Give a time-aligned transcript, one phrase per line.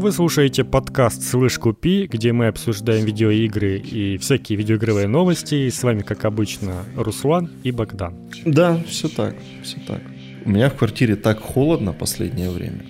[0.00, 5.68] Вы слушаете подкаст «Слышь, купи», где мы обсуждаем видеоигры и всякие видеоигровые новости.
[5.68, 8.14] с вами, как обычно, Руслан и Богдан.
[8.46, 10.00] Да, все так, все так.
[10.46, 12.82] У меня в квартире так холодно последнее время.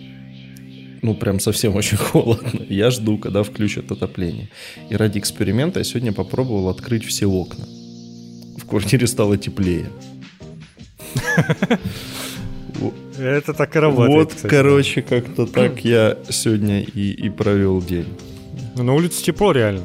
[1.02, 2.64] Ну, прям совсем очень холодно.
[2.68, 4.48] Я жду, когда включат отопление.
[4.88, 7.64] И ради эксперимента я сегодня попробовал открыть все окна.
[8.56, 9.86] В квартире стало теплее.
[13.18, 14.14] Это так и работает.
[14.14, 14.50] Вот, кстати.
[14.50, 18.06] короче, как-то так я сегодня и, и провел день.
[18.76, 19.82] Ну, на улице тепло реально.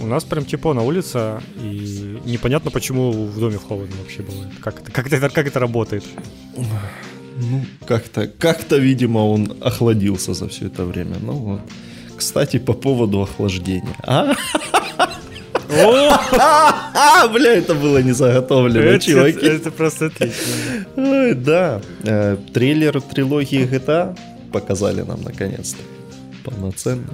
[0.00, 4.52] У нас прям тепло на улице, и непонятно, почему в доме холодно вообще бывает.
[4.60, 6.04] Как это, как это, как это работает?
[6.56, 11.16] Ну, как-то, как-то, видимо, он охладился за все это время.
[11.20, 11.60] Ну вот.
[12.16, 13.96] Кстати, по поводу охлаждения.
[14.02, 14.34] А?
[17.32, 19.46] Бля, это было не заготовлено, чуваки.
[19.46, 21.34] Это просто отлично.
[21.34, 24.16] Да, э, трейлер трилогии GTA
[24.52, 25.82] показали нам наконец-то.
[26.44, 27.08] Полноценно.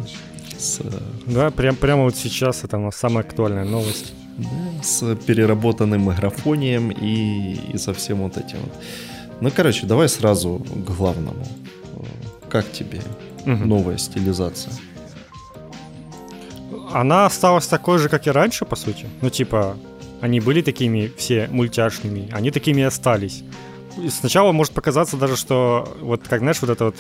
[1.27, 4.13] Да, прям, прямо вот сейчас это у нас самая актуальная новость.
[4.39, 8.73] Да, с переработанным графонием и, и со всем вот этим вот.
[9.41, 11.47] Ну, короче, давай сразу к главному.
[12.49, 13.01] Как тебе
[13.45, 13.65] угу.
[13.65, 14.73] новая стилизация?
[16.93, 19.07] Она осталась такой же, как и раньше, по сути.
[19.21, 19.77] Ну, типа,
[20.21, 23.43] они были такими все мультяшными, они такими и остались.
[24.03, 26.97] И сначала может показаться даже, что вот как, знаешь, вот это вот,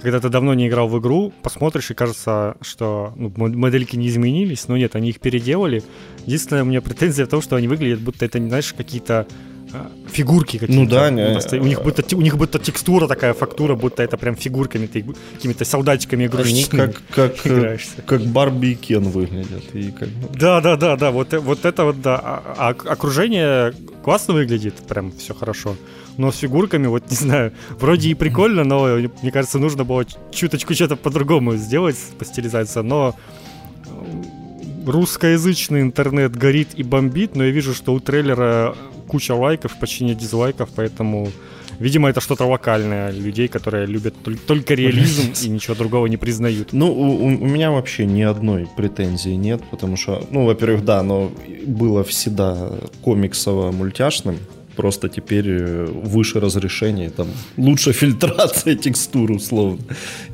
[0.00, 4.66] когда ты давно не играл в игру, посмотришь и кажется, что ну, модельки не изменились,
[4.66, 5.82] но нет, они их переделали.
[6.24, 9.26] Единственная у меня претензия в том, что они выглядят, будто это, знаешь, какие-то
[10.10, 10.82] фигурки какие-то.
[10.82, 14.34] Ну да, не, у них будто у них будто текстура такая, фактура, будто это прям
[14.34, 18.02] фигурками, ты какими-то солдатиками игрушечными Они как, как, играешься.
[18.06, 19.74] как Барби и Кен выглядят.
[19.74, 20.08] И как...
[20.32, 22.18] Да, да, да, да, вот, вот это вот, да.
[22.22, 25.76] А, а окружение классно выглядит, прям все хорошо.
[26.16, 28.86] Но с фигурками, вот не знаю, вроде и прикольно, но
[29.22, 33.14] мне кажется, нужно было чуточку что-то по-другому сделать по стилизации, но
[34.86, 38.74] русскоязычный интернет горит и бомбит, но я вижу, что у трейлера
[39.08, 41.28] куча лайков, почти нет дизлайков, поэтому,
[41.80, 44.14] видимо, это что-то локальное людей, которые любят
[44.46, 46.72] только реализм и ничего другого не признают.
[46.72, 51.32] Ну, у, у меня вообще ни одной претензии нет, потому что, ну, во-первых, да, но
[51.66, 52.70] было всегда
[53.04, 54.36] комиксово-мультяшным,
[54.78, 57.26] просто теперь э, выше разрешение, там
[57.56, 59.82] лучше фильтрация текстур условно.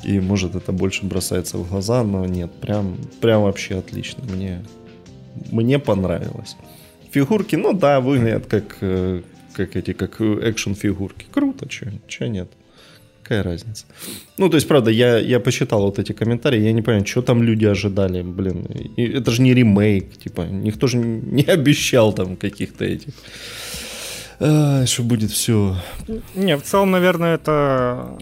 [0.05, 4.23] И может это больше бросается в глаза, но нет, прям, прям вообще отлично.
[4.35, 4.63] Мне,
[5.51, 6.57] мне понравилось.
[7.15, 11.27] Фигурки, ну да, выглядят как, э, как эти, как экшен фигурки.
[11.31, 12.49] Круто, че нет.
[13.23, 13.87] Какая разница?
[14.37, 17.43] Ну, то есть, правда, я, я посчитал вот эти комментарии, я не понимаю, что там
[17.43, 18.67] люди ожидали, блин.
[18.97, 23.15] И это же не ремейк, типа, никто же не обещал там каких-то этих
[24.41, 25.77] а, что будет все.
[26.35, 28.19] Не, в целом, наверное, это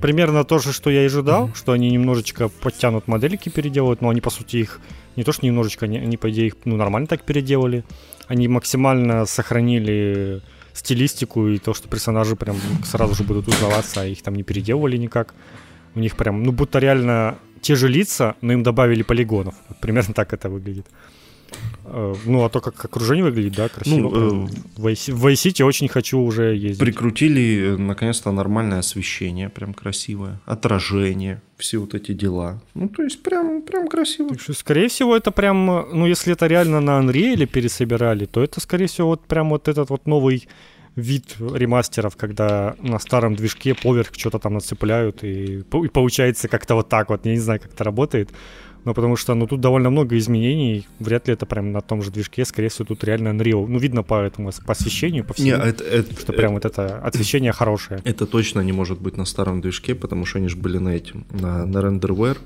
[0.00, 1.56] примерно то же, что я и ожидал, mm-hmm.
[1.56, 4.80] что они немножечко подтянут модельки, переделают, но они, по сути, их
[5.16, 7.84] не то, что немножечко, они, они по идее, их ну, нормально так переделали.
[8.28, 10.42] Они максимально сохранили
[10.72, 14.96] стилистику и то, что персонажи прям сразу же будут узнаваться, а их там не переделывали
[14.96, 15.34] никак.
[15.94, 19.54] У них прям, ну, будто реально те же лица, но им добавили полигонов.
[19.68, 20.86] Вот примерно так это выглядит.
[21.88, 24.10] Э, ну, а то, как окружение выглядит, да, красиво.
[24.10, 24.86] Ну, э, в
[25.26, 26.80] Vice очень хочу уже ездить.
[26.80, 32.60] Прикрутили, э, наконец-то, нормальное освещение, прям красивое, отражение, все вот эти дела.
[32.74, 34.30] Ну, то есть, прям, прям красиво.
[34.30, 38.60] Так что, скорее всего, это прям, ну, если это реально на Unreal пересобирали, то это,
[38.60, 40.48] скорее всего, вот прям вот этот вот новый
[40.96, 46.88] вид ремастеров, когда на старом движке поверх что-то там нацепляют, и, и получается как-то вот
[46.88, 48.30] так вот, я не знаю, как это работает.
[48.86, 52.12] Ну, потому что, ну, тут довольно много изменений, вряд ли это прям на том же
[52.12, 53.66] движке, скорее всего, тут реально Unreal.
[53.66, 56.78] Ну, видно по этому, по освещению, по всему, не, это, это, что прям это, вот
[56.78, 58.00] это освещение хорошее.
[58.04, 61.24] Это точно не может быть на старом движке, потому что они же были на этим,
[61.32, 62.38] на, на RenderWare,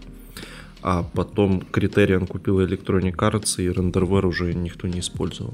[0.83, 5.53] а потом Criterion купил Electronic Arts, и RenderWare уже никто не использовал.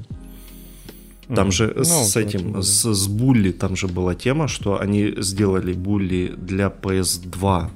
[1.34, 1.52] Там mm.
[1.52, 6.32] же ну, с этим, с, с Булли, там же была тема, что они сделали Булли
[6.36, 7.70] для PS2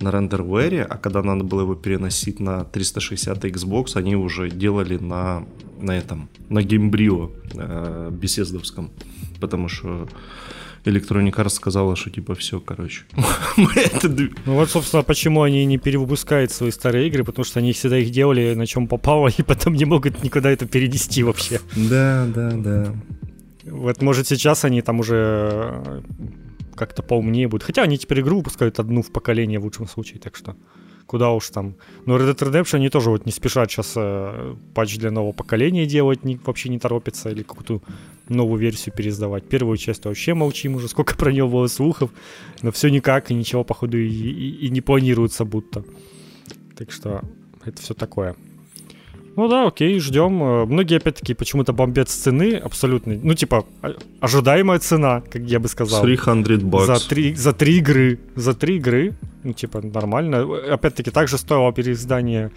[0.00, 5.44] на рендервере, а когда надо было его переносить на 360 Xbox, они уже делали на,
[5.80, 8.90] на этом, на геймбрио э, беседовском,
[9.40, 10.08] потому что
[10.84, 13.02] Electronic Arts сказала, что типа все, короче.
[13.56, 18.10] ну вот, собственно, почему они не перевыпускают свои старые игры, потому что они всегда их
[18.10, 21.60] делали на чем попало, и потом не могут никуда это перенести вообще.
[21.76, 22.94] Да, да, да.
[23.64, 26.02] Вот, может, сейчас они там уже
[26.78, 27.64] как-то поумнее будут.
[27.66, 30.56] Хотя они теперь игру выпускают одну в поколение в лучшем случае, так что
[31.08, 31.76] куда уж там.
[32.06, 35.86] Но Red Dead Redemption они тоже вот не спешат сейчас э, патч для нового поколения
[35.86, 37.80] делать, не, вообще не торопятся, или какую-то
[38.28, 39.48] новую версию переиздавать.
[39.48, 42.10] Первую часть вообще молчим уже, сколько про нее было слухов,
[42.62, 45.82] но все никак, и ничего, походу, и, и, и не планируется будто.
[46.76, 47.22] Так что
[47.64, 48.36] это все такое.
[49.38, 50.42] Ну да, окей, ждем.
[50.42, 53.14] Э, многие, опять-таки, почему-то бомбят с цены абсолютно.
[53.22, 53.64] Ну, типа,
[54.18, 56.02] ожидаемая цена, как я бы сказал.
[56.02, 56.98] 300 баксов.
[56.98, 58.18] За три, за три игры.
[58.34, 59.12] За три игры.
[59.44, 60.44] Ну, типа, нормально.
[60.74, 62.50] Опять-таки, также стоило переиздание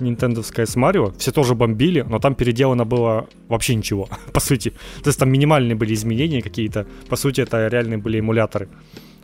[0.00, 1.12] нинтендовское с Марио.
[1.18, 4.70] Все тоже бомбили, но там переделано было вообще ничего, по сути.
[5.04, 6.84] То есть там минимальные были изменения какие-то.
[7.08, 8.68] По сути, это реальные были эмуляторы.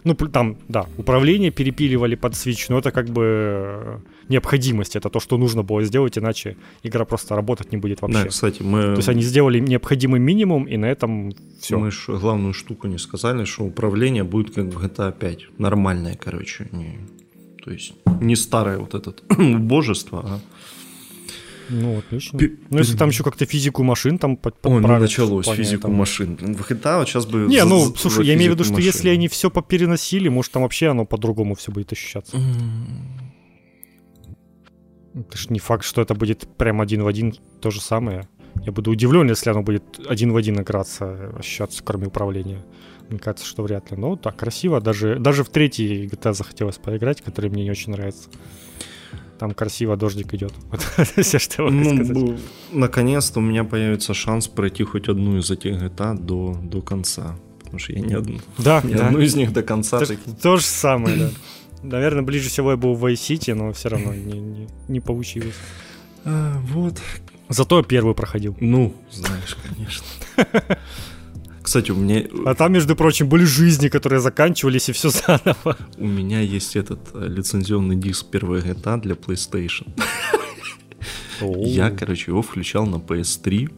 [0.04, 3.98] Ну, там, да, управление перепиливали под Switch, но это как бы э,
[4.30, 8.22] необходимость, это то, что нужно было сделать, иначе игра просто работать не будет вообще.
[8.22, 8.82] Да, кстати, мы...
[8.82, 11.78] То есть они сделали необходимый минимум, и на этом все.
[11.78, 15.58] Мы же главную штуку не сказали, что управление будет как в GTA 5.
[15.58, 16.68] Нормальное, короче.
[16.72, 16.98] Не...
[17.64, 19.14] То есть не старое вот это
[19.58, 20.40] божество, а
[21.70, 22.38] ну, отлично.
[22.38, 25.94] Пи- ну, если там еще как-то физику машин там под, О, ну началось физику там...
[25.94, 26.36] машин.
[26.36, 27.46] В GTA вот сейчас бы...
[27.46, 28.86] Не, ну, слушай, я имею в виду, что машин.
[28.86, 32.36] если они все попереносили, может, там вообще оно по-другому все будет ощущаться.
[35.14, 38.28] Это ж не факт, что это будет прям один в один то же самое.
[38.64, 42.64] Я буду удивлен, если оно будет один в один играться, ощущаться, кроме управления.
[43.08, 43.96] Мне кажется, что вряд ли.
[43.96, 44.80] Но так, красиво.
[44.80, 48.28] Даже, даже в третий GTA захотелось поиграть, который мне не очень нравится
[49.40, 50.52] там красиво дождик идет.
[50.70, 52.40] Вот все, что я ну, сказать.
[52.72, 57.36] Наконец-то у меня появится шанс пройти хоть одну из этих GTA до, до конца.
[57.58, 59.06] Потому что я ни одну, да, ни да.
[59.06, 59.98] одну из них до конца.
[59.98, 61.30] То, то же самое, да.
[61.82, 65.54] Наверное, ближе всего я был в Vice City, но все равно не, не, не получилось.
[66.24, 67.00] А, вот.
[67.48, 68.56] Зато я первый проходил.
[68.60, 70.06] Ну, знаешь, конечно.
[71.62, 72.24] Кстати, у меня...
[72.46, 75.76] А там, между прочим, были жизни, которые заканчивались, и все заново.
[75.98, 79.86] У меня есть этот э, лицензионный диск первой GTA для PlayStation.
[81.40, 83.70] Я, короче, его включал на PS3.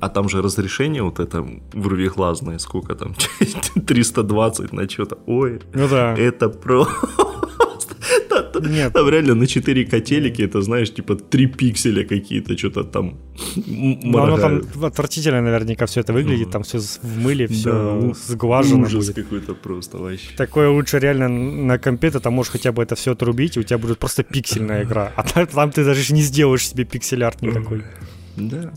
[0.00, 3.14] А там же разрешение вот это вырвиглазное, сколько там,
[3.86, 5.18] 320 на что-то.
[5.26, 6.14] Ой, ну да.
[6.16, 6.86] это про...
[8.60, 8.92] Нет.
[8.92, 13.18] Там реально на 4 котелики, это, знаешь, типа 3 пикселя какие-то, что-то там
[13.56, 18.82] Ну, оно там отвратительно наверняка все это выглядит, там все в мыле, все да, сглажено
[18.82, 19.16] ужас будет.
[19.16, 20.36] какой-то просто вообще.
[20.36, 23.62] Такое лучше реально на компе ты там можешь хотя бы это все отрубить, и у
[23.62, 25.12] тебя будет просто пиксельная игра.
[25.16, 27.82] А там ты даже не сделаешь себе пиксель-арт никакой.
[28.38, 28.72] Да.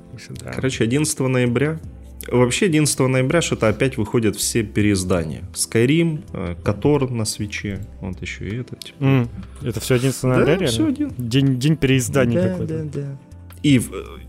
[0.53, 1.79] Короче, 11 ноября
[2.27, 5.43] Вообще 11 ноября что-то опять выходят все переиздания.
[5.53, 8.75] Skyrim, Котор э, на свече, вот еще и это.
[8.75, 9.03] Типа.
[9.03, 9.29] Mm.
[9.63, 11.11] Это все 11 ноября, да, все один.
[11.17, 12.83] День, день переизданий да, какой-то.
[12.83, 13.19] Да, да.
[13.63, 13.81] И,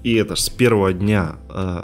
[0.02, 1.82] и это ж с первого дня э,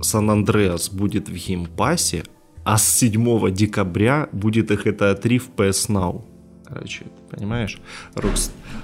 [0.00, 2.24] San Andreas будет в Game Pass е,
[2.64, 6.24] а с 7 декабря будет GTA 3 в PS Now.
[6.66, 7.78] Короче, понимаешь?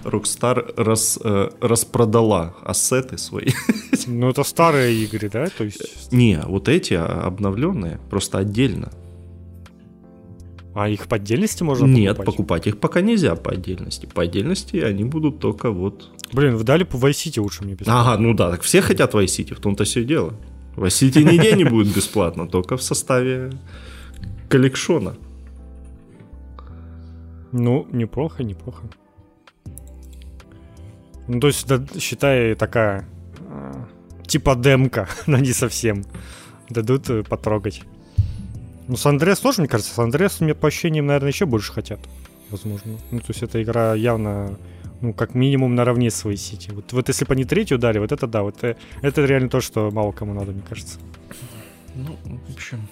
[0.05, 3.49] Rockstar рас, э, распродала ассеты свои.
[4.06, 5.49] Ну, это старые игры, да?
[5.49, 6.11] То есть...
[6.11, 8.91] Не, вот эти обновленные, просто отдельно.
[10.75, 12.02] А их по отдельности можно покупать?
[12.02, 14.06] Нет, покупать их пока нельзя по отдельности.
[14.06, 16.08] По отдельности они будут только вот...
[16.32, 18.12] Блин, вы дали по Vice City лучше мне бесплатно.
[18.12, 20.35] Ага, ну да, так все хотят Vice City, в том-то все дело.
[20.76, 23.52] Vice City нигде не будет бесплатно, только в составе
[24.49, 25.14] коллекшона.
[27.52, 28.88] Ну, неплохо, неплохо.
[31.32, 33.05] Ну, то есть, да, считай, такая,
[33.38, 33.75] э,
[34.27, 36.05] типа демка, но не совсем.
[36.69, 37.82] Дадут э, потрогать.
[38.88, 42.00] Ну, с Андреас тоже, мне кажется, с Андреас, мне по ощущениям, наверное, еще больше хотят.
[42.50, 42.99] Возможно.
[43.12, 44.59] Ну, то есть, эта игра явно,
[45.00, 46.73] ну, как минимум наравне с своей сети.
[46.73, 49.61] Вот, вот если бы они третью дали, вот это да, вот э, это реально то,
[49.61, 50.99] что мало кому надо, мне кажется.
[51.95, 52.88] Ну, в общем,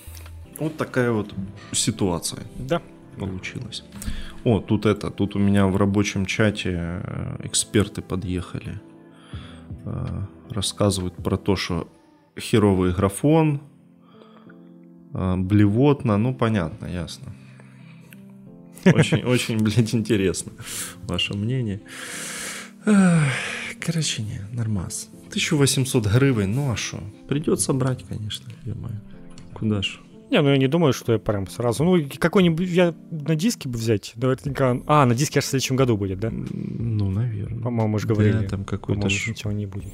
[0.60, 1.34] вот такая вот
[1.72, 2.44] ситуация.
[2.56, 2.80] Да.
[3.18, 3.82] Получилась.
[4.44, 8.80] О, тут это, тут у меня в рабочем чате э, эксперты подъехали.
[9.84, 11.88] Э, рассказывают про то, что
[12.38, 13.60] херовый графон,
[15.12, 17.34] э, блевотно, ну понятно, ясно.
[18.84, 20.52] Очень, очень, блядь, интересно
[21.02, 21.80] ваше мнение.
[22.84, 25.10] Короче, не, нормас.
[25.28, 27.02] 1800 гривен, ну а что?
[27.28, 28.74] Придется брать, конечно, я
[29.52, 30.00] Куда ж?
[30.30, 31.84] Не, ну я не думаю, что я прям сразу.
[31.84, 34.12] Ну, какой-нибудь я на диске бы взять.
[34.16, 34.78] Наверняка.
[34.86, 36.30] А, на диске аж в следующем году будет, да?
[36.30, 37.62] Ну, наверное.
[37.62, 38.38] По-моему, мы же говорили.
[38.38, 39.08] Да, там какой-то.
[39.08, 39.30] Ш...
[39.30, 39.92] ничего не будет.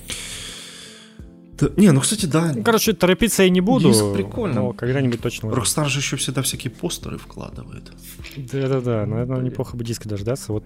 [1.60, 2.52] Да, не, ну, кстати, да.
[2.52, 3.88] Ну, короче, торопиться я не буду.
[3.88, 4.54] Диск прикольно.
[4.54, 5.48] Но когда-нибудь точно.
[5.48, 7.92] Rockstar же еще всегда всякие постеры вкладывает.
[8.36, 10.52] Да-да-да, наверное, неплохо бы диска дождаться.
[10.52, 10.64] Вот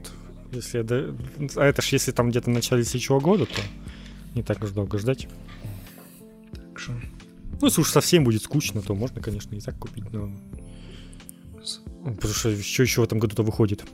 [0.53, 0.81] если...
[1.57, 3.61] А это ж если там где-то в начале следующего года, то
[4.35, 5.29] не так уж долго ждать.
[6.53, 6.93] Так что...
[7.61, 10.31] Ну, если уж совсем будет скучно, то можно, конечно, и так купить, но...
[12.05, 13.85] Потому что что еще в этом году-то выходит?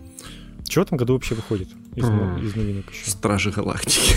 [0.69, 3.11] Что в этом году вообще выходит из, из новинок еще?
[3.11, 4.15] Стражи Галактики.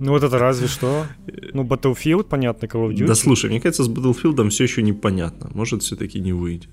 [0.00, 1.06] Ну вот это разве что.
[1.52, 3.06] Ну, Battlefield, понятно, Call of Duty.
[3.06, 5.50] Да слушай, мне кажется, с Battlefield все еще непонятно.
[5.52, 6.70] Может, все-таки не выйдет.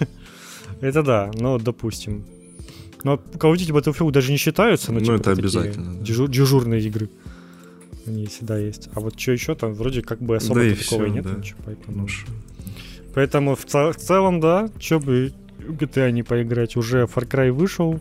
[0.80, 2.24] Это да, но допустим.
[3.04, 4.92] Но Call of Duty Battlefield даже не считаются.
[4.92, 5.94] Ну, это обязательно.
[6.02, 7.10] Дежурные игры.
[8.06, 8.88] Они всегда есть.
[8.94, 11.24] А вот что еще там, вроде как бы особо да такого и нет.
[11.24, 11.34] Да.
[11.34, 12.08] Ничего, поэтому...
[13.14, 16.76] поэтому в, цел- в целом, да, что бы GTA не поиграть.
[16.76, 18.00] Уже Far Cry вышел.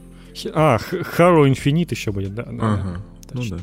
[0.54, 0.78] А,
[1.18, 2.44] Halo Infinite еще будет, да.
[2.44, 3.06] да ага.
[3.32, 3.34] Да.
[3.34, 3.60] Ну да.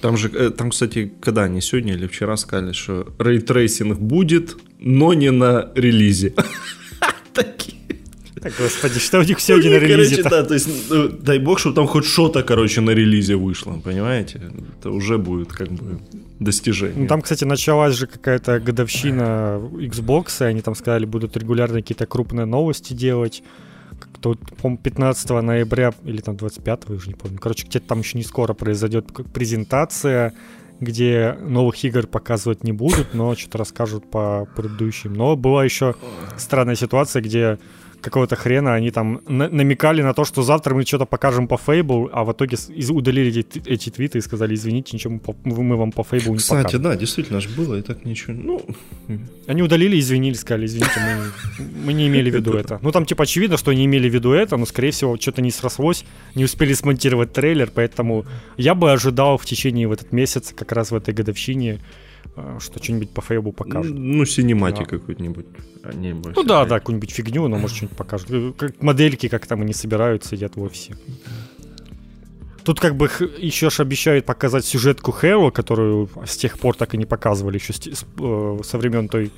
[0.00, 4.56] Там же, э, там, кстати, когда они сегодня или вчера сказали, что ray tracing будет,
[4.78, 6.34] но не на релизе.
[7.34, 7.79] Такие.
[8.42, 10.22] Так, господи, что у них сегодня на релизе?
[10.22, 14.40] да, то есть, ну, дай бог, чтобы там хоть что-то, короче, на релизе вышло, понимаете?
[14.78, 16.00] Это уже будет как бы
[16.38, 17.02] достижение.
[17.02, 22.06] Ну, там, кстати, началась же какая-то годовщина Xbox, и они там сказали, будут регулярно какие-то
[22.06, 23.42] крупные новости делать.
[23.98, 27.38] Как-то, по 15 ноября или там 25, уже не помню.
[27.38, 30.32] Короче, где-то там еще не скоро произойдет презентация,
[30.80, 35.12] где новых игр показывать не будут, но что-то расскажут по предыдущим.
[35.12, 35.94] Но была еще
[36.38, 37.58] странная ситуация, где
[38.00, 42.10] какого-то хрена они там на- намекали на то, что завтра мы что-то покажем по Фейбу,
[42.12, 42.56] а в итоге
[42.90, 46.38] удалили эти, эти твиты и сказали, извините, ничего мы, по, мы вам по Фейбу не
[46.38, 46.80] Кстати, покажем.
[46.80, 48.62] Кстати, да, действительно же было, и так ничего, ну...
[49.46, 52.78] Они удалили, извинились, сказали, извините, мы, мы не имели в виду это.
[52.82, 55.50] Ну, там, типа, очевидно, что они имели в виду это, но, скорее всего, что-то не
[55.50, 56.04] срослось,
[56.34, 58.24] не успели смонтировать трейлер, поэтому
[58.56, 61.80] я бы ожидал в течение в этот месяц, как раз в этой годовщине,
[62.58, 63.96] что что-нибудь по Фейбу покажут.
[63.96, 64.98] Ну, синематик да.
[64.98, 65.46] какой-нибудь.
[65.82, 68.56] А не ну да, да, какую-нибудь фигню, но может что-нибудь покажут.
[68.56, 70.96] Как модельки, как там они собирают, сидят в офисе.
[72.64, 76.98] Тут как бы еще ж обещают показать сюжетку Хэро, которую с тех пор так и
[76.98, 79.32] не показывали, еще с, с, э, со времен той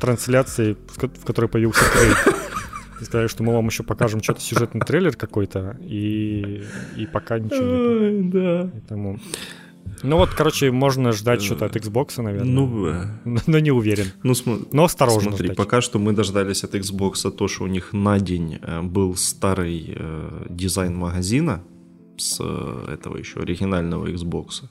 [0.00, 2.36] трансляции, в которой появился Крейг.
[3.00, 6.64] Сказали, что мы вам еще покажем что-то сюжетный трейлер какой-то, и,
[6.96, 8.30] и пока ничего.
[8.32, 8.70] Да.
[8.72, 9.20] Поэтому...
[10.02, 12.52] Ну вот, короче, можно ждать что-то от Xbox, наверное.
[13.24, 14.06] Ну, но, не уверен.
[14.22, 14.66] Ну, см...
[14.72, 15.30] но осторожно.
[15.30, 15.56] Смотри, ждать.
[15.56, 20.46] пока что мы дождались от Xbox то, что у них на день был старый э,
[20.48, 21.62] дизайн магазина
[22.16, 24.68] с э, этого еще оригинального Xbox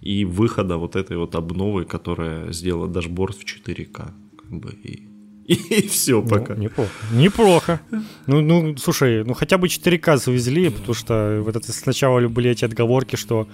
[0.00, 5.10] и выхода вот этой вот обновы, которая сделала дашборд в 4К, как бы и
[5.50, 6.54] и, все ну, пока.
[6.54, 6.90] Неплохо.
[7.12, 7.80] Неплохо.
[8.26, 12.64] Ну, ну, слушай, ну хотя бы 4К завезли, потому что вот это сначала были эти
[12.64, 13.48] отговорки, что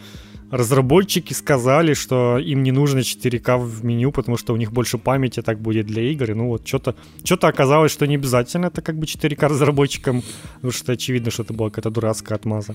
[0.50, 5.42] разработчики сказали, что им не нужно 4К в меню, потому что у них больше памяти
[5.42, 6.30] так будет для игр.
[6.30, 10.22] И ну вот что-то что оказалось, что не обязательно это как бы 4К разработчикам,
[10.54, 12.74] потому что очевидно, что это была какая-то дурацкая отмаза.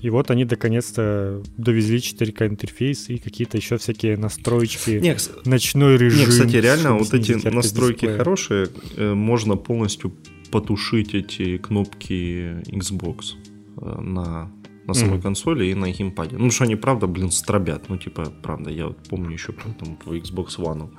[0.00, 6.20] И вот они наконец-то довезли 4К интерфейс и какие-то еще всякие настроечки, не, ночной режим.
[6.20, 8.18] Не, кстати, реально вот эти настройки дисплея.
[8.18, 10.12] хорошие, можно полностью
[10.50, 13.34] потушить эти кнопки Xbox
[13.76, 14.50] на
[14.86, 15.22] на самой mm-hmm.
[15.22, 16.36] консоли и на геймпаде.
[16.38, 17.88] Ну, что они, правда, блин, стробят.
[17.88, 20.90] Ну, типа, правда, я вот помню еще там по Xbox One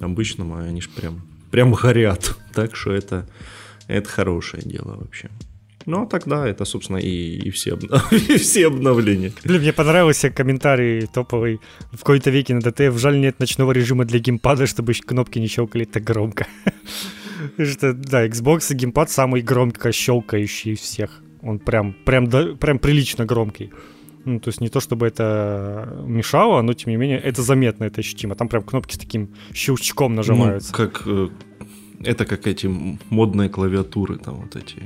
[0.00, 2.36] обычному, они ж прям, прям горят.
[2.54, 3.26] Так что это,
[3.88, 5.30] это хорошее дело вообще.
[5.86, 7.78] Ну, а тогда это, собственно, и, и, все,
[8.10, 9.32] и все обновления.
[9.44, 11.60] Блин, мне понравился комментарий топовый.
[11.92, 15.84] В какой-то веке на ДТФ жаль нет ночного режима для геймпада, чтобы кнопки не щелкали
[15.84, 16.46] так громко.
[17.58, 21.21] Что, да, Xbox и геймпад самый громко щелкающий из всех.
[21.42, 23.70] Он прям, прям, прям прилично громкий.
[24.24, 28.00] Ну, то есть не то, чтобы это мешало, но тем не менее это заметно, это
[28.00, 28.34] ощутимо.
[28.34, 30.72] Там прям кнопки с таким щелчком нажимаются.
[30.72, 31.06] Ну, как
[32.04, 32.68] это как эти
[33.10, 34.82] модные клавиатуры, там вот эти.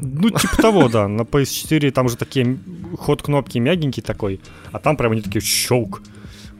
[0.00, 1.08] Ну, типа того, да.
[1.08, 2.58] На PS4 там же такие
[2.96, 4.40] ход кнопки мягенький такой,
[4.72, 6.02] а там прям они такие щелк.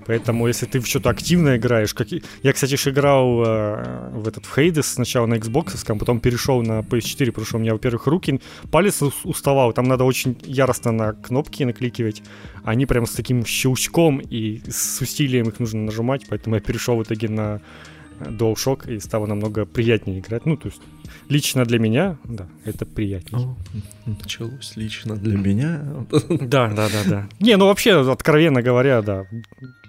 [0.06, 2.08] Поэтому, если ты в что-то активно играешь, как...
[2.42, 6.80] я, кстати, же играл э, в этот в Hades сначала на Xbox, потом перешел на
[6.80, 11.64] PS4, потому что у меня, во-первых, руки, палец уставал, там надо очень яростно на кнопки
[11.64, 12.22] накликивать,
[12.64, 17.02] они прям с таким щелчком и с усилием их нужно нажимать, поэтому я перешел в
[17.02, 17.60] итоге на
[18.20, 20.46] DualShock и стало намного приятнее играть.
[20.46, 20.80] Ну, то есть
[21.28, 23.54] лично для меня, да, это приятнее.
[24.06, 25.84] Началось лично для меня.
[26.28, 27.28] Да, да, да, да.
[27.40, 29.26] Не, ну вообще, откровенно говоря, да,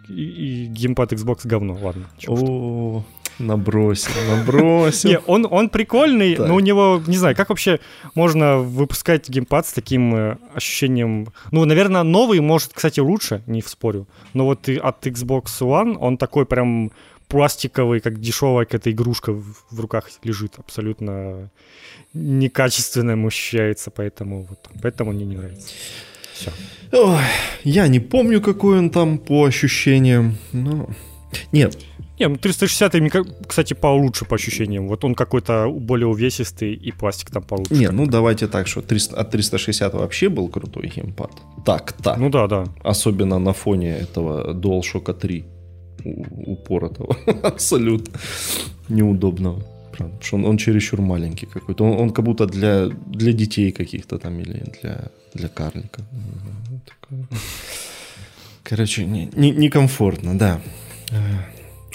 [0.10, 2.08] и, и геймпад Xbox говно, ладно.
[2.28, 3.04] О,
[3.40, 5.10] набросил, набросил.
[5.12, 7.80] Не, он, он прикольный, но у него, не знаю, как вообще
[8.16, 11.28] можно выпускать геймпад с таким э, ощущением...
[11.52, 14.08] Ну, наверное, новый может, кстати, лучше, не спорю.
[14.34, 16.92] Но вот и от Xbox One он такой прям
[17.28, 21.50] пластиковый, как дешевая какая-то игрушка в, руках лежит, абсолютно
[22.14, 25.74] некачественным ощущается, поэтому вот, поэтому мне не нравится.
[26.38, 26.52] Все.
[26.92, 27.20] Ой,
[27.64, 30.90] я не помню, какой он там по ощущениям, но...
[31.52, 31.78] Нет,
[32.20, 32.94] Не, ну 360,
[33.48, 34.88] кстати, получше по ощущениям.
[34.88, 37.74] Вот он какой-то более увесистый, и пластик там получше.
[37.74, 41.32] Не, ну давайте так, что 300, от 360 вообще был крутой геймпад.
[41.66, 42.18] Так, так.
[42.18, 42.66] Ну да, да.
[42.84, 45.46] Особенно на фоне этого DualShock 3
[46.46, 47.16] упоротого.
[47.44, 48.20] Абсолютно
[48.90, 49.64] неудобного.
[49.98, 51.84] Правда, потому что он, он чересчур маленький какой-то.
[51.84, 56.02] Он, он как будто для, для детей каких-то там или для, для карлика.
[58.64, 60.62] Короче, некомфортно, не, не да.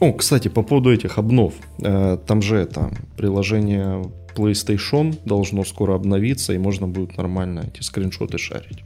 [0.00, 1.54] О, кстати, по поводу этих обнов.
[1.78, 8.38] Э, там же это приложение PlayStation должно скоро обновиться, и можно будет нормально эти скриншоты
[8.38, 8.82] шарить.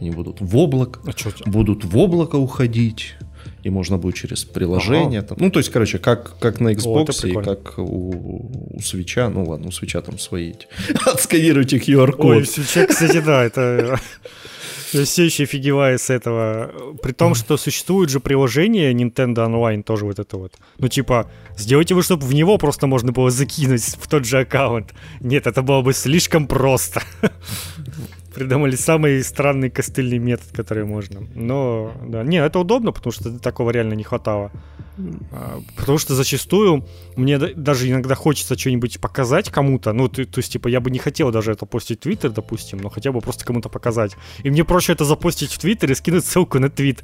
[0.00, 3.14] Они будут в облак, а будут в облако уходить,
[3.62, 5.20] и можно будет через приложение.
[5.20, 5.28] Ага.
[5.28, 8.10] Там, ну, то есть, короче, как, как на Xbox О, и как у,
[8.74, 9.28] у Switch.
[9.28, 10.54] Ну, ладно, у Switch там свои.
[11.06, 12.24] Отсканируйте QR-код.
[12.24, 13.98] Ой, Switch, кстати, да, это
[14.92, 16.70] я все еще офигеваю с этого.
[17.02, 20.52] При том, что существует же приложение Nintendo Online, тоже вот это вот.
[20.78, 24.92] Ну, типа, сделайте вы, чтобы в него просто можно было закинуть в тот же аккаунт.
[25.20, 27.02] Нет, это было бы слишком просто.
[28.34, 31.20] Придумали самый странный костыльный метод, который можно.
[31.34, 34.50] Но, да, не, это удобно, потому что такого реально не хватало.
[35.32, 36.86] А, потому что зачастую
[37.16, 39.92] мне даже иногда хочется что-нибудь показать кому-то.
[39.92, 42.78] Ну, то, то есть, типа, я бы не хотел даже это постить в Твиттер, допустим,
[42.78, 44.16] но хотя бы просто кому-то показать.
[44.42, 47.02] И мне проще это запостить в Твиттер и скинуть ссылку на твит,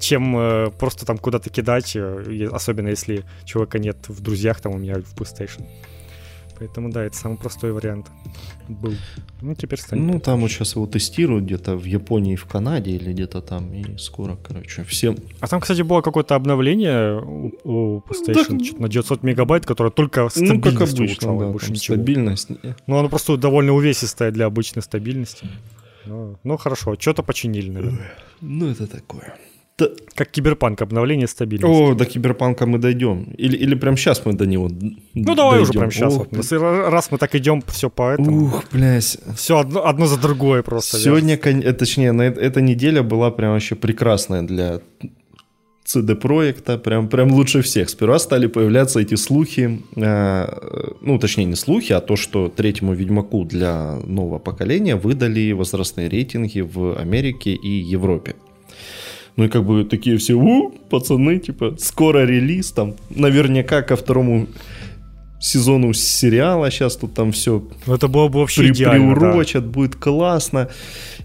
[0.00, 4.78] чем э, просто там куда-то кидать, э, особенно если человека нет в друзьях там у
[4.78, 5.66] меня в PlayStation.
[6.60, 8.10] Поэтому да, это самый простой вариант
[8.68, 8.92] был.
[9.40, 10.04] Ну, теперь станет.
[10.04, 13.72] Ну, там вот сейчас его тестируют где-то в Японии, в Канаде или где-то там.
[13.72, 15.16] И скоро, короче, всем...
[15.40, 20.28] А там, кстати, было какое-то обновление у, у PlayStation да, на 900 мегабайт, которое только
[20.28, 21.96] стабильность ну, как обычно, улучшало, да, больше ничего.
[21.96, 22.48] Стабильность.
[22.86, 25.48] Ну, оно просто довольно увесистое для обычной стабильности.
[26.04, 28.12] Ну, ну хорошо, что-то починили, наверное.
[28.42, 29.34] Ну, это такое.
[30.14, 31.82] Как киберпанк, обновление стабильности.
[31.82, 33.32] О, до киберпанка мы дойдем.
[33.38, 34.68] Или, или прям сейчас мы до него
[35.14, 35.62] Ну, давай дойдем.
[35.62, 36.14] уже прям сейчас.
[36.14, 36.52] Ох, вот.
[36.92, 38.44] Раз мы так идем, все по этому.
[38.46, 39.18] Ух, блядь.
[39.36, 40.98] Все одно, одно за другое просто.
[40.98, 41.72] Сегодня, вяжется.
[41.72, 44.80] точнее, на эта неделя была прям вообще прекрасная для
[45.86, 47.88] CD проекта, прям, прям лучше всех.
[47.88, 50.46] Сперва стали появляться эти слухи, э,
[51.00, 56.60] ну, точнее, не слухи, а то, что третьему Ведьмаку для нового поколения выдали возрастные рейтинги
[56.60, 58.34] в Америке и Европе.
[59.36, 64.48] Ну и как бы такие все, у, пацаны, типа, скоро релиз, там, наверняка ко второму
[65.40, 69.70] сезону сериала сейчас тут там все ну, это было бы вообще при, идеально, приурочат, да.
[69.70, 70.68] будет классно.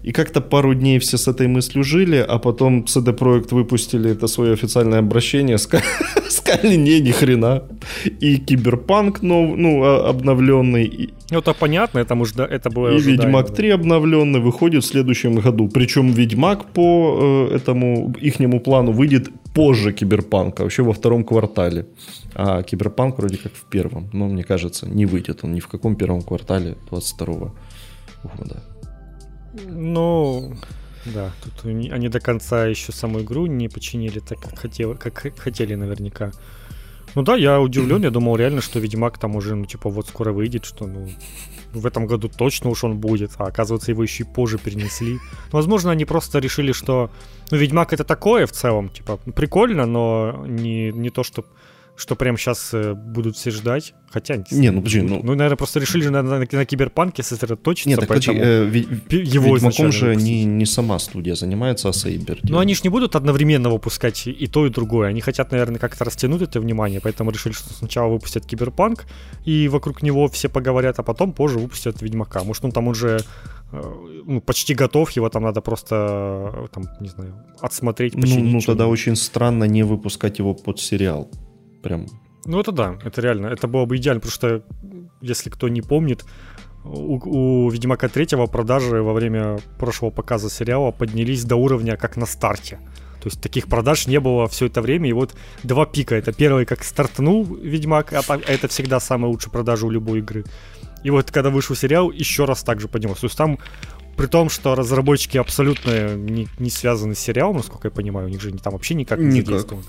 [0.06, 4.28] И как-то пару дней все с этой мыслью жили, а потом CD Projekt выпустили это
[4.28, 5.58] свое официальное обращение,
[6.28, 7.62] сказали, не, ни хрена.
[8.22, 11.10] И Киберпанк нов, ну, а, обновленный.
[11.32, 15.68] Ну, это понятно, это, может, это было И Ведьмак 3 обновленный выходит в следующем году.
[15.68, 21.84] Причем Ведьмак по э, этому ихнему плану выйдет позже Киберпанка, вообще во втором квартале.
[22.34, 24.08] А Киберпанк вроде как в первом.
[24.12, 27.26] Но мне кажется, не выйдет он ни в каком первом квартале 22
[28.38, 28.62] года.
[29.64, 30.54] Ну,
[31.04, 35.74] да, тут они до конца еще саму игру не починили так, как, хотел, как хотели
[35.74, 36.32] наверняка.
[37.14, 40.32] Ну да, я удивлен, я думал реально, что Ведьмак там уже, ну, типа, вот скоро
[40.32, 41.08] выйдет, что, ну,
[41.72, 45.14] в этом году точно уж он будет, а оказывается, его еще и позже перенесли.
[45.14, 47.10] Ну, возможно, они просто решили, что,
[47.50, 51.46] ну, Ведьмак это такое в целом, типа, прикольно, но не, не то, что
[51.96, 53.94] что прямо сейчас э, будут все ждать.
[54.10, 54.36] Хотя...
[54.50, 55.20] Не, ну подожди, ну...
[55.22, 58.70] Ну, наверное, просто решили же на, на, на киберпанке сосредоточиться, Нет, так подожди, э,
[59.10, 62.38] его Ведьмаком же не, не сама студия занимается, а Saber.
[62.44, 65.08] Ну, они же не будут одновременно выпускать и то, и другое.
[65.08, 69.06] Они хотят, наверное, как-то растянуть это внимание, поэтому решили, что сначала выпустят киберпанк,
[69.44, 72.44] и вокруг него все поговорят, а потом позже выпустят Ведьмака.
[72.44, 73.20] Может, он там уже
[73.72, 73.82] э,
[74.26, 78.14] ну, почти готов, его там надо просто, э, там, не знаю, отсмотреть.
[78.14, 81.30] Ну, ну тогда очень странно не выпускать его под сериал
[81.86, 82.06] прям...
[82.44, 84.62] Ну это да, это реально, это было бы идеально, потому что,
[85.20, 86.24] если кто не помнит,
[86.84, 92.26] у, у Ведьмака 3 продажи во время прошлого показа сериала поднялись до уровня как на
[92.26, 92.78] старте.
[93.20, 95.08] То есть таких продаж не было все это время.
[95.08, 96.14] И вот два пика.
[96.14, 100.44] Это первый, как стартанул Ведьмак, а это всегда самая лучшая продажа у любой игры.
[101.02, 103.18] И вот когда вышел сериал, еще раз так же поднялось.
[103.18, 103.58] То есть там,
[104.16, 108.40] при том, что разработчики абсолютно не, не связаны с сериалом, насколько я понимаю, у них
[108.40, 109.84] же там вообще никак не задействованы.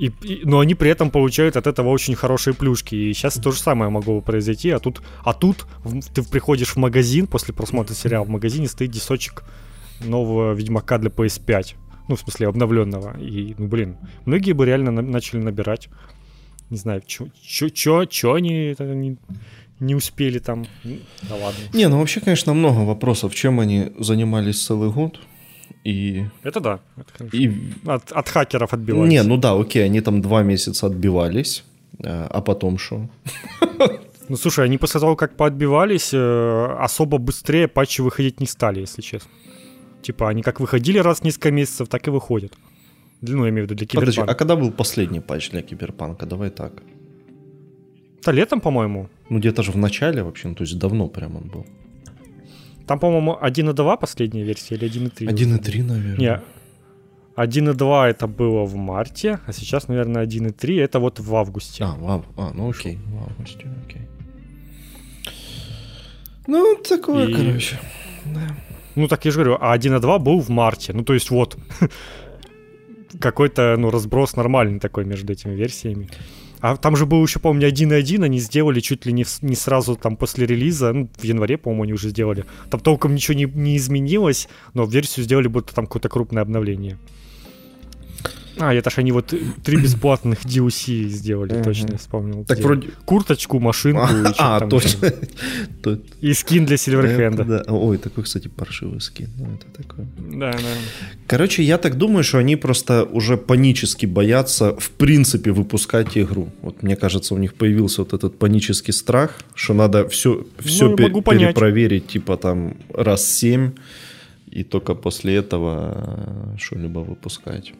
[0.00, 2.94] И, и, но они при этом получают от этого очень хорошие плюшки.
[2.94, 4.70] И сейчас то же самое могло бы произойти.
[4.70, 5.66] А тут, а тут
[6.14, 9.44] ты приходишь в магазин после просмотра сериала, в магазине стоит десочек
[10.00, 11.74] нового Ведьмака для PS5.
[12.08, 13.18] Ну, в смысле, обновленного.
[13.18, 15.90] И, ну, блин, многие бы реально на- начали набирать.
[16.70, 19.16] Не знаю, что они не,
[19.80, 20.64] не успели там.
[21.28, 21.60] Да ладно.
[21.74, 23.34] Не, ну вообще, конечно, много вопросов.
[23.34, 25.20] Чем они занимались целый год?
[25.84, 26.80] И, Это да.
[26.96, 27.50] это и
[27.86, 29.10] От, от хакеров отбивались.
[29.10, 31.64] Не, ну да, окей, они там два месяца отбивались,
[32.04, 33.08] а а потом что?
[34.28, 39.02] Ну слушай, они после того, как поотбивались, э, особо быстрее патчи выходить не стали, если
[39.02, 39.30] честно.
[40.02, 42.52] Типа, они как выходили раз в несколько месяцев, так и выходят.
[43.22, 44.32] Ну, я имею в виду для Подожди, киберпанка.
[44.32, 46.26] а когда был последний патч для Киберпанка?
[46.26, 46.72] Давай так.
[48.24, 49.08] Да летом, по-моему.
[49.30, 51.66] Ну где-то же в начале вообще, ну то есть давно прям он был.
[52.90, 55.26] Там, по-моему, 1.2 последняя версия или 1.3?
[55.28, 56.16] 1.3, наверное.
[56.18, 56.40] Не,
[57.36, 61.84] 1.2 это было в марте, а сейчас, наверное, 1.3 это вот в августе.
[61.84, 64.02] А, в ав- а, ну окей, в августе, окей.
[66.48, 67.78] Ну, такое, И- короче.
[68.24, 68.56] Да.
[68.96, 70.92] Ну, так я же говорю, а 1.2 был в марте.
[70.92, 71.56] Ну, то есть вот
[73.20, 76.08] какой-то, ну, разброс нормальный такой между этими версиями.
[76.60, 80.16] А там же был еще, помню, 1.1, они сделали чуть ли не, не сразу там
[80.16, 82.44] после релиза, ну, в январе, по-моему, они уже сделали.
[82.70, 86.98] Там толком ничего не, не изменилось, но версию сделали, будто там какое-то крупное обновление.
[88.60, 92.44] А, это ж они вот три бесплатных DLC сделали, точно, вспомнил.
[92.44, 92.66] Так где.
[92.66, 92.88] вроде...
[93.04, 95.12] Курточку, машинку и что А, точно.
[96.20, 97.44] И скин для Сильверхенда.
[97.44, 97.62] да.
[97.68, 99.28] Ой, такой, кстати, паршивый скин.
[99.38, 100.06] Ну, это такое.
[100.18, 100.58] Да, да.
[101.26, 106.50] Короче, я так думаю, что они просто уже панически боятся, в принципе, выпускать игру.
[106.62, 111.22] Вот мне кажется, у них появился вот этот панический страх, что надо все, все Ну,
[111.22, 111.54] понять.
[111.54, 113.72] перепроверить, типа там раз семь,
[114.50, 117.72] и только после этого э, что-либо выпускать.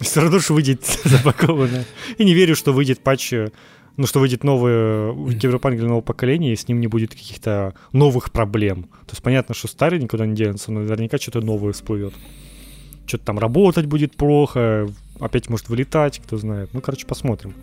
[0.04, 1.84] Все равно же выйдет запаковано.
[2.16, 3.50] И не верю, что выйдет патч, э,
[3.96, 8.32] ну, что выйдет новый киберпанк для нового поколения, и с ним не будет каких-то новых
[8.32, 8.84] проблем.
[8.84, 12.14] То есть понятно, что старый никуда не денется, но наверняка что-то новое всплывет.
[13.06, 16.70] Что-то там работать будет плохо, опять может вылетать, кто знает.
[16.72, 17.54] Ну, короче, посмотрим.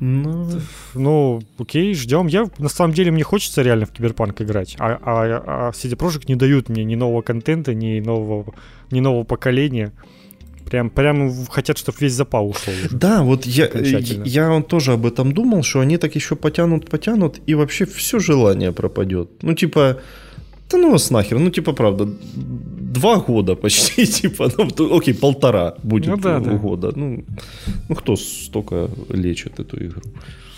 [0.00, 0.48] Ну,
[0.94, 2.28] Ну, окей, ждем.
[2.28, 4.76] Я, на самом деле, мне хочется реально в Киберпанк играть.
[4.78, 8.54] А, а, а CD Projekt не дают мне ни нового контента, ни нового,
[8.90, 9.92] ни нового поколения.
[10.70, 12.88] Прям, прям хотят, чтобы весь запал ушел уже.
[12.90, 13.68] да, вот я,
[14.24, 18.18] я он тоже об этом думал, что они так еще потянут, потянут, и вообще все
[18.18, 19.30] желание пропадет.
[19.42, 20.00] Ну, типа,
[20.70, 22.08] да ну вас нахер, ну, типа, правда,
[22.92, 26.52] два года почти, типа, ну, окей, полтора будет Ну да, да.
[26.52, 26.92] года.
[26.96, 27.24] Ну,
[27.88, 30.02] ну, кто столько лечит эту игру?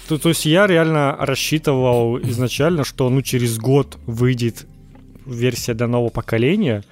[0.09, 4.66] То, то есть я реально рассчитывал изначально, что ну через год выйдет
[5.25, 6.83] версия для нового поколения.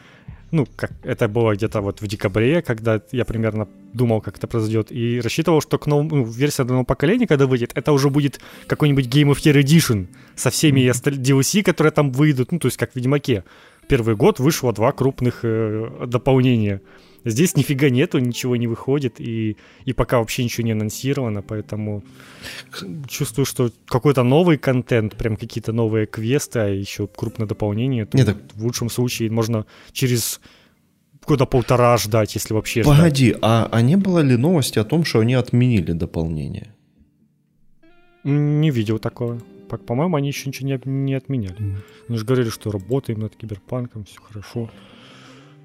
[0.50, 4.90] Ну, как это было где-то вот в декабре, когда я примерно думал, как это произойдет.
[4.90, 9.06] И рассчитывал, что к новому, ну, версия нового поколения, когда выйдет, это уже будет какой-нибудь
[9.06, 10.06] Game of Year Edition
[10.37, 12.52] со всеми DLC, которые там выйдут.
[12.52, 13.44] Ну, то есть как в Ведьмаке.
[13.88, 16.80] Первый год вышло два крупных э, дополнения.
[17.24, 22.02] Здесь нифига нету, ничего не выходит, и, и пока вообще ничего не анонсировано, поэтому
[23.09, 28.24] чувствую, что какой-то новый контент, прям какие-то новые квесты, а еще крупное дополнение, то Не,
[28.24, 30.40] так- в лучшем случае можно через
[31.26, 32.96] года полтора ждать, если вообще ждать.
[32.96, 36.74] Погоди, а, а не было ли новости о том, что они отменили дополнение?
[38.24, 39.40] Не видел такого.
[39.68, 41.57] По- По-моему, они еще ничего не, не отменяли.
[42.09, 44.70] Они же говорили, что работаем над киберпанком, все хорошо.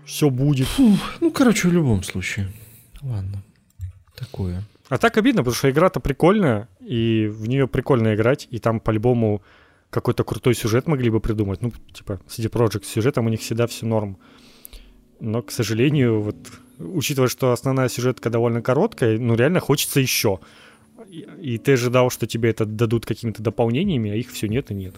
[0.06, 0.68] Все будет.
[0.68, 2.52] Фух, ну, короче, в любом случае.
[3.02, 3.44] Ладно,
[4.16, 4.64] такое.
[4.90, 9.42] А так обидно, потому что игра-то прикольная, и в нее прикольно играть, и там по-любому
[9.90, 11.62] какой-то крутой сюжет могли бы придумать.
[11.62, 14.18] Ну, типа, CD Projekt, с сюжетом у них всегда все норм.
[15.20, 16.36] Но, к сожалению, вот,
[16.80, 20.40] учитывая, что основная сюжетка довольно короткая, ну, реально хочется еще.
[21.10, 24.74] И, и ты ожидал, что тебе это дадут какими-то дополнениями, а их все нет и
[24.74, 24.96] нет.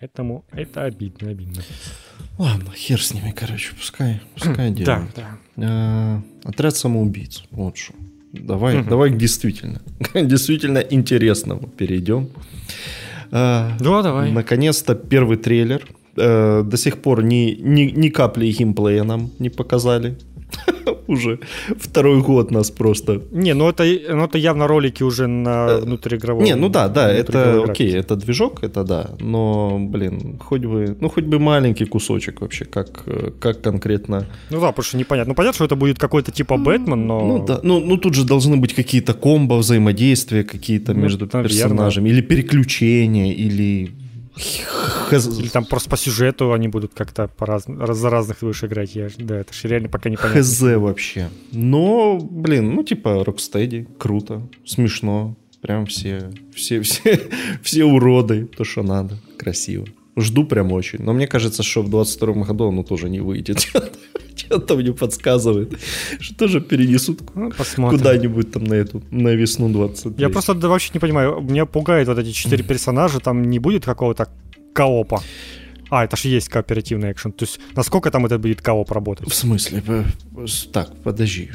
[0.00, 1.62] Поэтому это обидно, обидно.
[2.38, 5.10] Ладно, хер с ними, короче, пускай, пускай Да, делают.
[5.16, 5.38] да.
[5.56, 7.44] А, Отряд самоубийц.
[7.50, 7.94] Вот что.
[8.32, 9.80] Давай, давай действительно,
[10.14, 12.28] действительно интересному перейдем.
[13.30, 14.30] А, Да, давай.
[14.32, 15.86] Наконец-то первый трейлер.
[16.16, 20.16] Э, До сих пор ни, ни, ни капли геймплея нам не показали.
[21.06, 21.38] Уже
[21.78, 23.22] второй год нас просто...
[23.32, 26.44] Не, ну это, ну это явно ролики уже на внутриигровом.
[26.44, 31.08] Не, ну да, да, это окей, это движок, это да, но, блин, хоть бы, ну
[31.08, 35.30] хоть бы маленький кусочек вообще, как, э, как конкретно Ну да, потому что непонятно.
[35.30, 37.20] Ну понятно, что это будет какой-то типа Бэтмен, но...
[37.26, 41.48] Ну да, ну, ну тут же должны быть какие-то комбо, взаимодействия какие-то Ну, между наверно.
[41.48, 43.90] персонажами, или переключения, или...
[44.36, 47.64] Или там просто по сюжету они будут как-то по раз...
[47.66, 48.94] за разных будешь играть.
[48.94, 49.08] Я...
[49.18, 50.42] Да, это же реально пока непонятно.
[50.42, 51.30] Хз вообще.
[51.52, 55.36] Но, блин, ну типа Rocksteady, круто, смешно.
[55.62, 57.20] Прям все, все, все,
[57.62, 59.86] все уроды, то, что надо, красиво.
[60.18, 61.00] Жду прям очень.
[61.02, 63.66] Но мне кажется, что в 22 году оно тоже не выйдет.
[64.36, 65.78] Что-то мне подсказывает,
[66.20, 67.52] что тоже перенесут Ну,
[67.90, 70.14] куда-нибудь там на эту, на весну 23.
[70.22, 71.40] Я просто да, вообще не понимаю.
[71.40, 73.20] Меня пугает вот эти четыре персонажа.
[73.20, 74.28] Там не будет какого-то
[74.72, 75.22] коопа.
[75.90, 77.32] А, это же есть кооперативный экшен.
[77.32, 79.28] То есть насколько там это будет кооп работать?
[79.28, 79.82] В смысле?
[80.72, 81.50] Так, подожди.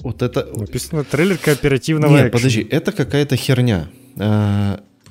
[0.00, 0.46] Вот это...
[0.54, 2.38] Написано трейлер кооперативного Нет, экшена.
[2.38, 3.88] подожди, это какая-то херня.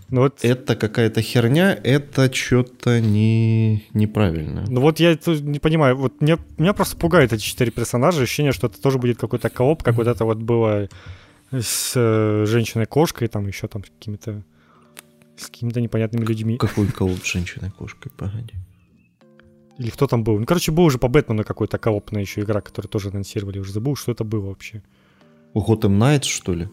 [0.10, 3.86] Ну вот, Это какая-то херня, это что-то не...
[3.94, 4.66] неправильно.
[4.68, 8.52] ну вот я тут не понимаю, вот меня, меня просто пугают эти четыре персонажа, ощущение,
[8.52, 10.90] что это тоже будет какой-то кооп, как вот это вот было
[11.52, 14.44] с э, женщиной-кошкой, там еще там с какими-то
[15.38, 16.58] с какими-то непонятными людьми.
[16.58, 18.54] Какой кооп с женщиной-кошкой, погоди.
[19.78, 20.40] Или кто там был?
[20.40, 23.60] Ну, короче, был уже по Бэтмену какой-то коопная еще игра, которую тоже анонсировали.
[23.60, 24.82] Уже забыл, что это было вообще.
[25.54, 26.70] Gotham Knights, что ли?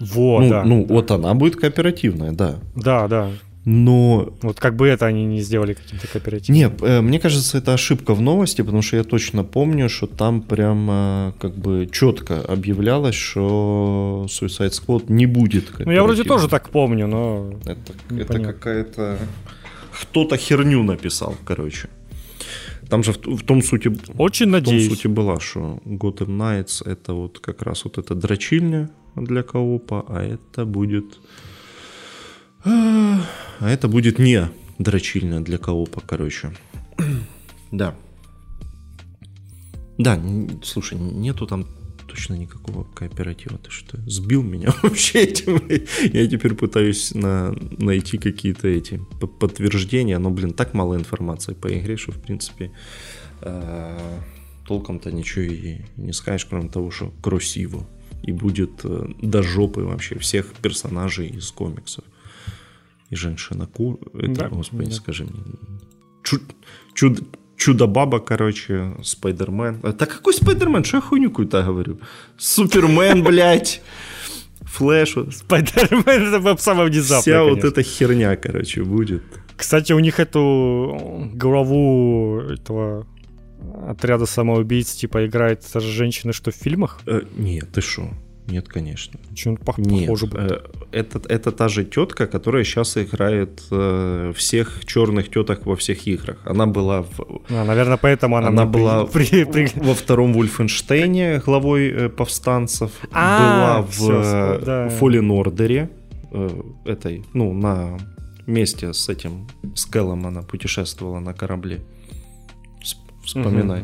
[0.00, 0.64] Вот, ну, да.
[0.64, 0.94] ну да.
[0.94, 2.56] вот она будет кооперативная, да.
[2.74, 3.30] Да, да.
[3.70, 6.56] Но Вот как бы это они не сделали каким-то кооперативом.
[6.58, 10.40] Нет, э, мне кажется, это ошибка в новости, потому что я точно помню, что там
[10.40, 16.28] прямо как бы четко объявлялось, что Suicide Squad не будет Ну, я вроде кооперативным.
[16.28, 17.52] тоже так помню, но...
[17.66, 19.18] Это, это какая-то...
[20.02, 21.88] Кто-то херню написал, короче.
[22.88, 23.88] Там же в, в том сути...
[24.16, 24.88] Очень В том надеюсь.
[24.88, 28.88] сути была, что Gotham Knights это вот как раз вот эта дрочильня
[29.24, 31.18] для коопа, а это будет...
[32.64, 33.20] А
[33.60, 36.52] это будет не дрочильня для коопа, короче.
[37.70, 37.94] Да.
[39.98, 40.20] Да,
[40.62, 41.66] слушай, нету там
[42.06, 43.58] точно никакого кооператива.
[43.58, 45.60] Ты что, сбил меня вообще этим?
[46.12, 49.00] Я теперь пытаюсь на, найти какие-то эти
[49.40, 52.72] подтверждения, но, блин, так мало информации по игре, что, в принципе,
[53.42, 54.20] э,
[54.66, 57.86] толком-то ничего и не скажешь, кроме того, что красиво.
[58.22, 62.04] И будет э, до жопы вообще всех персонажей из комиксов.
[63.10, 63.98] И женщина ку...
[64.14, 64.96] Это, Да, господи, да.
[64.96, 65.42] скажи мне.
[66.22, 66.42] Чу-
[66.94, 67.24] чуд-
[67.56, 69.80] Чудо-баба, короче, Спайдермен.
[69.82, 70.84] А, Да какой Спайдермен?
[70.84, 71.98] Что я хуйню какую-то говорю?
[72.36, 73.82] Супермен, блядь.
[74.62, 75.16] Флэш.
[75.16, 75.34] вот.
[75.34, 77.68] Спайдермен это самое внезапное, Вся вот конечно.
[77.68, 79.22] эта херня, короче, будет.
[79.56, 83.06] Кстати, у них эту главу этого
[83.88, 87.00] отряда самоубийц, типа, играет та же женщина, что в фильмах.
[87.06, 88.08] Э, нет, ты что?
[88.50, 89.20] Нет, конечно.
[89.32, 90.50] Очень пох- Нет, похоже будет.
[90.50, 90.60] э,
[90.92, 96.38] это, это та же тетка, которая сейчас играет э, всех черных теток во всех играх.
[96.46, 101.90] Она была в, А, наверное, поэтому она, она была при- при- во втором Вульфенштейне главой
[101.90, 104.86] э, повстанцев, А, была в всё, э, да.
[104.88, 105.88] Fallen Order,
[106.32, 107.98] э, этой, ну, на
[108.46, 111.80] месте с этим, с Кэллом она путешествовала на корабле.
[113.34, 113.82] Вс- Вспоминай.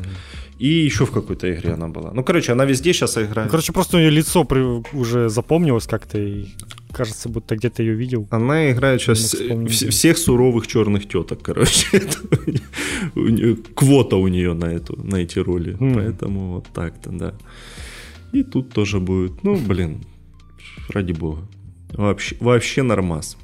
[0.60, 2.12] И еще в какой-то игре она была.
[2.14, 3.50] Ну, короче, она везде сейчас Ну, играет.
[3.50, 6.46] короче, просто у нее лицо при- уже запомнилось как-то, и
[6.92, 8.26] кажется, будто где-то ее видел.
[8.30, 12.02] Она играет сейчас вс- всех суровых черных теток, короче.
[13.74, 15.76] Квота у нее на, эту, на эти роли.
[15.78, 17.34] Поэтому вот так-то, да.
[18.32, 19.42] И тут тоже будет.
[19.44, 20.04] Ну, блин,
[20.88, 21.42] ради бога.
[21.92, 23.36] Вообще, вообще нормас.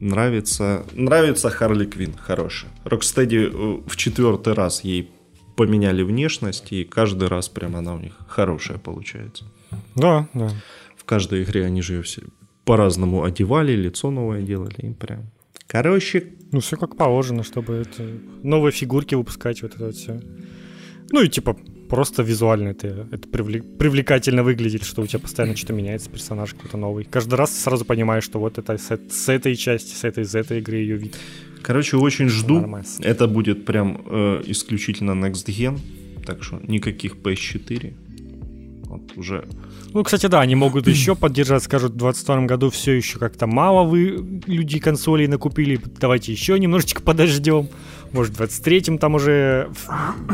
[0.00, 2.70] Нравится, нравится Харли Квин, хорошая.
[2.84, 5.10] Рокстеди э, в четвертый раз ей
[5.56, 9.44] поменяли внешность, и каждый раз прям она у них хорошая получается
[9.96, 10.50] Да, да.
[10.96, 12.22] в каждой игре они же ее все
[12.64, 15.30] по-разному одевали, лицо новое делали, и прям.
[15.66, 18.06] Короче, Ну, все как положено, чтобы это...
[18.42, 20.20] новые фигурки выпускать, вот это вот все.
[21.10, 21.56] Ну и типа
[21.88, 26.76] просто визуально это, это привле- привлекательно выглядит, что у тебя постоянно что-то меняется, персонаж какой-то
[26.76, 27.04] новый.
[27.04, 30.34] Каждый раз ты сразу понимаешь, что вот это с, с этой части, с этой, из
[30.34, 31.16] этой игры ее вид.
[31.62, 32.60] короче, очень жду.
[32.60, 32.86] Нормально.
[33.00, 35.78] Это будет прям э, исключительно Next Gen,
[36.24, 37.94] так что никаких PS4.
[38.88, 39.46] Вот уже.
[39.92, 43.86] Ну, кстати, да, они могут еще поддержать, скажут, в 22 году все еще как-то мало
[43.86, 47.68] вы люди консолей накупили, давайте еще немножечко подождем.
[48.12, 49.70] Может, в 23-м там уже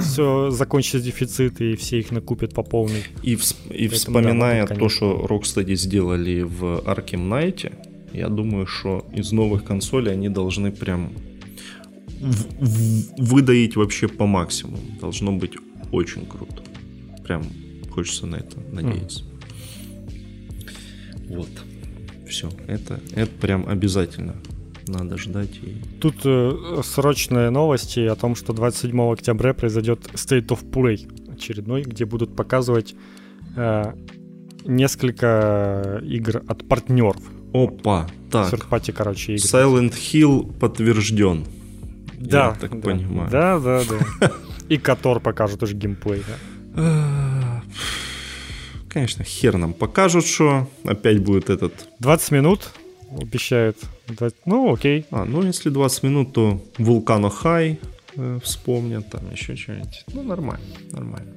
[0.01, 3.03] все закончится дефицит, и все их накупят по полной.
[3.23, 7.73] И, вс- и Поэтому, вспоминая да, то, что Rocksteady сделали в Arkham Knight,
[8.13, 11.13] я думаю, что из новых консолей они должны прям
[12.21, 14.79] в- в- выдаить вообще по максимуму.
[15.01, 15.53] Должно быть
[15.91, 16.63] очень круто.
[17.25, 17.43] Прям
[17.91, 19.25] хочется на это надеяться.
[21.29, 21.49] Вот.
[22.29, 22.51] Все.
[22.67, 24.35] Это, это прям обязательно.
[24.87, 25.57] Надо ждать.
[25.63, 25.77] И...
[26.01, 32.05] Тут э, срочные новости о том, что 27 октября произойдет State of Play очередной, где
[32.05, 32.95] будут показывать
[33.57, 33.93] э,
[34.65, 37.23] несколько игр от партнеров.
[37.53, 38.09] Опа.
[38.31, 38.53] Так.
[38.53, 39.47] Third-party, короче, игры.
[39.47, 41.45] Silent Hill подтвержден.
[42.19, 43.31] Да, Я так да, понимаю.
[43.31, 44.33] Да, да, да.
[44.69, 46.23] И Котор покажут уже геймплей.
[46.77, 47.63] да.
[48.89, 51.89] Конечно, хер нам покажут, что опять будет этот...
[51.99, 52.71] 20 минут
[53.21, 53.77] обещают.
[54.09, 55.05] Да, Ну, окей.
[55.11, 57.79] А, ну если 20 минут, то Вулкано Хай
[58.17, 60.05] э, вспомнят, там еще что-нибудь.
[60.13, 61.35] Ну, нормально, нормально.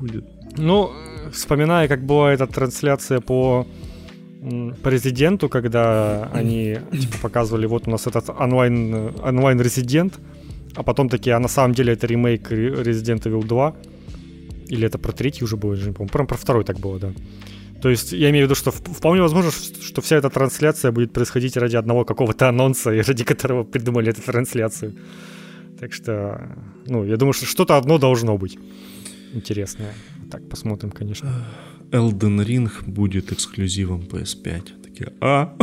[0.00, 0.24] Будет.
[0.56, 3.66] Ну, э, вспоминая, как была эта трансляция по
[4.82, 10.20] президенту, когда они типа, показывали, вот у нас этот онлайн, онлайн-резидент,
[10.74, 13.74] а потом такие, а на самом деле это ремейк Resident Evil 2.
[14.68, 16.10] Или это про третий уже был, я не помню.
[16.10, 17.12] Прям про второй так было, да.
[17.84, 21.54] То есть я имею в виду, что вполне возможно, что вся эта трансляция будет происходить
[21.58, 24.94] ради одного какого-то анонса, и ради которого придумали эту трансляцию.
[25.78, 28.56] Так что, ну, я думаю, что что-то одно должно быть
[29.34, 29.92] интересное.
[30.30, 31.28] Так, посмотрим, конечно.
[31.90, 34.82] Elden Ring будет эксклюзивом PS5.
[34.82, 35.54] Такие, а?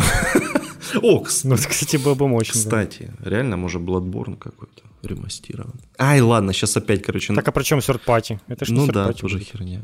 [1.01, 1.43] Окс.
[1.43, 2.53] Ну, кстати, было бы мощно.
[2.53, 5.73] Кстати, реально, может, Bloodborne какой-то ремастирован.
[5.97, 7.33] Ай, ладно, сейчас опять, короче...
[7.33, 8.39] Так, а при чем third party?
[8.47, 9.47] Это что Ну да, тоже будет.
[9.47, 9.81] херня.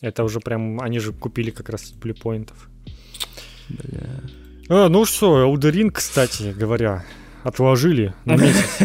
[0.00, 2.68] Это уже прям, они же купили как раз плюпоинтов.
[3.68, 4.20] Бля.
[4.68, 7.04] А, ну что, Elden кстати говоря,
[7.42, 8.80] отложили на месяц.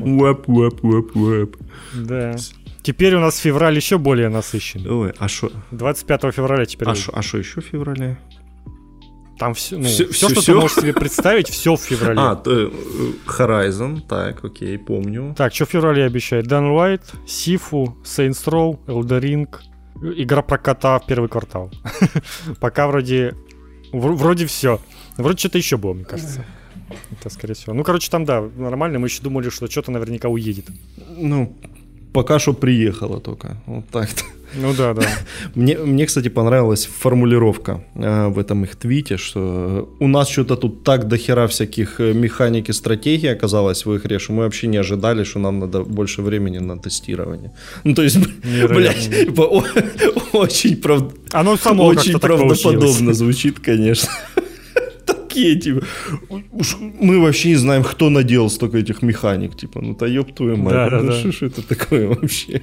[0.00, 1.56] Уап, уап, уап.
[1.94, 2.36] Да.
[2.82, 4.90] Теперь у нас февраль еще более насыщенный.
[4.90, 5.52] Ой, а что?
[5.70, 6.88] 25 февраля теперь.
[6.88, 8.18] А что а еще в феврале?
[9.38, 10.52] Там все, ну, все, все, что все?
[10.52, 12.20] ты можешь себе представить, все в феврале.
[12.20, 12.70] А, э,
[13.26, 15.34] Horizon, так, окей, помню.
[15.34, 16.46] Так, что в феврале обещает?
[16.46, 19.48] Dan White, Сифу, Saints Row, Elder Ring,
[20.02, 21.70] игра про кота в первый квартал.
[22.60, 23.34] Пока вроде,
[23.92, 24.80] вроде все.
[25.16, 26.44] Вроде что-то еще было, мне кажется.
[27.12, 27.74] Это скорее всего.
[27.74, 28.98] Ну, короче, там, да, нормально.
[28.98, 30.66] Мы еще думали, что что-то наверняка уедет.
[31.16, 31.56] Ну,
[32.12, 33.56] пока что приехала только.
[33.66, 34.22] Вот так-то.
[34.54, 35.02] Ну да, да.
[35.54, 40.82] Мне, мне, кстати, понравилась формулировка э, в этом их твите, что у нас что-то тут
[40.84, 45.24] так дохера всяких э, механик и стратегий оказалось в игре, что мы вообще не ожидали,
[45.24, 47.52] что нам надо больше времени на тестирование.
[47.84, 49.42] Ну, то есть, блядь, типа,
[50.32, 51.02] очень, прав...
[51.32, 54.08] Оно само очень правдоподобно звучит, конечно
[55.30, 55.86] такие, типа,
[57.00, 60.74] мы вообще не знаем, кто наделал столько этих механик, типа, ну, то ёб твою мать,
[60.74, 62.62] да, ну, да, что это такое вообще?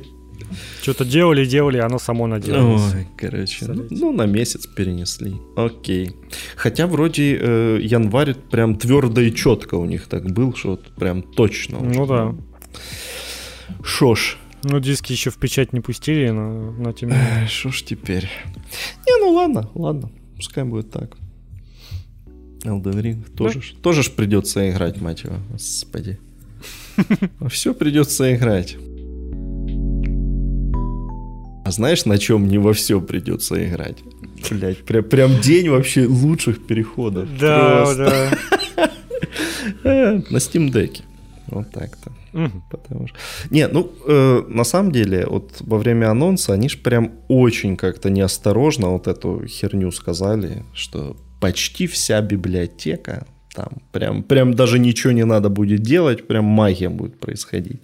[0.82, 2.93] Что-то делали, делали, оно само наделалось.
[2.95, 5.36] Ой, короче, ну, ну, на месяц перенесли.
[5.56, 6.12] Окей.
[6.56, 11.21] Хотя вроде э, январь прям твердо и четко у них так был, что вот прям
[11.21, 11.80] точно.
[11.80, 12.36] Ну да.
[13.84, 14.38] Шо ж.
[14.63, 17.12] Ну, диски еще в печать не пустили, но, но тем.
[17.49, 18.30] Шо ж теперь?
[19.06, 20.10] Не, ну ладно, ладно.
[20.38, 21.17] Пускай будет так.
[22.67, 23.82] Elden Ring тоже, да?
[23.82, 25.38] тоже ж придется играть, мать его.
[25.51, 26.19] Господи.
[27.49, 28.77] Все придется играть.
[31.65, 33.97] А знаешь, на чем не во все придется играть?
[34.49, 37.27] Блять, прям, прям день вообще лучших переходов.
[37.38, 38.32] Да, Просто.
[38.73, 38.91] да.
[40.30, 41.01] На Steam Deck.
[41.47, 42.12] Вот так-то.
[42.34, 42.63] Угу.
[42.71, 43.17] Потому что...
[43.49, 48.10] Не, ну, э, на самом деле, вот во время анонса они ж прям очень как-то
[48.10, 53.26] неосторожно вот эту херню сказали, что почти вся библиотека
[53.58, 57.82] там прям, прям даже ничего не надо будет делать, прям магия будет происходить.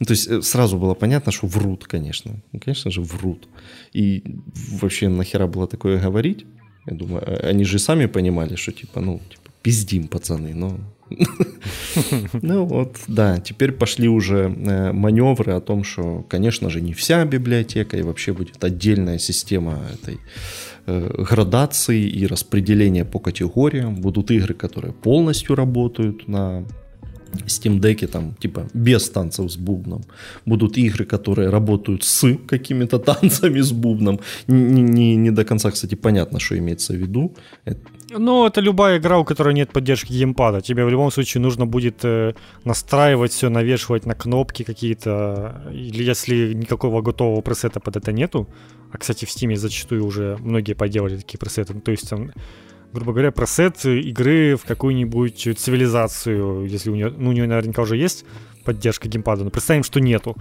[0.00, 2.32] Ну, то есть э, сразу было понятно, что врут, конечно.
[2.52, 3.48] Ну, конечно же, врут.
[3.92, 4.24] И
[4.80, 6.46] вообще нахера было такое говорить?
[6.86, 10.78] Я думаю, а, они же сами понимали, что типа, ну, типа, пиздим, пацаны, но...
[12.42, 17.24] Ну вот, да, теперь пошли уже э, маневры о том, что, конечно же, не вся
[17.24, 20.18] библиотека, и вообще будет отдельная система этой
[20.86, 23.94] Э, градации и распределения по категориям.
[23.94, 26.64] Будут игры, которые полностью работают на
[27.46, 30.02] Steam Deck, там, типа, без танцев с бубном.
[30.46, 34.20] Будут игры, которые работают с какими-то танцами с бубном.
[34.48, 37.34] Не, не, не до конца, кстати, понятно, что имеется в виду.
[38.10, 40.60] Ну, это любая игра, у которой нет поддержки геймпада.
[40.60, 45.62] Тебе в любом случае нужно будет э, настраивать все, навешивать на кнопки какие-то.
[45.72, 48.46] Или если никакого готового пресета под это нету,
[48.92, 51.74] а, кстати, в Steam зачастую уже многие поделали такие пресеты.
[51.74, 52.30] То есть, там,
[52.94, 57.96] грубо говоря, пресет игры в какую-нибудь цивилизацию, если у нее, ну, у нее наверняка уже
[57.96, 58.24] есть
[58.64, 60.36] поддержка геймпада, но представим, что нету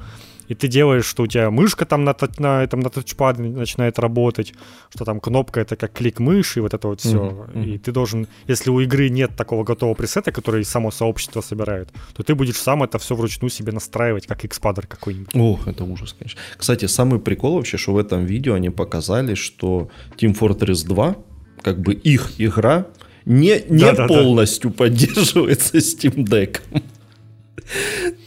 [0.48, 4.54] и ты делаешь, что у тебя мышка там на, на, этом, на тачпаде начинает работать,
[4.94, 7.18] что там кнопка это как клик мыши, вот это вот все.
[7.18, 7.66] Uh-huh.
[7.66, 12.24] И ты должен, если у игры нет такого готового пресета, который само сообщество собирает, то
[12.24, 15.36] ты будешь сам это все вручную себе настраивать, как экспадер какой-нибудь.
[15.36, 16.39] Ох, это ужас, конечно.
[16.58, 21.16] Кстати, самый прикол вообще, что в этом видео они показали, что Team Fortress 2,
[21.63, 22.86] как бы их игра,
[23.26, 24.78] не, не да, полностью да.
[24.78, 26.60] поддерживается Steam Deck.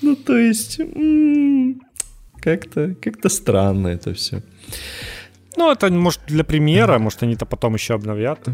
[0.01, 0.81] Ну, то есть,
[2.41, 4.43] как-то как странно это все.
[5.57, 8.49] Ну, это, может, для примера, может, они это потом еще обновят.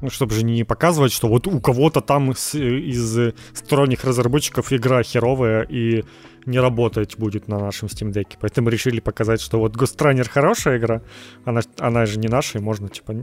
[0.00, 5.02] Ну, чтобы же не показывать, что вот у кого-то там из, из сторонних разработчиков игра
[5.02, 6.04] херовая и
[6.46, 8.36] не работать будет на нашем Steam Deck.
[8.40, 11.02] Поэтому решили показать, что вот Ghost Runner хорошая игра,
[11.44, 13.14] она, она же не наша, и можно, типа,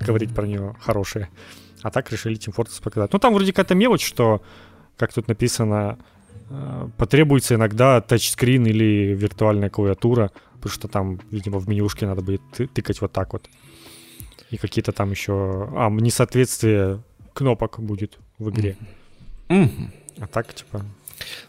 [0.00, 1.30] говорить про нее хорошая.
[1.82, 3.12] А так решили Team Fortress показать.
[3.12, 4.42] Ну, там вроде какая-то мелочь, что,
[4.96, 5.98] как тут написано,
[6.50, 12.42] Э, потребуется иногда тачскрин или виртуальная клавиатура, потому что там, видимо, в менюшке надо будет
[12.52, 13.48] тыкать вот так вот.
[14.50, 15.68] И какие-то там еще...
[15.74, 17.02] А, несоответствие
[17.32, 18.76] кнопок будет в игре.
[19.48, 19.92] Мгм.
[20.18, 20.84] А так, типа...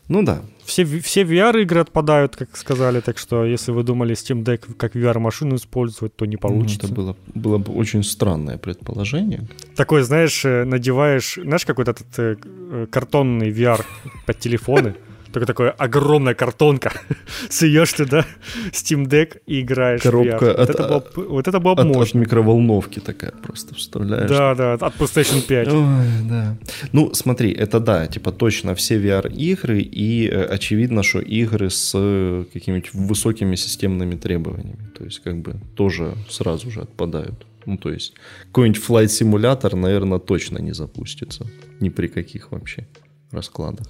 [0.08, 0.42] Ну да.
[0.66, 5.56] Все, все VR-игры отпадают, как сказали, так что если вы думали Steam Deck как VR-машину
[5.56, 6.88] использовать, то не получится.
[6.88, 9.48] Ну, Это было, было бы очень странное предположение.
[9.76, 12.36] Такой, знаешь, э, надеваешь, знаешь, какой-то этот э,
[12.72, 13.86] э, картонный VR
[14.26, 14.96] под телефоны,
[15.36, 16.92] только такая огромная картонка,
[17.50, 18.26] суешь туда
[18.72, 20.58] Steam Deck и играешь Коробка VR.
[20.58, 22.18] Вот, от- это было, вот это было От, бы от мощно.
[22.20, 24.30] микроволновки такая просто вставляешь.
[24.30, 25.68] Да, да, от PlayStation 5.
[25.68, 26.58] Ой, да.
[26.94, 32.46] Ну, смотри, это да, типа точно все VR-игры, и э, очевидно, что игры с э,
[32.54, 34.90] какими-нибудь высокими системными требованиями.
[34.98, 37.46] То есть, как бы, тоже сразу же отпадают.
[37.66, 38.14] Ну, то есть,
[38.48, 41.46] какой-нибудь флайт-симулятор, наверное, точно не запустится.
[41.82, 42.88] Ни при каких вообще
[43.32, 43.88] раскладах.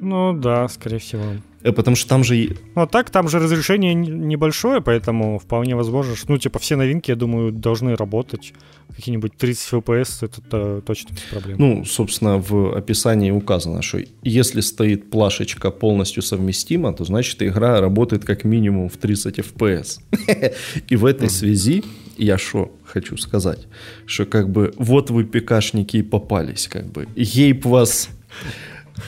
[0.00, 1.22] Ну да, скорее всего.
[1.62, 2.56] Э, Потому что там же...
[2.74, 7.10] Ну а так, там же разрешение небольшое, поэтому вполне возможно, что, ну, типа, все новинки,
[7.10, 8.52] я думаю, должны работать.
[8.94, 11.56] Какие-нибудь 30 FPS, это то- точно без проблем.
[11.58, 18.24] Ну, собственно, в описании указано, что если стоит плашечка полностью совместима, то значит игра работает
[18.24, 19.98] как минимум в 30 FPS.
[20.88, 21.82] И в этой связи
[22.16, 23.66] я что хочу сказать,
[24.06, 27.08] что как бы вот вы пикашники и попались, как бы.
[27.16, 28.08] Гейб вас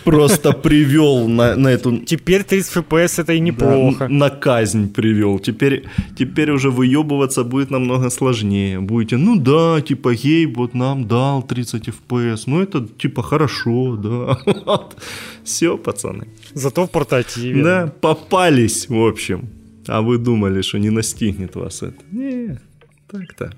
[0.04, 4.04] просто привел на, на эту Теперь 30 FPS это и да, неплохо.
[4.04, 5.38] н- на казнь привел.
[5.38, 5.84] Теперь,
[6.18, 8.80] теперь уже выебываться будет намного сложнее.
[8.80, 12.42] Будете, ну да, типа, Гейб вот нам дал 30 FPS.
[12.46, 14.38] Ну это типа хорошо, да.
[15.44, 16.26] Все, пацаны.
[16.54, 17.62] Зато в портативе.
[17.62, 19.48] Да, попались, в общем.
[19.86, 21.96] А вы думали, что не настигнет вас это?
[22.12, 22.58] Не,
[23.10, 23.52] так-то.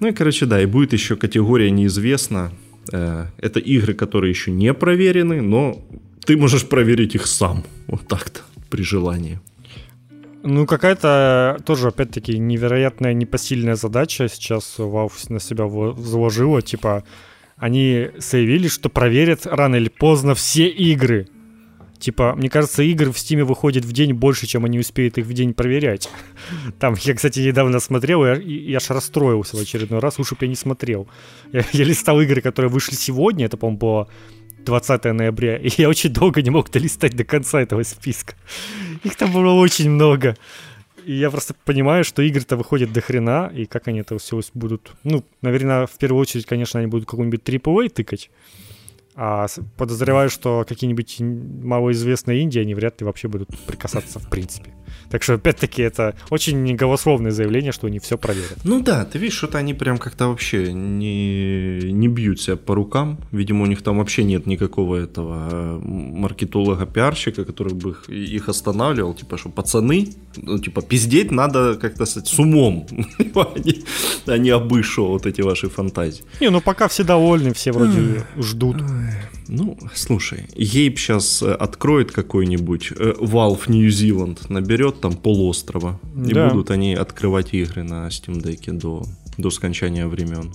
[0.00, 2.50] Ну и, короче, да, и будет еще категория неизвестна.
[2.92, 5.82] Э, Это игры, которые еще не проверены, но
[6.24, 7.64] ты можешь проверить их сам.
[7.86, 9.40] Вот так-то, при желании.
[10.42, 16.62] Ну, какая-то тоже, опять-таки, невероятная непосильная задача сейчас Valve на себя заложила.
[16.62, 17.04] Типа,
[17.56, 21.28] они заявили, что проверят рано или поздно все игры.
[22.00, 25.32] Типа, мне кажется, игр в Стиме выходит в день больше, чем они успеют их в
[25.34, 26.08] день проверять.
[26.80, 30.46] Там, я, кстати, недавно смотрел, и я, и аж расстроился в очередной раз, лучше бы
[30.46, 31.06] я не смотрел.
[31.52, 34.08] Я, я листал игры, которые вышли сегодня, это, по-моему, было
[34.64, 38.34] 20 ноября, и я очень долго не мог долистать до конца этого списка.
[39.04, 40.36] Их там было очень много.
[41.04, 44.92] И я просто понимаю, что игры-то выходят до хрена, и как они это все будут...
[45.02, 48.30] Ну, наверное, в первую очередь, конечно, они будут какой-нибудь AAA тыкать.
[49.14, 49.46] А
[49.76, 54.72] подозреваю, что какие-нибудь малоизвестные Индии, они вряд ли вообще будут прикасаться в принципе.
[55.10, 58.58] Так что, опять-таки, это очень голословное заявление, что они все проверят.
[58.64, 63.18] Ну да, ты видишь, что-то они прям как-то вообще не, не бьют себя по рукам.
[63.32, 69.14] Видимо, у них там вообще нет никакого этого э, маркетолога-пиарщика, который бы их, их останавливал.
[69.14, 72.86] Типа, что пацаны, ну, типа, пиздеть надо как-то с, с умом,
[74.26, 76.24] а не, обышу вот эти ваши фантазии.
[76.40, 78.76] Не, ну пока все довольны, все вроде ждут.
[79.48, 86.50] Ну, слушай, Ейб сейчас откроет какой-нибудь э, Valve New Zealand, наберет там полуострова, и Да.
[86.50, 89.04] будут они открывать игры на Steam Deck до,
[89.38, 90.52] до скончания времен.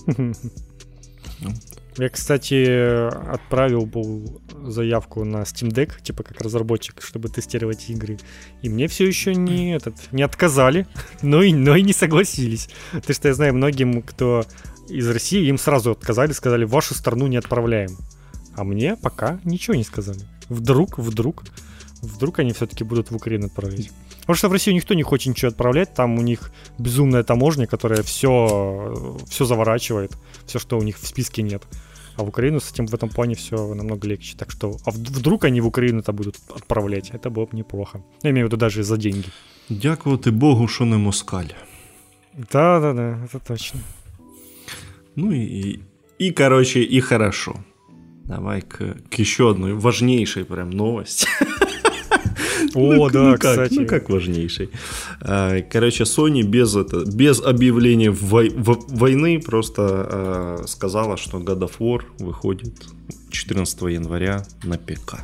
[1.98, 8.18] Я, кстати, отправил был заявку на Steam Deck, типа как разработчик, чтобы тестировать игры.
[8.60, 10.86] И мне все еще не, этот, не отказали,
[11.22, 12.68] но и, но и не согласились.
[12.92, 14.44] Потому что я знаю многим, кто
[14.90, 17.96] из России, им сразу отказали, сказали, вашу страну не отправляем.
[18.56, 20.20] А мне пока ничего не сказали.
[20.48, 21.44] Вдруг, вдруг,
[22.02, 23.90] вдруг они все-таки будут в Украину отправлять.
[24.26, 28.02] Потому что в Россию никто не хочет ничего отправлять, там у них безумная таможня, которая
[28.02, 30.12] все, все заворачивает,
[30.46, 31.62] все, что у них в списке нет.
[32.16, 34.36] А в Украину с этим в этом плане все намного легче.
[34.36, 38.00] Так что, а вд- вдруг они в Украину это будут отправлять, это было бы неплохо.
[38.22, 39.28] Я имею в виду даже за деньги.
[39.68, 41.50] Дякувати Богу, що не москаль.
[42.52, 43.80] Да, да, да, это точно.
[45.16, 45.80] Ну и, и,
[46.18, 47.54] и, короче, и хорошо.
[48.24, 48.78] Давай к,
[49.10, 51.28] к еще одной важнейшей прям новости.
[52.74, 53.74] О, Ну, да, ну кстати.
[53.74, 54.70] Ну как важнейшей.
[55.20, 56.74] А, Короче, Sony без,
[57.14, 62.74] без объявления войны просто а, сказала, что God of War выходит
[63.30, 65.20] 14 января на ПК.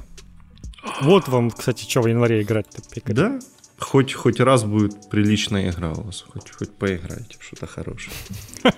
[1.02, 3.14] Вот вам, кстати, что в январе играть-то пикать.
[3.14, 3.38] Да?
[3.78, 8.14] Хоть, хоть раз будет приличная игра у вас, хоть, хоть поиграйте в что-то хорошее.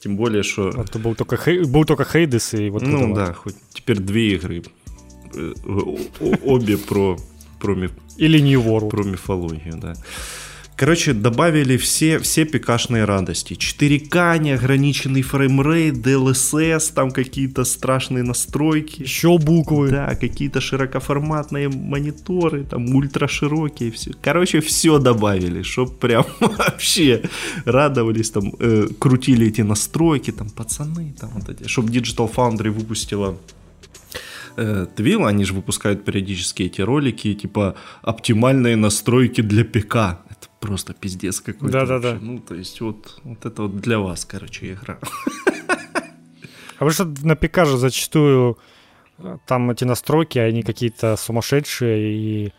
[0.00, 0.68] Тем более, что...
[0.68, 4.34] А то был только, Хей- был только Hades и вот ну да, хоть теперь две
[4.34, 4.64] игры.
[5.34, 5.52] Э,
[6.44, 7.16] Обе про,
[7.60, 8.90] про, ми- Или New World.
[8.90, 9.94] про мифологию, да.
[10.74, 13.52] Короче, добавили все, все пекашные радости.
[13.54, 19.02] 4К, неограниченный framerate, DLSS, там какие-то страшные настройки.
[19.02, 19.90] Еще буквы.
[19.90, 24.10] Да, какие-то широкоформатные мониторы, там ультраширокие, все.
[24.22, 27.22] Короче, все добавили, чтоб прям вообще
[27.64, 33.36] радовались, там, э, крутили эти настройки, там, пацаны, там, вот эти, чтобы Digital Foundry выпустила
[34.56, 39.96] э, Твил, они же выпускают периодически эти ролики, типа оптимальные настройки для ПК.
[40.30, 41.72] Это просто пиздец какой-то.
[41.72, 42.18] Да-да-да.
[42.20, 44.98] Ну, то есть вот, вот это вот для вас, короче, игра.
[46.78, 48.58] А вы что на ПК же зачастую
[49.18, 52.52] э, там эти настройки, они какие-то сумасшедшие и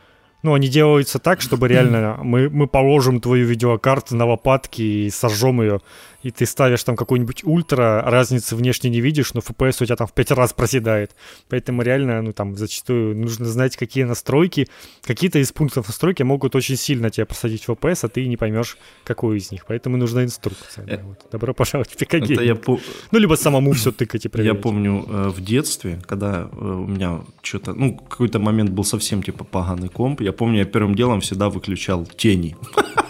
[0.43, 5.61] ну, они делаются так, чтобы реально мы, мы положим твою видеокарту на лопатки и сожжем
[5.61, 5.81] ее
[6.24, 10.07] и ты ставишь там какой-нибудь ультра, разницы внешне не видишь, но FPS у тебя там
[10.07, 11.11] в 5 раз проседает.
[11.49, 14.67] Поэтому реально, ну там зачастую нужно знать, какие настройки.
[15.03, 18.78] Какие-то из пунктов настройки могут очень сильно тебя посадить в FPS, а ты не поймешь,
[19.03, 19.65] какую из них.
[19.67, 20.86] Поэтому нужна инструкция.
[20.86, 21.19] Да, вот.
[21.32, 22.15] Добро пожаловать в ПК
[22.55, 22.80] по...
[23.11, 24.55] Ну, либо самому все тыкать и проверять.
[24.55, 29.21] Я помню э, в детстве, когда э, у меня что-то, ну, какой-то момент был совсем
[29.21, 32.55] типа поганый комп, я помню, я первым делом всегда выключал тени.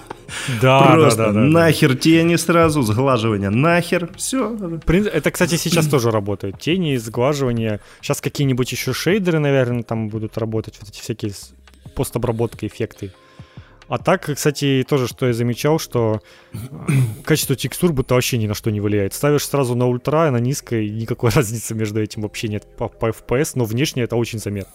[0.62, 4.56] Да, Просто да, да, да, нахер тени сразу, сглаживание, нахер, все.
[4.88, 6.60] Это, кстати, сейчас тоже работает.
[6.60, 7.80] Тени, сглаживание.
[8.02, 11.34] Сейчас какие-нибудь еще шейдеры, наверное, там будут работать, вот эти всякие
[11.96, 13.12] постобработка эффекты.
[13.88, 16.22] А так, кстати, тоже, что я замечал, что
[16.54, 16.58] э,
[17.26, 19.14] качество текстур будто вообще ни на что не влияет.
[19.14, 23.52] Ставишь сразу на ультра, на низкой, никакой разницы между этим вообще нет по, по FPS,
[23.56, 24.74] но внешне это очень заметно.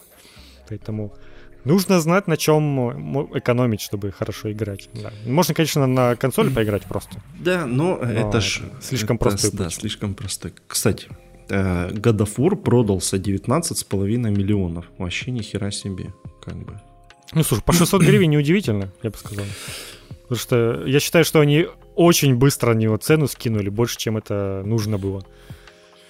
[0.68, 1.14] Поэтому
[1.64, 4.88] Нужно знать, на чем экономить, чтобы хорошо играть.
[4.94, 5.12] Да.
[5.26, 7.20] Можно, конечно, на консоли поиграть просто.
[7.38, 8.62] Да, но, но это ж...
[8.80, 10.54] Слишком это, простой Да, слишком простой.
[10.66, 11.08] Кстати,
[11.48, 14.86] э, God of War продался 19,5 миллионов.
[14.98, 16.80] Вообще ни хера себе, как бы.
[17.32, 19.44] Ну, слушай, по 600 гривен неудивительно, я бы сказал.
[20.22, 24.62] Потому что я считаю, что они очень быстро на него цену скинули, больше, чем это
[24.64, 25.24] нужно было.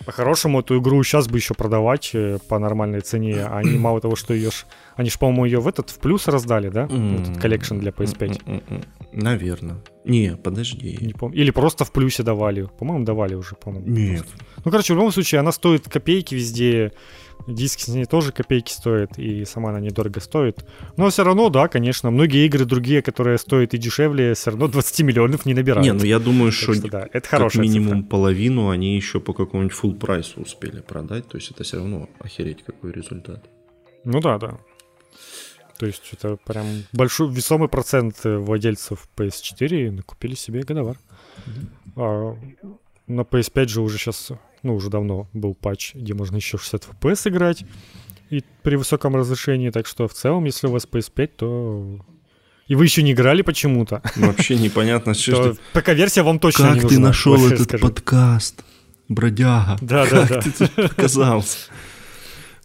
[0.08, 4.16] По-хорошему, эту игру сейчас бы еще продавать э, по нормальной цене, а они мало того,
[4.16, 4.48] что ее...
[4.96, 6.84] Они же, по-моему, ее в этот, в плюс раздали, да?
[6.84, 8.86] Этот collection для PS5.
[9.12, 9.76] Наверное.
[10.06, 10.96] Не, подожди.
[11.02, 11.36] Не помню.
[11.36, 12.70] Или просто в плюсе давали.
[12.78, 13.86] По-моему, давали уже, по-моему.
[13.86, 14.24] Нет.
[14.64, 16.92] Ну, короче, в любом случае, она стоит копейки везде.
[17.46, 20.66] Диски с ней тоже копейки стоят, и сама она недорого стоит.
[20.96, 25.00] Но все равно, да, конечно, многие игры другие, которые стоят и дешевле, все равно 20
[25.00, 25.84] миллионов не набирают.
[25.84, 28.10] Не, ну я думаю, что, что да, это как минимум цифра.
[28.10, 31.28] половину они еще по какому-нибудь full price у успели продать.
[31.28, 33.48] То есть это все равно охереть какой результат.
[34.04, 34.58] Ну да, да.
[35.78, 40.96] То есть это прям большой весомый процент владельцев PS4 накупили себе годовар.
[41.46, 41.92] Mm-hmm.
[41.96, 42.36] А
[43.06, 44.32] на PS5 же уже сейчас
[44.62, 47.64] ну, уже давно был патч, где можно еще 60 FPS играть
[48.30, 52.04] и при высоком разрешении, так что в целом, если у вас PS5, то
[52.66, 54.02] и вы еще не играли почему-то.
[54.16, 55.56] Вообще непонятно, что...
[55.72, 56.88] ПК-версия вам точно как не нужна.
[56.88, 58.64] Как ты нашел этот подкаст,
[59.08, 59.78] бродяга?
[59.80, 60.40] Да, да, да.
[60.42, 61.70] ты тут оказался?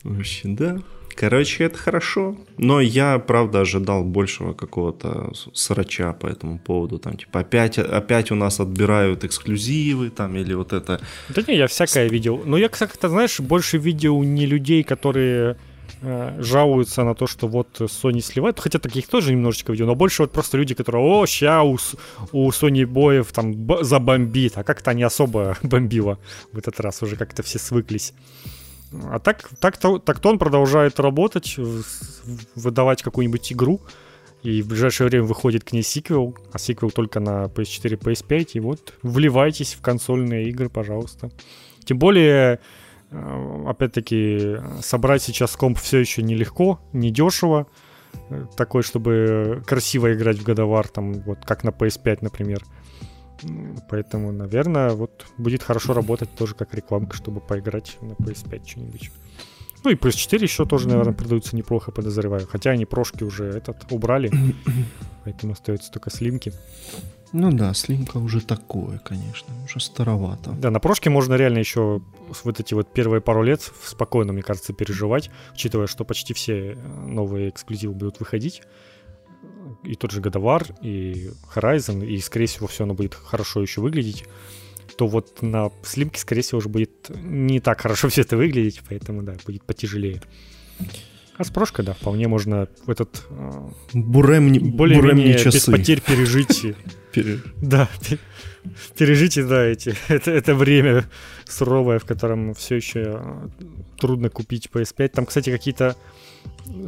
[0.03, 0.79] Вообще, да.
[1.15, 2.35] Короче, это хорошо.
[2.57, 6.99] Но я, правда, ожидал большего какого-то срача по этому поводу.
[6.99, 11.01] Там, типа, опять, опять у нас отбирают эксклюзивы, там, или вот это.
[11.29, 12.41] Да не, я всякое видел.
[12.45, 15.57] Но я, как-то, знаешь, больше видел не людей, которые
[16.01, 20.23] э, жалуются на то, что вот Sony сливает, хотя таких тоже немножечко видел, но больше
[20.23, 21.77] вот просто люди, которые, о, ща у,
[22.31, 26.17] у Sony боев там забомбит, а как-то не особо бомбило
[26.51, 28.13] в этот раз, уже как-то все свыклись.
[29.05, 31.55] А так, так, так то он продолжает работать,
[32.55, 33.81] выдавать какую-нибудь игру,
[34.43, 38.59] и в ближайшее время выходит к ней сиквел, а сиквел только на PS4, PS5, и
[38.59, 41.31] вот вливайтесь в консольные игры, пожалуйста.
[41.85, 42.59] Тем более,
[43.11, 47.67] э, опять-таки, собрать сейчас комп все еще нелегко, недешево,
[48.29, 52.63] э, такой, чтобы красиво играть в God of War, там, вот как на PS5, например.
[53.89, 59.11] Поэтому, наверное, вот будет хорошо работать тоже как рекламка, чтобы поиграть на PS5 что-нибудь.
[59.83, 62.47] Ну и PS4 еще тоже, наверное, продаются неплохо, подозреваю.
[62.47, 64.31] Хотя они прошки уже этот убрали,
[65.25, 66.53] поэтому остается только слимки.
[67.33, 70.51] Ну да, слимка уже такое, конечно, уже старовато.
[70.51, 72.01] Да, на прошке можно реально еще
[72.43, 76.77] вот эти вот первые пару лет спокойно, мне кажется, переживать, учитывая, что почти все
[77.07, 78.61] новые эксклюзивы будут выходить
[79.83, 84.25] и тот же God и Horizon, и, скорее всего, все оно будет хорошо еще выглядеть,
[84.97, 89.23] то вот на слимке, скорее всего, уже будет не так хорошо все это выглядеть, поэтому,
[89.23, 90.21] да, будет потяжелее.
[91.35, 93.25] А с прошкой, да, вполне можно в этот
[93.91, 96.75] Бурем, более-менее без потерь пережить
[97.11, 97.39] Пере...
[97.57, 97.89] Да,
[98.97, 101.05] пережите, да, эти, это, это время
[101.45, 103.47] суровое, в котором все еще э,
[103.97, 105.07] трудно купить PS5.
[105.09, 105.95] Там, кстати, какие-то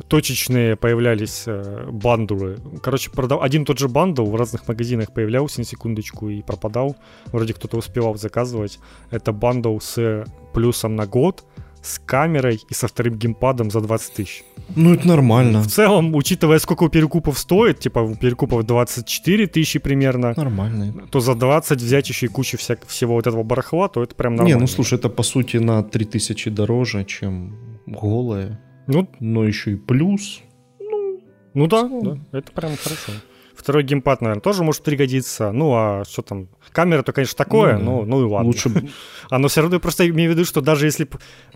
[0.08, 2.58] точечные появлялись э, бандлы.
[2.82, 3.42] Короче, продав...
[3.42, 6.96] один тот же бандл в разных магазинах появлялся на секундочку и пропадал.
[7.28, 8.80] Вроде кто-то успевал заказывать.
[9.12, 11.44] Это бандл с плюсом на год,
[11.82, 14.44] с камерой и со вторым геймпадом за 20 тысяч.
[14.76, 15.62] Ну, это нормально.
[15.62, 20.34] В целом, учитывая, сколько у перекупов стоит, типа у перекупов 24 тысячи примерно.
[20.36, 21.08] Нормально.
[21.12, 24.36] То за 20 взять еще и кучу вся, всего вот этого барахла, то это прям
[24.36, 24.56] нормально.
[24.56, 27.56] Не, ну слушай, это по сути на 3 тысячи дороже, чем
[27.86, 28.60] голое.
[28.88, 30.42] Ну, но еще и плюс.
[30.80, 31.22] Ну,
[31.54, 33.12] ну да, да, это прям хорошо.
[33.56, 35.52] Второй геймпад, наверное, тоже может пригодиться.
[35.52, 36.50] Ну, а что там?
[36.72, 38.48] Камера-то, конечно, такое, ну, но ну и ладно.
[38.48, 38.70] Лучше...
[39.30, 41.08] а но все равно я просто имею в виду, что даже если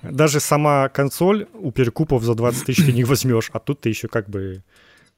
[0.02, 4.08] даже сама консоль у перекупов за 20 тысяч ты не возьмешь, а тут ты еще
[4.08, 4.64] как бы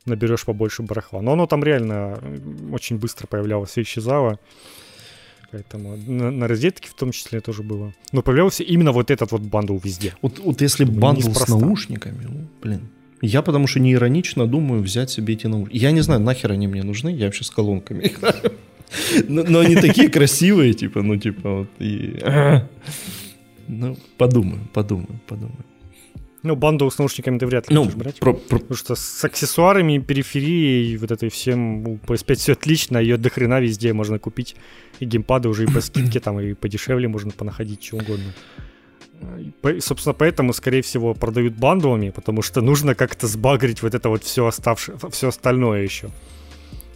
[0.06, 1.22] наберешь побольше барахла.
[1.22, 2.20] Но оно там реально
[2.72, 4.40] очень быстро появлялось и исчезало.
[5.52, 7.94] Поэтому на, на розетке в том числе тоже было.
[8.12, 10.14] Но появлялся именно вот этот вот бандл везде.
[10.22, 12.90] Вот, вот если бандл с наушниками, ну, блин.
[13.22, 15.78] Я потому что не иронично думаю взять себе эти наушники.
[15.78, 18.54] Я не знаю, нахер они мне нужны, я вообще с колонками играю.
[19.30, 22.20] Но, но они такие красивые, типа, ну, типа, вот, и...
[23.70, 25.64] Ну, подумаю, подумаю, подумаю.
[26.44, 28.20] Ну, бандл с наушниками ты вряд ли ну, будешь брать.
[28.20, 28.58] Про, про...
[28.58, 33.60] Потому что с аксессуарами, периферией, вот этой всем у PS5 все отлично, ее до хрена
[33.60, 34.56] везде можно купить.
[35.00, 38.34] И геймпады уже и по скидке, там, и подешевле можно понаходить, что угодно.
[39.64, 44.24] И, собственно, поэтому, скорее всего, продают бандовыми, потому что нужно как-то сбагрить вот это вот
[44.24, 46.10] все оставшее, все остальное еще.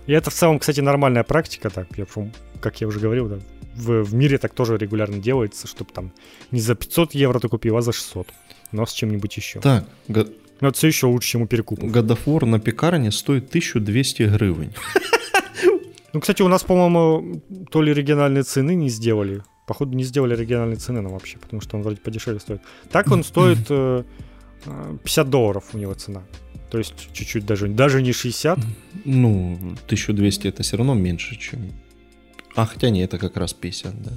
[0.07, 2.05] И это в целом, кстати, нормальная практика, так, я,
[2.61, 3.39] как я уже говорил, да,
[3.75, 6.11] в, в мире так тоже регулярно делается, чтобы там
[6.51, 8.27] не за 500 евро ты купил, а за 600
[8.75, 9.59] но с чем-нибудь еще.
[9.59, 9.85] Так,
[10.61, 11.89] но это все еще лучше, чем у перекупов.
[11.89, 14.73] War на пекарне стоит 1200 гривен.
[16.13, 19.43] Ну, кстати, у нас, по-моему, то ли оригинальные цены не сделали.
[19.67, 22.61] Походу, не сделали оригинальные цены нам вообще, потому что он вроде подешевле стоит.
[22.89, 23.67] Так он стоит 50
[25.27, 26.21] э, долларов у него цена.
[26.71, 28.57] То есть чуть-чуть даже, даже не 60.
[29.03, 29.57] Ну,
[29.87, 31.73] 1200 это все равно меньше, чем...
[32.55, 34.11] А, хотя не, это как раз 50, да.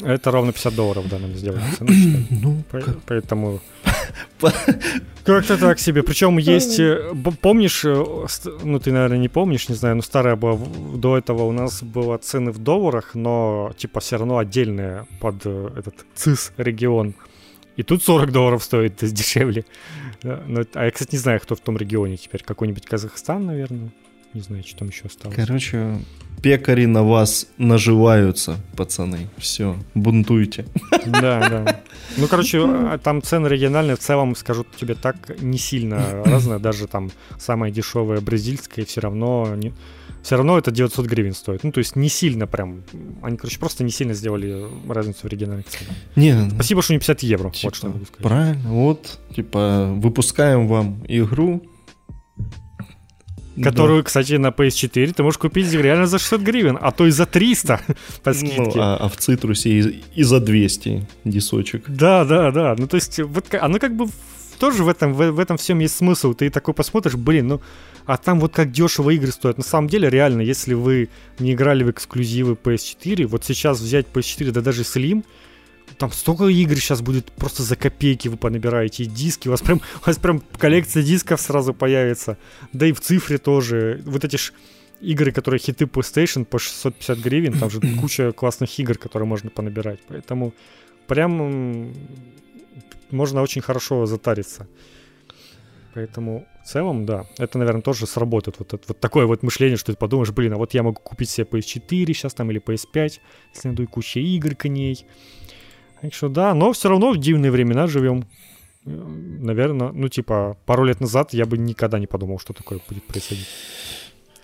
[0.00, 1.92] Это ровно 50 долларов, да, нам сделали цену.
[2.30, 2.62] Ну,
[3.06, 3.60] поэтому...
[5.24, 6.02] Как-то так себе.
[6.02, 6.80] Причем есть...
[6.80, 8.04] Э, помнишь, э,
[8.64, 10.58] ну ты, наверное, не помнишь, не знаю, но старая была...
[10.94, 15.70] До этого у нас было цены в долларах, но типа все равно отдельные под э,
[15.76, 17.14] этот ЦИС регион.
[17.76, 19.64] И тут 40 долларов стоит дешевле.
[20.22, 22.42] Но, а я, кстати, не знаю, кто в том регионе теперь.
[22.42, 23.90] Какой-нибудь Казахстан, наверное.
[24.34, 25.36] Не знаю, что там еще осталось.
[25.36, 25.98] Короче,
[26.40, 29.28] пекари на вас наживаются, пацаны.
[29.36, 30.66] Все, бунтуйте.
[31.06, 31.82] Да, да.
[32.16, 36.58] Ну, короче, а, там цены региональные в целом, скажу тебе так, не сильно разные.
[36.58, 39.72] Даже там самая дешевая бразильская все равно не,
[40.22, 41.64] все равно это 900 гривен стоит.
[41.64, 42.82] Ну, то есть не сильно прям.
[43.22, 45.96] Они, короче, просто не сильно сделали разницу в оригинальных ценах.
[46.16, 47.50] Не, Спасибо, что не 50 евро.
[47.50, 48.22] Типа, вот что могу сказать.
[48.22, 48.70] Правильно.
[48.70, 51.62] Вот, типа, выпускаем вам игру,
[53.60, 54.06] Которую, да.
[54.06, 57.80] кстати, на PS4 ты можешь купить реально за 600 гривен, а то и за 300
[58.22, 58.56] по скидке.
[58.58, 61.84] Ну, а, а в цитрусе и, и за 200 дисочек.
[61.88, 62.74] Да, да, да.
[62.78, 64.06] Ну, то есть, вот оно как бы
[64.58, 66.34] тоже в этом, в, в этом всем есть смысл.
[66.34, 67.60] Ты такой посмотришь, блин, ну,
[68.06, 69.58] а там вот как дешево игры стоят.
[69.58, 74.50] На самом деле, реально, если вы не играли в эксклюзивы PS4, вот сейчас взять PS4,
[74.50, 75.24] да даже Slim,
[75.98, 79.80] там столько игр сейчас будет просто за копейки вы понабираете, и диски, у вас прям,
[80.02, 82.38] у вас прям коллекция дисков сразу появится,
[82.72, 84.52] да и в цифре тоже, вот эти ж
[85.00, 90.00] игры, которые хиты PlayStation по 650 гривен, там же куча классных игр, которые можно понабирать,
[90.08, 90.54] поэтому
[91.06, 91.92] прям
[93.10, 94.66] можно очень хорошо затариться.
[95.94, 98.58] Поэтому в целом, да, это, наверное, тоже сработает.
[98.58, 101.28] Вот, вот, вот такое вот мышление, что ты подумаешь, блин, а вот я могу купить
[101.28, 103.20] себе PS4 сейчас там или PS5,
[103.54, 105.06] если найду куча игр к ней.
[106.02, 108.24] Так что да, но все равно в дивные времена живем.
[108.84, 113.46] Наверное, ну типа пару лет назад я бы никогда не подумал, что такое будет происходить.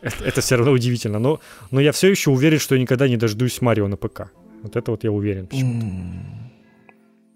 [0.01, 1.19] Это, это все равно удивительно.
[1.19, 1.41] Но,
[1.73, 4.31] но я все еще уверен, что я никогда не дождусь Марио на ПК.
[4.63, 5.87] Вот это вот я уверен почему-то.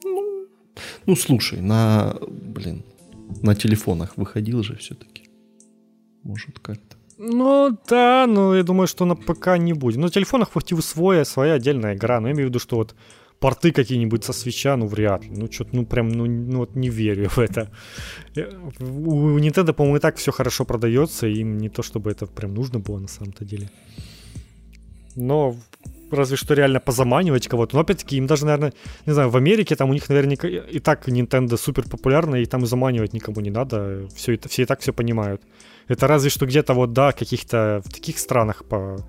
[0.04, 0.46] Ну,
[1.06, 2.84] ну, слушай, на, блин,
[3.42, 5.28] на телефонах выходил же все-таки.
[6.22, 6.96] Может, как-то.
[7.18, 9.96] Ну да, но я думаю, что на ПК не будет.
[9.96, 12.20] Но на телефонах хоть и своя, своя отдельная игра.
[12.20, 12.94] Но я имею в виду, что вот
[13.42, 15.30] порты какие-нибудь со свеча, ну вряд ли.
[15.36, 17.68] Ну что-то, ну прям, ну, ну вот не верю в это.
[18.80, 22.78] У Nintendo, по-моему, и так все хорошо продается, им не то, чтобы это прям нужно
[22.78, 23.68] было на самом-то деле.
[25.16, 25.56] Но
[26.10, 27.76] разве что реально позаманивать кого-то.
[27.76, 28.72] Но опять-таки им даже, наверное,
[29.06, 32.66] не знаю, в Америке там у них наверняка и так Nintendo супер популярна, и там
[32.66, 34.08] заманивать никому не надо.
[34.14, 35.42] Все это, все и так все понимают.
[35.88, 39.04] Это разве что где-то вот, да, каких-то в таких странах по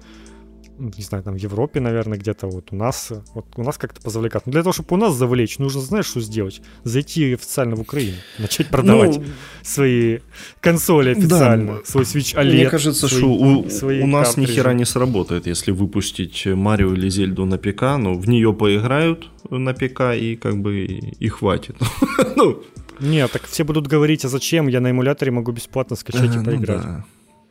[0.78, 4.46] не знаю, там в Европе, наверное, где-то вот у нас, вот у нас как-то позавлекать.
[4.46, 6.62] Но для того, чтобы у нас завлечь, нужно, знаешь, что сделать?
[6.84, 9.24] Зайти официально в Украину, начать продавать ну,
[9.62, 10.20] свои
[10.60, 12.54] консоли официально, да, свой Switch OLED.
[12.54, 16.94] Мне кажется, свои, что у, свои у нас ни хера не сработает, если выпустить Марио
[16.94, 20.86] или Зельду на ПК, ну, в нее поиграют на ПК и как бы
[21.20, 21.76] и, хватит.
[22.36, 22.64] ну,
[23.00, 26.38] нет, так все будут говорить, а зачем я на эмуляторе могу бесплатно скачать а, и
[26.38, 26.78] ну поиграть.
[26.78, 27.06] Ну, да.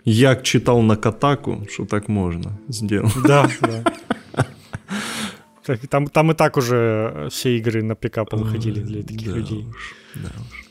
[0.04, 3.12] Я читал на Катаку, что так можно сделать.
[3.24, 3.84] Да, да.
[5.88, 9.64] Там, там и так уже все игры на ПК выходили для таких да людей.
[9.68, 10.62] Уж, да уж.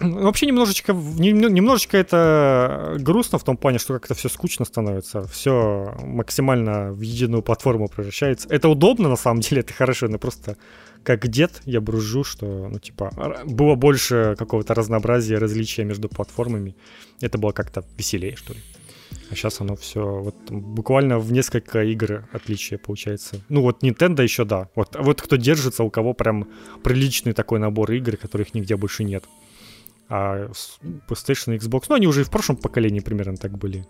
[0.00, 5.96] Ну, вообще немножечко, немножечко это грустно в том плане, что как-то все скучно становится, все
[6.04, 8.48] максимально в единую платформу превращается.
[8.50, 10.56] Это удобно на самом деле, это хорошо, но просто
[11.08, 13.10] как дед я бружу, что, ну, типа,
[13.46, 16.76] было больше какого-то разнообразия, различия между платформами.
[17.22, 18.60] Это было как-то веселее, что ли.
[19.30, 23.40] А сейчас оно все вот буквально в несколько игр отличия получается.
[23.48, 24.68] Ну вот Nintendo еще да.
[24.74, 26.46] Вот, вот кто держится, у кого прям
[26.84, 29.24] приличный такой набор игр, которых нигде больше нет.
[30.10, 30.50] А
[31.08, 33.86] PlayStation и Xbox, ну они уже и в прошлом поколении примерно так были.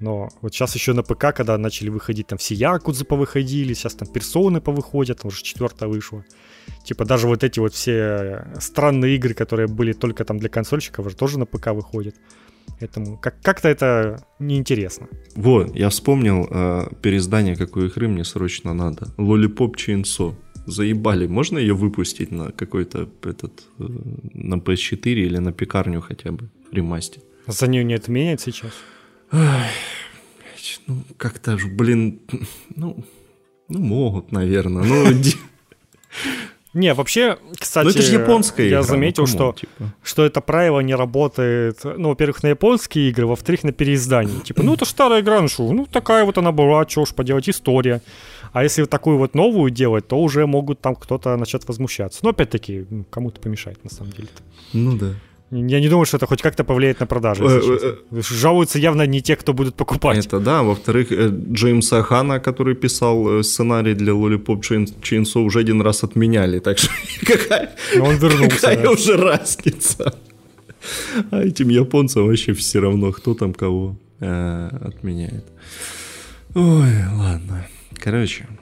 [0.00, 4.08] Но вот сейчас еще на ПК, когда начали выходить, там все Якудзы повыходили, сейчас там
[4.08, 6.24] персоны повыходят, там уже четвертая вышла.
[6.84, 11.16] Типа даже вот эти вот все странные игры, которые были только там для консольщиков, уже
[11.16, 12.14] тоже на ПК выходят.
[12.80, 15.08] Поэтому как- как-то это неинтересно.
[15.36, 19.06] Вот, я вспомнил э, переиздание какой игры мне срочно надо.
[19.18, 20.34] Lollipop Chainsaw.
[20.66, 23.84] Заебали, можно ее выпустить на какой-то этот э,
[24.34, 27.22] на PS4 или на пекарню хотя бы ремастер?
[27.48, 28.70] За нее не отменят сейчас?
[29.32, 32.20] Ну, как-то же, блин,
[32.76, 33.04] ну,
[33.68, 34.84] ну, могут, наверное.
[34.84, 35.06] Ну,
[36.74, 39.94] не, вообще, кстати, ну, это же японская я игра, заметил, ну, что, типа.
[40.02, 44.40] что это правило не работает, ну, во-первых, на японские игры, во-вторых, на переиздание.
[44.40, 47.48] Типа, ну, это старая игра, ну что, ну, такая вот она была, что уж поделать,
[47.48, 48.02] история.
[48.52, 52.20] А если вот такую вот новую делать, то уже могут там кто-то начать возмущаться.
[52.22, 54.28] Но опять-таки, ну, кому-то помешает на самом деле.
[54.28, 54.42] -то.
[54.74, 55.14] Ну да.
[55.54, 57.44] Я не думаю, что это хоть как-то повлияет на продажи.
[57.44, 60.26] Э, э, Жалуются явно не те, кто будет покупать.
[60.26, 60.62] Это да.
[60.62, 64.62] Во-вторых, э, Джеймса Хана, который писал сценарий для Lollipop
[65.02, 66.58] Chainsaw, уже один раз отменяли.
[66.58, 66.88] Так что
[67.26, 67.68] какая,
[68.00, 68.90] он вернулся, какая да.
[68.90, 70.14] уже разница?
[71.30, 75.44] А этим японцам вообще все равно, кто там кого э, отменяет.
[76.54, 77.66] Ой, ладно.
[78.04, 78.61] Короче, Э,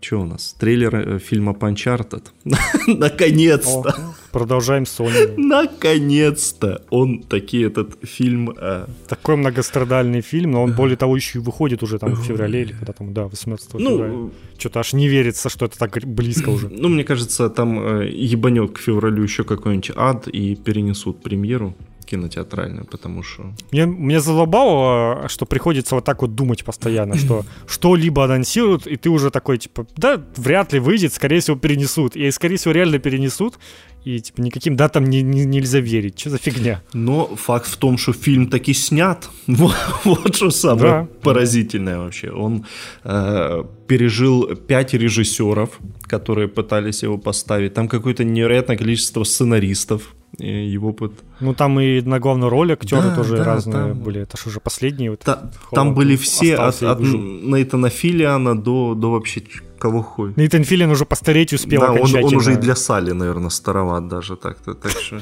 [0.00, 0.54] что у нас?
[0.58, 2.24] Трейлер э, фильма Uncharted.
[2.86, 3.94] Наконец-то!
[4.32, 5.34] Продолжаем Sony.
[5.36, 6.82] Наконец-то!
[6.90, 8.54] Он таки этот фильм...
[8.56, 8.86] Э...
[9.08, 12.72] Такой многострадальный фильм, но он, более того, еще и выходит уже там в феврале или
[12.72, 14.30] когда там, да, 18 ну, февраля.
[14.58, 16.68] Что-то аж не верится, что это так близко уже.
[16.82, 21.74] Ну, мне кажется, там э, ебанет к февралю еще какой-нибудь ад и перенесут премьеру
[22.12, 23.54] кинотеатральную, потому что...
[23.72, 29.08] Мне, мне залобало, что приходится вот так вот думать постоянно, что что-либо анонсируют, и ты
[29.08, 32.16] уже такой, типа, да, вряд ли выйдет, скорее всего, перенесут.
[32.16, 33.58] И, скорее всего, реально перенесут,
[34.04, 36.18] и, типа, никаким датам не, не, нельзя верить.
[36.18, 36.82] Что за фигня?
[36.92, 39.28] Но факт в том, что фильм таки снят.
[39.46, 41.08] Вот, вот что самое да.
[41.22, 42.30] поразительное вообще.
[42.30, 42.64] Он
[43.04, 47.74] э, пережил пять режиссеров, которые пытались его поставить.
[47.74, 51.12] Там какое-то невероятное количество сценаристов его опыт.
[51.40, 53.98] Ну там и на главную роль актеры да, тоже да, разные там...
[53.98, 54.22] были.
[54.22, 55.10] Это же уже последние.
[55.10, 59.42] Вот, Та, там были все от, от Нейтана Филиана до, до вообще
[59.78, 60.32] кого хуй.
[60.36, 64.36] Нейтан Филиан уже постареть успел да, он, он уже и для Сали, наверное, староват даже
[64.36, 64.74] так-то.
[64.74, 65.20] Так что...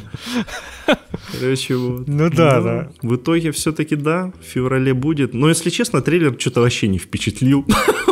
[1.40, 2.06] Короче, вот.
[2.06, 2.88] Ну да, да.
[3.02, 5.34] В итоге все-таки да, в феврале будет.
[5.34, 7.64] Но, если честно, трейлер что-то вообще не впечатлил.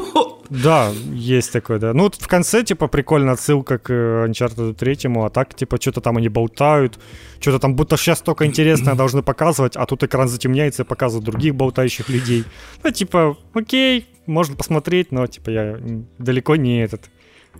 [0.50, 1.92] Да, есть такое, да.
[1.92, 6.00] Ну, вот в конце, типа, прикольная отсылка к э, Uncharted 3, а так, типа, что-то
[6.00, 6.98] там они болтают,
[7.40, 11.54] что-то там будто сейчас только интересное должны показывать, а тут экран затемняется и показывают других
[11.54, 12.44] болтающих людей.
[12.82, 15.78] Ну, типа, окей, можно посмотреть, но, типа, я
[16.18, 17.10] далеко не этот,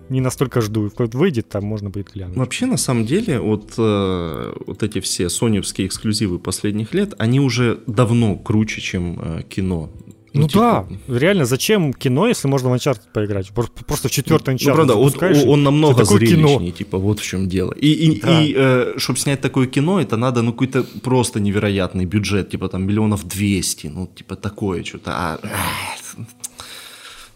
[0.08, 0.90] не настолько жду.
[0.90, 2.36] Когда выйдет, там можно будет глянуть.
[2.36, 7.80] Вообще, на самом деле, вот, э, вот эти все соневские эксклюзивы последних лет, они уже
[7.86, 9.90] давно круче, чем э, кино.
[10.34, 10.86] Ну, ну типа...
[11.08, 13.50] да, реально, зачем кино, если можно в Uncharted поиграть?
[13.86, 16.70] Просто в четвертый Uncharted Ну, правда, он, он намного зрелищнее, кино.
[16.70, 17.72] типа, вот в чем дело.
[17.72, 18.42] И, и, да.
[18.42, 22.86] и э, чтобы снять такое кино, это надо, ну, какой-то просто невероятный бюджет, типа, там,
[22.86, 25.12] миллионов двести, ну, типа, такое что-то.
[25.12, 25.40] А,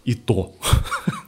[0.04, 0.54] и то.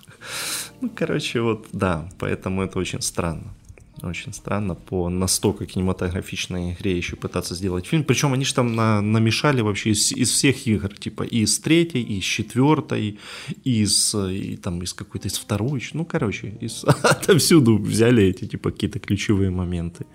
[0.81, 3.55] ну, короче, вот, да, поэтому это очень странно.
[4.03, 8.05] Очень странно по настолько кинематографичной игре еще пытаться сделать фильм.
[8.05, 12.03] Причем они же там на, намешали вообще из, из всех игр, типа и из третьей,
[12.03, 13.19] и из четвертой,
[13.65, 15.83] и из, и, там, из какой-то из второй.
[15.93, 20.07] Ну, короче, из, отовсюду взяли эти типа какие-то ключевые моменты.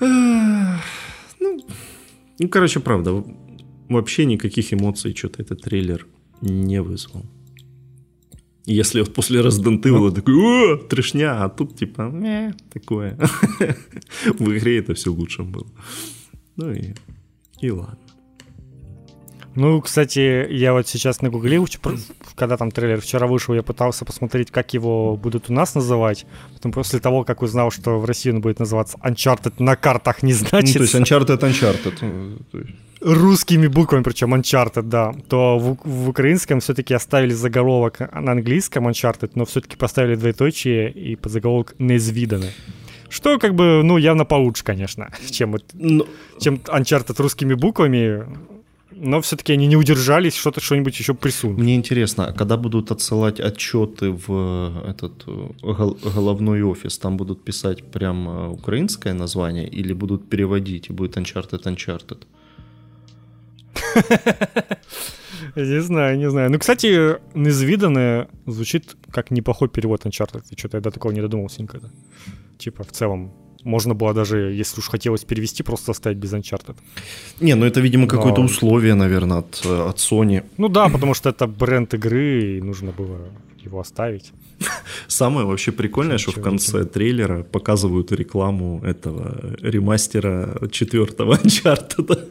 [0.00, 0.80] Ну,
[2.38, 3.24] ну, короче, правда,
[3.88, 6.06] вообще никаких эмоций что-то этот трейлер
[6.40, 7.24] не вызвал.
[8.66, 13.18] Если вот после Resident Evil такой, о, трешня, а тут типа, не, такое.
[14.38, 15.66] В игре это все лучше было.
[16.56, 16.94] Ну и,
[17.60, 17.98] и ладно.
[19.54, 21.68] Ну, кстати, я вот сейчас нагуглил,
[22.34, 26.26] когда там трейлер вчера вышел, я пытался посмотреть, как его будут у нас называть.
[26.54, 30.32] Потом после того, как узнал, что в России он будет называться Uncharted на картах не
[30.32, 30.80] значится.
[30.80, 32.44] Ну, то есть Uncharted Uncharted.
[33.04, 35.12] Ну, Русскими буквами, причем Uncharted, да.
[35.28, 41.16] То в, в украинском все-таки оставили заголовок на английском Uncharted, но все-таки поставили двоеточие и
[41.16, 42.50] подзаголовок «Неизвиданный».
[43.10, 46.06] Что как бы, ну, явно получше, конечно, чем, но...
[46.40, 48.24] чем Uncharted русскими буквами
[48.96, 51.58] но все-таки они не удержались, что-то что-нибудь еще присунуть.
[51.58, 57.42] Мне интересно, а когда будут отсылать отчеты в э, этот э, головной офис, там будут
[57.42, 62.18] писать прям украинское название или будут переводить и будет Uncharted Uncharted?
[65.56, 66.50] Не знаю, не знаю.
[66.50, 70.42] Ну, кстати, неизвиданное звучит как неплохой перевод Uncharted.
[70.50, 71.88] И что-то я до такого не додумался никогда.
[72.58, 73.32] Типа, в целом,
[73.64, 76.76] можно было даже, если уж хотелось перевести, просто оставить без Uncharted.
[77.40, 78.46] Не, ну это, видимо, какое-то Но...
[78.46, 80.42] условие, наверное, от, от Sony.
[80.58, 83.18] Ну да, потому что это бренд игры, и нужно было
[83.64, 84.32] его оставить.
[85.08, 92.28] Самое вообще прикольное, что в конце трейлера показывают рекламу этого ремастера четвертого Uncharted.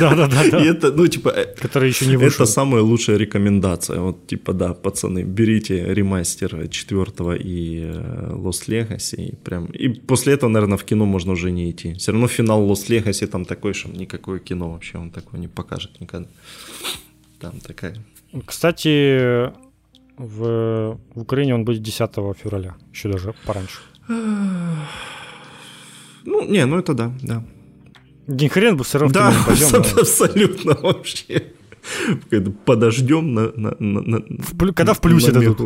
[0.00, 0.58] Да, да, да.
[0.58, 2.44] И это, ну, типа, э, который еще не вышел.
[2.44, 4.00] Это самая лучшая рекомендация.
[4.00, 9.28] Вот, типа, да, пацаны, берите ремастер четвертого и э, Lost Legacy.
[9.28, 9.66] И, прям...
[9.66, 11.94] и после этого, наверное, в кино можно уже не идти.
[11.94, 16.00] Все равно финал Lost Legacy там такой, что никакое кино вообще он такое не покажет
[16.00, 16.28] никогда.
[17.40, 17.94] Там такая.
[18.46, 19.50] Кстати,
[20.16, 22.10] в, в Украине он будет 10
[22.42, 23.78] февраля, еще даже пораньше.
[26.24, 27.42] Ну, не, ну это да, да.
[28.30, 29.70] Не хрен бы все равно да, пойдем.
[29.72, 31.42] Да, абсолютно вообще.
[32.64, 35.58] Подождем на, на, на, на в, Когда в плюсе дадут?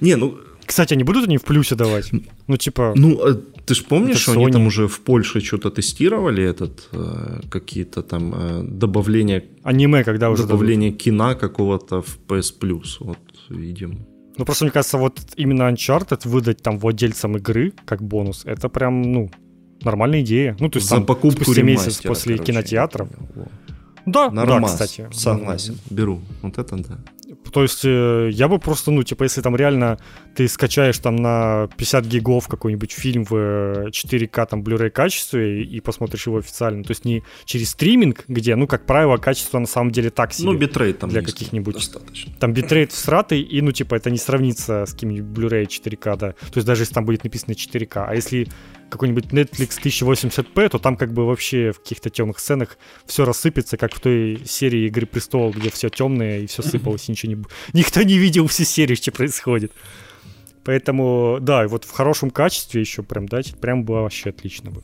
[0.00, 0.38] Не, ну...
[0.64, 2.12] Кстати, они будут они в плюсе давать?
[2.46, 2.92] Ну, типа...
[2.96, 3.34] Ну, а
[3.66, 8.32] ты же помнишь, что они там уже в Польше что-то тестировали, этот, э, какие-то там
[8.34, 9.44] э, добавления...
[9.64, 11.02] Аниме когда уже Добавление дадут?
[11.02, 13.18] кино какого-то в PS Plus, вот,
[13.50, 14.06] видим.
[14.38, 19.02] Ну, просто мне кажется, вот именно Uncharted выдать там владельцам игры как бонус, это прям,
[19.02, 19.30] ну,
[19.84, 20.56] нормальная идея.
[20.58, 23.08] Ну, то есть За там, покупку спустя месяц после короче, кинотеатров.
[24.06, 25.08] Да, Нормас, да, кстати.
[25.12, 26.20] Согласен, беру.
[26.42, 26.98] Вот это да.
[27.52, 29.98] То есть э, я бы просто, ну, типа, если там реально
[30.34, 35.80] ты скачаешь там на 50 гигов какой-нибудь фильм в 4К там Blu-ray качестве и, и
[35.80, 39.90] посмотришь его официально, то есть не через стриминг, где, ну, как правило, качество на самом
[39.90, 40.50] деле так себе.
[40.50, 41.74] Ну, битрейт там для каких-нибудь.
[41.74, 42.32] Достаточно.
[42.38, 46.32] Там битрейт всратый, и, ну, типа, это не сравнится с каким-нибудь Blu-ray 4К, да.
[46.32, 48.06] То есть даже если там будет написано 4К.
[48.08, 48.48] А если
[48.92, 53.94] какой-нибудь Netflix 1080p, то там как бы вообще в каких-то темных сценах все рассыпется, как
[53.94, 57.44] в той серии Игры престолов, где все темное и все сыпалось, ничего не...
[57.72, 59.72] Никто не видел все серии, что происходит.
[60.64, 64.82] Поэтому, да, и вот в хорошем качестве еще прям дать, прям было вообще отлично бы.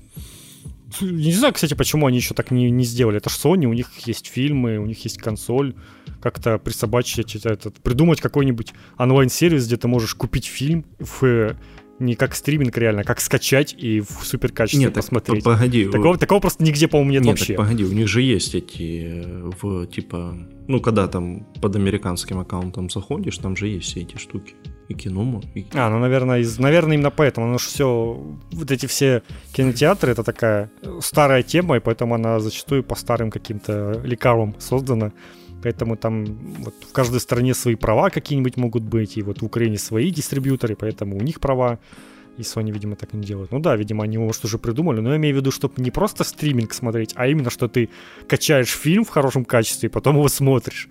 [1.01, 3.19] Не знаю, кстати, почему они еще так не, не сделали.
[3.19, 5.75] Это же Sony, у них есть фильмы, у них есть консоль.
[6.23, 11.55] Как-то присобачить этот, придумать какой-нибудь онлайн-сервис, где ты можешь купить фильм в
[11.99, 15.45] не как стриминг реально, а как скачать и в супер качестве нет, посмотреть.
[15.45, 15.87] Так, погоди.
[15.87, 17.55] Такого, такого просто нигде, по-моему, нет, нет вообще.
[17.55, 20.37] Так, погоди, у них же есть эти э, в типа,
[20.67, 24.55] ну когда там под американским аккаунтом заходишь, там же есть все эти штуки.
[24.89, 25.43] И кино.
[25.55, 25.67] И...
[25.75, 27.59] А, ну, наверное, из, наверное, именно поэтому.
[27.59, 29.23] Что все, вот эти все
[29.53, 30.71] кинотеатры, это такая
[31.01, 35.13] старая тема, и поэтому она зачастую по старым каким-то лекалам создана.
[35.63, 36.25] Поэтому там
[36.59, 40.77] вот в каждой стране свои права какие-нибудь могут быть, и вот в Украине свои дистрибьюторы,
[40.77, 41.79] поэтому у них права,
[42.37, 43.51] и Sony, видимо, так не делают.
[43.53, 46.25] Ну да, видимо, они, может, уже придумали, но я имею в виду, чтобы не просто
[46.25, 47.89] стриминг смотреть, а именно, что ты
[48.29, 50.89] качаешь фильм в хорошем качестве, и потом его смотришь.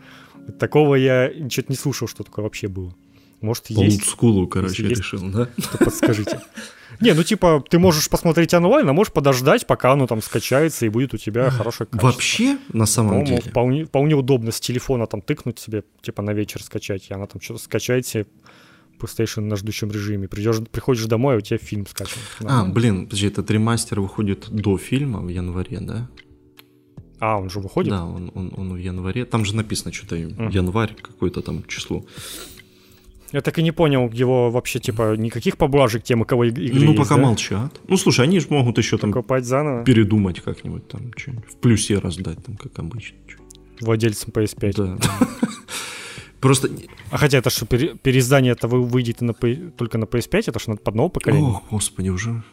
[0.59, 2.93] Такого я ничего не слушал, что такое вообще было.
[3.41, 3.99] Может, По есть.
[3.99, 5.45] олдскулу, короче, Если решил, есть, да?
[5.45, 6.41] То подскажите.
[6.99, 10.89] Не, ну типа, ты можешь посмотреть онлайн, а можешь подождать, пока оно там скачается и
[10.89, 12.07] будет у тебя хорошее качество.
[12.07, 13.41] Вообще, на самом деле?
[13.41, 17.39] Вполне, вполне удобно с телефона там тыкнуть себе, типа на вечер скачать, и она там
[17.39, 18.25] что-то скачает себе
[18.99, 20.27] PlayStation на ждущем режиме.
[20.27, 22.19] Придешь, приходишь домой, а у тебя фильм скачан.
[22.45, 26.09] А, блин, подожди, этот ремастер выходит до фильма в январе, да?
[27.19, 27.91] А, он же выходит?
[27.91, 29.25] Да, он, он, он в январе.
[29.25, 30.51] Там же написано что-то uh-huh.
[30.51, 32.05] январь, какое-то там число.
[33.34, 36.86] Я так и не понял его вообще, типа, никаких поблажек тем, у кого игры Ну,
[36.91, 37.21] есть, пока да?
[37.21, 37.82] молчат.
[37.88, 41.99] Ну, слушай, они же могут еще там Копать заново передумать как-нибудь там, что-нибудь в плюсе
[41.99, 43.17] раздать, там, как обычно.
[43.82, 44.73] владельцам PS5.
[44.78, 44.97] Да.
[46.39, 46.69] Просто,
[47.11, 50.78] А хотя это что, пере- переиздание это вы- выйдет на, только на PS5, это же
[50.78, 51.51] под новое поколение.
[51.51, 52.43] о, господи, уже,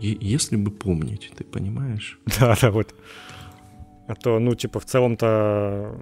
[0.00, 2.18] если бы помнить, ты понимаешь?
[2.40, 2.94] Да, да, вот.
[4.08, 5.94] А то, ну, типа, в целом-то...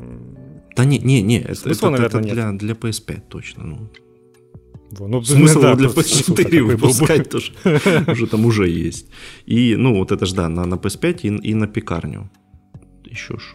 [0.77, 2.35] Да не, не, не, это, Смысла, это- наверное, это нет.
[2.35, 3.65] для, для PS5 точно.
[3.65, 3.89] Ну,
[4.99, 6.73] ну, смысл да, для тут смысл PS4 такой был бы.
[6.75, 7.53] выпускать тоже
[8.13, 9.07] уже там уже есть.
[9.47, 12.31] И, ну, вот это ж да, на, на PS5 и, и на пекарню.
[13.05, 13.55] Еще ж.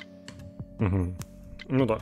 [0.79, 1.17] Мгм.
[1.69, 1.99] Ну да.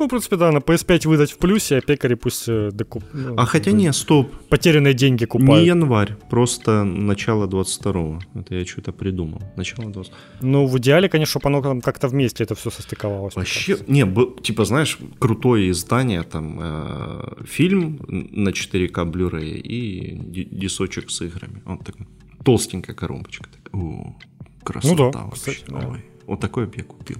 [0.00, 3.04] Ну, в принципе, да, на PS5 выдать в плюсе, а пекари пусть э, докуп...
[3.12, 5.66] ну, А хотя не, стоп, Потерянные деньги не купают.
[5.66, 8.18] январь, просто начало 22-го.
[8.40, 9.42] Это я что-то придумал.
[9.56, 13.36] Начало 22 Ну, в идеале, конечно, чтобы оно там как-то вместе это все состыковалось.
[13.36, 20.48] Вообще, не, б- типа, знаешь, крутое издание, там, э, фильм на 4К Blu-ray и ди-
[20.50, 21.60] дисочек с играми.
[21.66, 22.06] Вот такой,
[22.42, 23.50] толстенькая коробочка.
[23.50, 24.16] Так, о,
[24.64, 25.50] красота Ну да, вообще.
[25.52, 25.88] кстати, да.
[25.90, 27.18] Ой, вот такой бы я купил.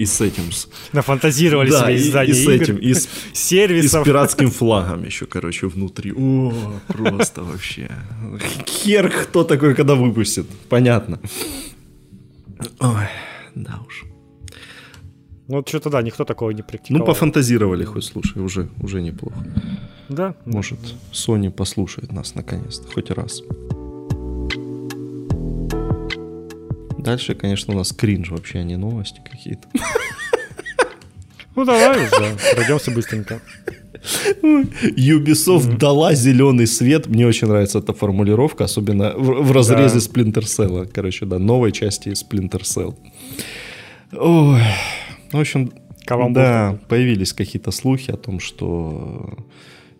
[0.00, 3.06] И с этим, с, Нафантазировали да, себе и, издание и с игр, этим, и с,
[3.52, 6.14] и с пиратским флагом еще, короче, внутри.
[6.16, 6.54] О,
[6.88, 7.90] просто вообще.
[8.66, 10.46] Хер кто такой, когда выпустит.
[10.70, 11.20] Понятно.
[12.78, 13.08] Ой,
[13.54, 14.04] да уж.
[15.48, 17.00] Ну, вот что-то да, никто такого не практиковал.
[17.00, 19.44] Ну, пофантазировали хоть, слушай, уже, уже неплохо.
[20.08, 20.34] Да.
[20.46, 20.78] Может,
[21.12, 23.42] Sony послушает нас наконец-то, хоть раз.
[27.02, 29.68] Дальше, конечно, у нас кринж вообще, а не новости какие-то.
[31.56, 33.40] Ну, давай уже, пройдемся быстренько.
[34.42, 37.06] Ubisoft дала зеленый свет.
[37.08, 40.86] Мне очень нравится эта формулировка, особенно в, в разрезе Splinter Cell.
[40.86, 42.96] Короче, да, новой части Splinter Cell.
[44.12, 44.62] Ой,
[45.32, 45.72] в общем,
[46.06, 49.36] Каламбур да, появились какие-то слухи о том, что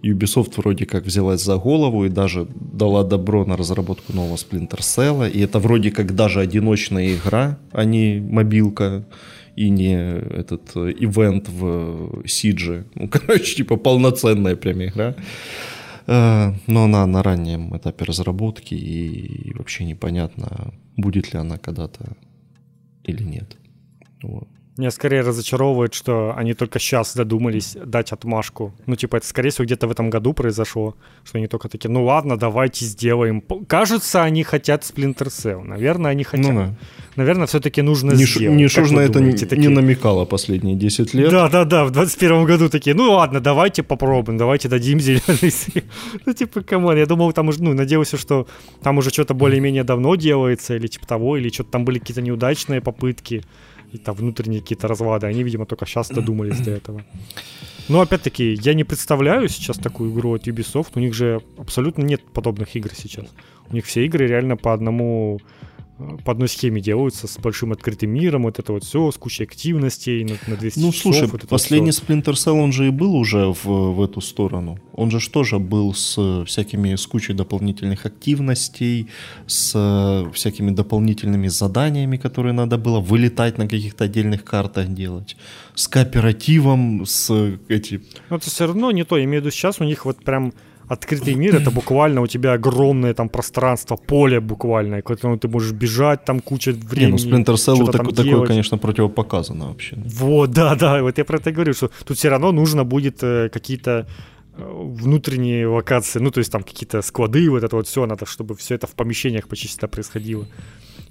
[0.02, 5.30] Ubisoft вроде как взялась за голову и даже дала добро на разработку нового Splinter Cell.
[5.30, 9.04] И это вроде как даже одиночная игра, а не мобилка
[9.56, 12.86] и не этот э, ивент в Сидже.
[12.94, 15.14] Ну, короче, типа полноценная прям игра.
[16.06, 22.16] Э, Но она на раннем этапе разработки и вообще непонятно, будет ли она когда-то
[23.04, 23.56] или нет.
[24.22, 24.48] Вот.
[24.80, 28.72] Меня скорее разочаровывает, что они только сейчас додумались дать отмашку.
[28.86, 32.02] Ну, типа, это, скорее всего, где-то в этом году произошло, что они только такие, ну
[32.02, 33.42] ладно, давайте сделаем.
[33.68, 35.64] Кажется, они хотят Splinter Cell.
[35.64, 36.50] Наверное, они хотят.
[36.50, 36.74] Ну да.
[37.16, 38.74] Наверное, все-таки нужно Ниш- сделать.
[38.74, 39.68] Вы на это думаете, не, такие?
[39.68, 41.30] не намекало последние 10 лет.
[41.30, 45.84] Да, да, да, в 21 году такие, ну ладно, давайте попробуем, давайте дадим зеленый свет.
[46.24, 48.46] Ну, типа, come on, я думал, там уже, ну, надеялся, что
[48.82, 52.80] там уже что-то более-менее давно делается, или типа того, или что-то там были какие-то неудачные
[52.80, 53.44] попытки,
[53.92, 55.26] и там внутренние какие-то разлады.
[55.26, 57.02] Они, видимо, только сейчас додумались до этого.
[57.88, 60.92] Но опять-таки, я не представляю сейчас такую игру от Ubisoft.
[60.94, 63.26] У них же абсолютно нет подобных игр сейчас.
[63.70, 65.40] У них все игры реально по одному
[66.24, 70.24] по одной схеме делаются с большим открытым миром, вот это вот все, с кучей активностей
[70.24, 71.02] на, на 200 Ну, часов.
[71.02, 72.02] слушай, вот последний всё.
[72.02, 74.78] Splinter Cell, он же и был уже в, в эту сторону.
[74.92, 79.08] Он же тоже был с э, всякими, с кучей дополнительных активностей,
[79.46, 85.36] с э, всякими дополнительными заданиями, которые надо было вылетать на каких-то отдельных картах делать,
[85.74, 88.02] с кооперативом, с э, эти...
[88.28, 89.16] Но это все равно не то.
[89.16, 90.52] Я имею в виду, сейчас у них вот прям
[90.90, 95.72] открытый мир, это буквально у тебя огромное там пространство, поле буквально, к которому ты можешь
[95.72, 97.20] бежать, там куча Не, времени.
[97.24, 98.48] ну Splinter Cell так- такое, делать.
[98.48, 99.96] конечно, противопоказано вообще.
[100.04, 103.22] Вот, да, да, вот я про это и говорю, что тут все равно нужно будет
[103.22, 104.06] э, какие-то
[104.56, 108.54] э, внутренние локации, ну, то есть там какие-то склады, вот это вот все, надо, чтобы
[108.56, 110.44] все это в помещениях почти всегда происходило.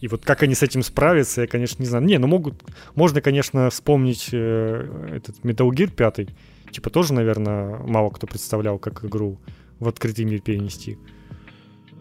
[0.01, 2.03] И вот как они с этим справятся, я, конечно, не знаю.
[2.05, 2.53] Не, ну могут,
[2.95, 6.27] можно, конечно, вспомнить э, этот Metal Gear 5,
[6.71, 9.37] типа тоже, наверное, мало кто представлял, как игру
[9.79, 10.97] в открытый мир перенести.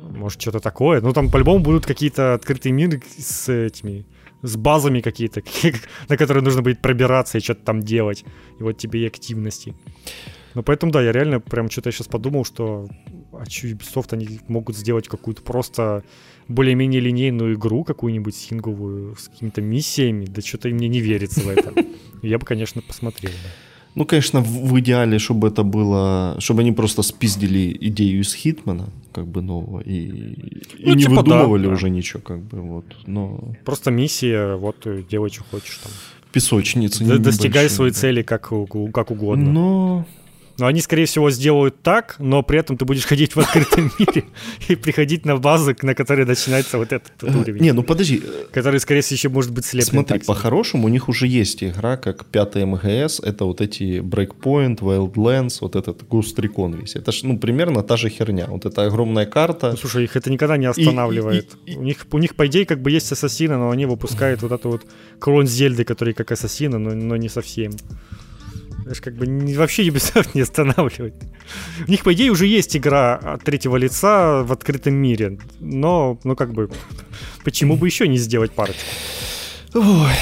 [0.00, 1.00] Может, что-то такое.
[1.00, 4.06] Ну, там по-любому будут какие-то открытые миры с этими,
[4.42, 5.42] с базами какие-то,
[6.08, 8.24] на которые нужно будет пробираться и что-то там делать.
[8.58, 9.74] И вот тебе и активности.
[10.54, 12.88] Ну, поэтому, да, я реально прям что-то сейчас подумал, что
[13.32, 16.02] а чё, Ubisoft, они могут сделать какую-то просто
[16.48, 21.72] более-менее линейную игру, какую-нибудь сингловую, с какими-то миссиями, да что-то мне не верится в это.
[22.22, 23.30] Я бы, конечно, посмотрел.
[23.30, 23.67] да.
[23.98, 29.26] Ну, конечно, в, идеале, чтобы это было, чтобы они просто спиздили идею из Хитмана, как
[29.26, 29.92] бы нового, и,
[30.78, 31.72] и Ну, не типа да, выдумывали да.
[31.72, 32.84] уже ничего, как бы, вот.
[33.06, 35.92] Но Просто миссия, вот э, делай, что хочешь там.
[36.32, 37.96] песочницы Д- Достигай небольшие, свои да.
[37.96, 38.52] цели как,
[38.92, 39.50] как угодно.
[39.52, 40.06] Но
[40.58, 44.24] Но они, скорее всего, сделают так, но при этом ты будешь ходить в открытом мире
[44.66, 47.62] и приходить на базы, на которой начинается вот этот вот уровень.
[47.62, 48.22] Не, ну подожди.
[48.52, 49.90] Который, скорее всего, еще может быть слеплен.
[49.90, 55.58] Смотри, по-хорошему у них уже есть игра, как 5 МГС, это вот эти Breakpoint, Wildlands,
[55.60, 56.96] вот этот Ghost Recon весь.
[56.96, 58.46] Это ж, ну, примерно та же херня.
[58.48, 59.70] Вот эта огромная карта.
[59.70, 61.56] Ну, слушай, их это никогда не останавливает.
[61.66, 63.86] И, и, и, у, них, у них, по идее, как бы есть ассасины, но они
[63.86, 64.82] выпускают вот эту вот
[65.20, 67.72] клон Зельды, который как ассасины, но, но не совсем.
[68.88, 71.12] Знаешь, как бы не, вообще Ubisoft не останавливает.
[71.86, 75.38] У них, по идее, уже есть игра от третьего лица в открытом мире.
[75.60, 76.70] Но, ну, как бы,
[77.44, 78.80] почему бы еще не сделать парочку?
[79.74, 80.14] Ой,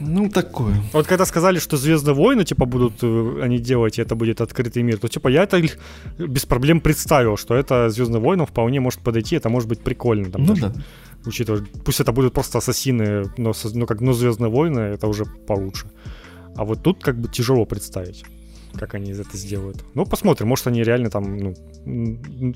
[0.00, 0.74] ну, такое.
[0.92, 4.82] Вот когда сказали, что Звездные войны, типа, будут э, они делать, и это будет открытый
[4.82, 5.62] мир, то, типа, я это
[6.18, 10.30] без проблем представил, что это Звездные войны вполне может подойти, это может быть прикольно.
[10.30, 10.74] Там, ну, даже, да.
[11.24, 15.86] Учитывая, пусть это будут просто ассасины, но, ну, как, ну, Звездные войны, это уже получше.
[16.56, 18.24] А вот тут как бы тяжело представить,
[18.74, 19.84] как они это сделают.
[19.94, 21.54] Ну, посмотрим, может они реально там, ну,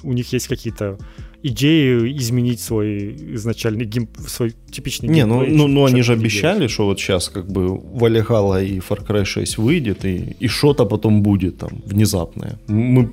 [0.02, 0.98] у них есть какие-то
[1.42, 6.70] идеи изменить свой изначальный гейм, свой типичный Не, ну, ну, ну они же обещали, делать.
[6.70, 11.22] что вот сейчас как бы Валегала и Far Cry 6 выйдет, и, и что-то потом
[11.22, 12.58] будет там внезапное.
[12.66, 13.12] Мы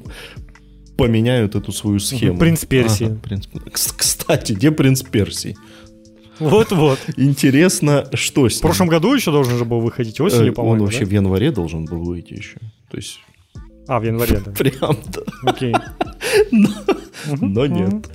[0.98, 2.38] поменяют эту свою схему.
[2.38, 3.06] Принц Персии.
[3.08, 3.48] Ага, принц...
[3.72, 5.56] Кстати, где принц Персии?
[6.50, 7.00] Вот-вот.
[7.18, 8.60] Интересно, что с ним.
[8.60, 10.84] В прошлом году еще должен же был выходить осенью, э, по-моему.
[10.84, 12.58] Он вообще в январе должен был выйти еще.
[12.90, 13.20] То есть...
[13.88, 14.52] А, в январе, да.
[14.52, 15.22] Прям, да.
[15.44, 15.74] Окей.
[16.52, 16.70] Но,
[17.42, 18.10] но нет.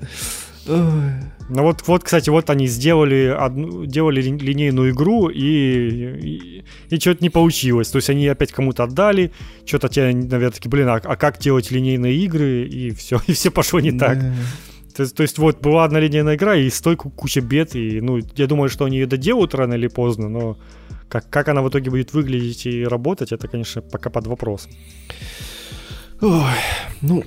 [1.50, 7.22] Ну вот, вот, кстати, вот они сделали одну, делали линейную игру и, и, и что-то
[7.22, 7.88] не получилось.
[7.88, 9.32] То есть они опять кому-то отдали,
[9.64, 12.66] что-то те, наверное, такие, блин, а, а как делать линейные игры?
[12.66, 14.18] И все, и все пошло не так.
[14.98, 18.46] То, то есть вот была одна линейная игра, и стойку куча бед, и ну, я
[18.48, 20.56] думаю, что они ее доделают рано или поздно, но
[21.08, 24.72] как, как она в итоге будет выглядеть и работать, это, конечно, пока под вопросом.
[26.20, 26.42] Ой,
[27.00, 27.22] ну,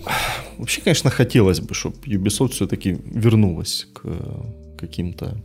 [0.57, 4.01] вообще, конечно, хотелось бы, чтобы Ubisoft все-таки вернулась к
[4.77, 5.37] каким-то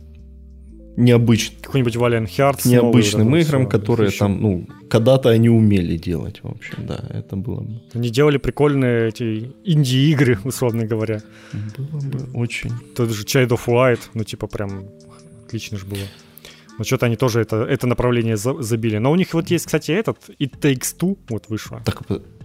[0.97, 1.61] необычным...
[1.61, 2.67] Какой-нибудь Valiant Hearts.
[2.67, 7.81] Необычным играм, которые там, ну, когда-то они умели делать, в общем, да, это было бы.
[7.93, 11.21] Они делали прикольные эти инди-игры, условно говоря.
[11.77, 12.71] Было бы очень.
[12.95, 14.85] Тот же Child of Light, ну, типа, прям
[15.45, 16.03] отлично же было.
[16.77, 18.97] Но что-то они тоже это, это направление забили.
[18.97, 21.81] Но у них вот есть, кстати, этот It Takes Two, вот вышло.
[21.85, 22.01] Так,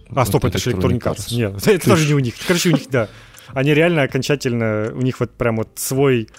[0.09, 1.35] а, стоп, это же Electronic Arts.
[1.35, 2.35] Нет, это тоже не у них.
[2.47, 3.09] Короче, у них, да.
[3.53, 6.29] Они реально окончательно, у них вот прям вот свой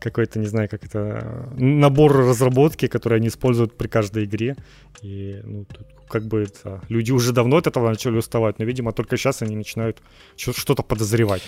[0.00, 4.56] какой-то, не знаю, как это, набор разработки, который они используют при каждой игре.
[5.02, 8.92] И, ну, тут как бы это, люди уже давно от этого начали уставать, но, видимо,
[8.92, 10.02] только сейчас они начинают
[10.36, 11.42] что-то подозревать.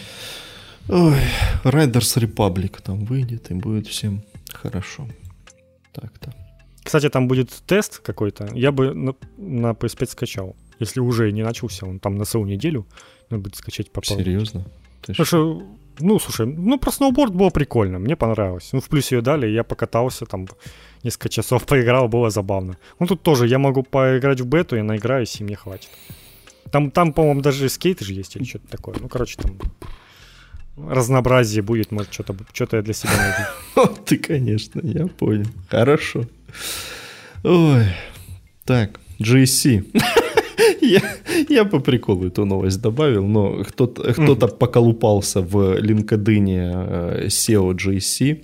[0.88, 1.20] Ой,
[1.64, 5.08] Riders Republic там выйдет, и будет всем хорошо.
[5.92, 6.32] Так-то.
[6.84, 8.48] Кстати, там будет тест какой-то.
[8.54, 10.54] Я бы на, на PS5 скачал.
[10.78, 12.86] Если уже не начался, он там на целую неделю.
[13.30, 14.24] Надо будет скачать попробовать.
[14.24, 14.64] Серьезно?
[15.02, 15.62] Ты Потому что
[16.00, 18.70] ну, слушай, ну про сноуборд было прикольно, мне понравилось.
[18.72, 20.46] Ну, в плюс ее дали, я покатался там
[21.02, 22.76] несколько часов, поиграл, было забавно.
[22.98, 25.90] Ну, тут тоже я могу поиграть в бету, я наиграюсь, и мне хватит.
[26.70, 28.96] Там, там по-моему, даже скейты же есть или что-то такое.
[29.00, 29.56] Ну, короче, там
[30.76, 33.94] разнообразие будет, может, что-то, что-то я для себя найду.
[34.04, 35.46] Ты, конечно, я понял.
[35.70, 36.24] Хорошо.
[37.44, 37.86] Ой.
[38.64, 39.84] Так, GSC.
[40.80, 41.00] Я,
[41.48, 48.42] я по приколу эту новость добавил, но кто-то, кто-то поколупался в LinkedIn э, SEO GSC,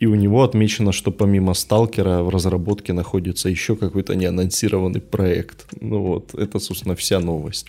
[0.00, 5.66] и у него отмечено, что помимо Сталкера в разработке находится еще какой-то неанонсированный проект.
[5.80, 7.66] Ну вот, это, собственно, вся новость.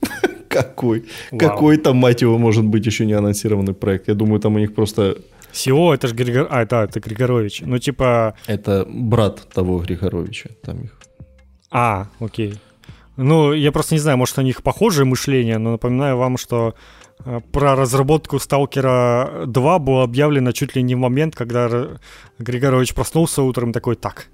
[0.48, 1.04] Какой?
[1.38, 4.08] Какой там, мать его, может быть еще неанонсированный проект?
[4.08, 5.16] Я думаю, там у них просто
[5.52, 6.46] Сио, это же Григор...
[6.50, 7.62] А, да, это Григорович.
[7.66, 8.34] Ну, типа...
[8.46, 10.50] Это брат того Григоровича.
[10.62, 10.98] Там их.
[11.70, 12.54] А, окей.
[13.22, 16.74] Ну, я просто не знаю, может, у них похожее мышление, но напоминаю вам, что
[17.26, 21.88] э, про разработку Сталкера 2 было объявлено чуть ли не в момент, когда
[22.38, 24.28] Григорович проснулся утром такой, так,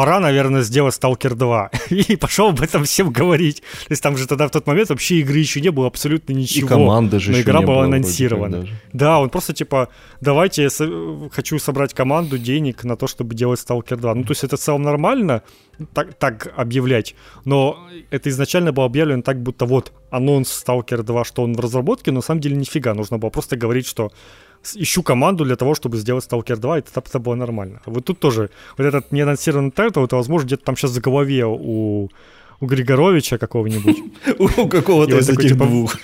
[0.00, 1.70] пора, наверное, сделать Stalker 2.
[1.90, 3.60] И пошел об этом всем говорить.
[3.60, 6.66] То есть там же тогда в тот момент вообще игры еще не было абсолютно ничего.
[6.66, 8.66] И команды же Но игра была анонсирована.
[8.94, 9.88] Да, он просто типа,
[10.22, 14.14] давайте я хочу собрать команду, денег на то, чтобы делать Stalker 2.
[14.14, 15.42] Ну, то есть это в целом нормально,
[15.92, 17.14] так, так объявлять.
[17.44, 17.76] Но
[18.10, 22.16] это изначально было объявлено так, будто вот анонс Stalker 2, что он в разработке, но
[22.16, 22.94] на самом деле нифига.
[22.94, 24.12] Нужно было просто говорить, что
[24.74, 27.80] ищу команду для того, чтобы сделать Stalker 2, и это, это было нормально.
[27.86, 32.08] Вот тут тоже, вот этот неанонсированный title, это, возможно, где-то там сейчас в голове у,
[32.60, 33.96] у Григоровича какого-нибудь.
[34.38, 35.96] У какого-то из этих типа, двух.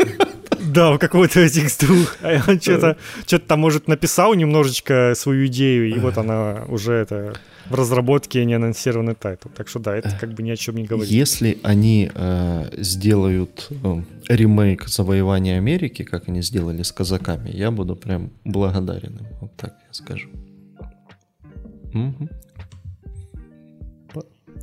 [0.77, 2.17] Да, какой-то этих двух.
[2.23, 2.97] А он что-то
[3.27, 7.35] что там, может, написал немножечко свою идею, и вот она уже это
[7.71, 9.49] в разработке не анонсированный title.
[9.49, 11.11] Так что да, это как бы ни о чем не говорит.
[11.11, 17.97] Если они э, сделают э, ремейк завоевания Америки, как они сделали с казаками, я буду
[17.97, 19.27] прям благодарен им.
[19.41, 20.29] Вот так я скажу.
[21.95, 22.29] Угу.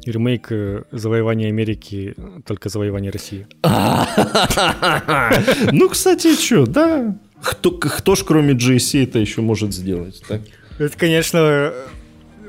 [0.06, 2.16] Ремейк э, завоевания Америки,
[2.46, 3.48] только завоевание России.
[5.72, 7.16] Ну, кстати, что, да.
[7.42, 10.42] Кто, кто ж кроме GSC это еще может сделать, так?
[10.80, 11.74] Это, конечно,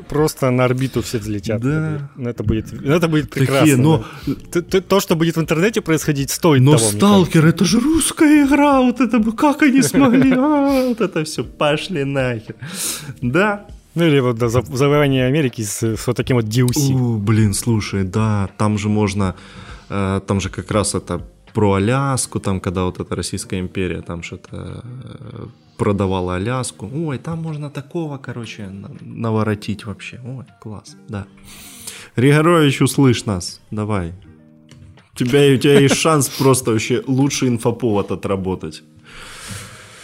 [0.08, 1.60] просто на орбиту все взлетят.
[1.60, 2.10] Да.
[2.16, 3.60] Ну, это будет, ну, это будет прекрасно.
[3.60, 4.04] Такие, но...
[4.52, 6.90] То, то, что будет в интернете происходить, стоит но того.
[6.90, 12.04] Сталкер, это же русская игра, вот это как они смогли, а, вот это все, пошли
[12.04, 12.56] нахер.
[13.20, 16.94] Да, ну или вот да, завоевание Америки с, с вот таким вот DLC.
[16.94, 19.34] О, блин, слушай, да, там же можно,
[19.88, 21.20] э, там же как раз это
[21.52, 25.46] про Аляску, там, когда вот эта Российская империя там что-то э,
[25.78, 26.90] продавала Аляску.
[26.92, 28.68] Ой, там можно такого, короче,
[29.00, 30.20] наворотить вообще.
[30.24, 31.26] Ой, класс, да.
[32.16, 34.12] Ригорович, услышь нас, давай.
[35.14, 38.82] У тебя, у тебя есть шанс просто вообще лучший инфоповод отработать.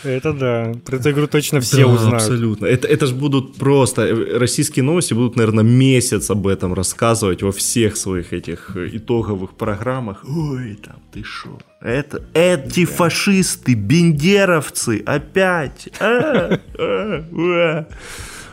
[0.05, 0.73] Это да.
[0.85, 2.15] Про эту игру точно все да, узнают.
[2.15, 2.67] абсолютно.
[2.67, 4.03] Это, это же будут просто...
[4.03, 9.55] Э, российские новости будут, наверное, месяц об этом рассказывать во всех своих этих э, итоговых
[9.57, 10.25] программах.
[10.27, 11.59] Ой, там, ты шо?
[11.81, 12.93] Это, эти да.
[12.93, 15.89] фашисты, бендеровцы, опять.
[16.01, 17.87] А, а, а.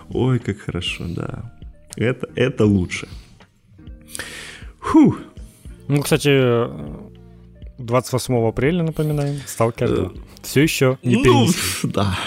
[0.10, 1.54] Ой, как хорошо, да.
[1.96, 3.08] Это, это лучше.
[4.80, 5.18] Фух.
[5.88, 6.30] Ну, кстати,
[7.78, 10.06] 28 апреля, напоминаем, Сталкер 2.
[10.06, 10.10] Э,
[10.42, 11.48] Все еще не ну,
[11.84, 12.18] да.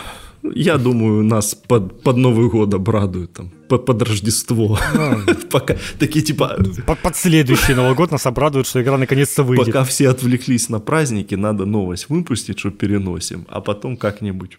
[0.42, 4.78] Я думаю, нас под, под Новый год обрадуют там, под, под Рождество.
[4.94, 6.56] Ну, Пока такие типа...
[6.86, 9.66] Под, под следующий Новый год нас обрадуют, что игра наконец-то выйдет.
[9.66, 14.58] Пока все отвлеклись на праздники, надо новость выпустить, что переносим, а потом как-нибудь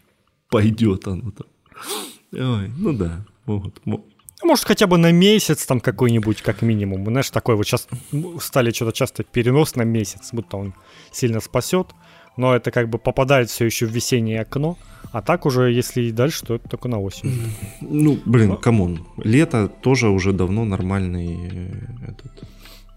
[0.50, 1.48] пойдет оно там.
[2.34, 3.82] Ой, ну да, могут,
[4.42, 7.06] ну, может, хотя бы на месяц там какой-нибудь, как минимум.
[7.06, 7.88] Знаешь, такой вот сейчас
[8.40, 10.74] стали что-то часто перенос на месяц, будто он
[11.12, 11.88] сильно спасет.
[12.38, 14.78] Но это как бы попадает все еще в весеннее окно.
[15.12, 17.54] А так уже, если и дальше, то это только на осень.
[17.82, 19.06] Ну, блин, come on.
[19.18, 21.72] Лето тоже уже давно нормальный э,
[22.08, 22.32] этот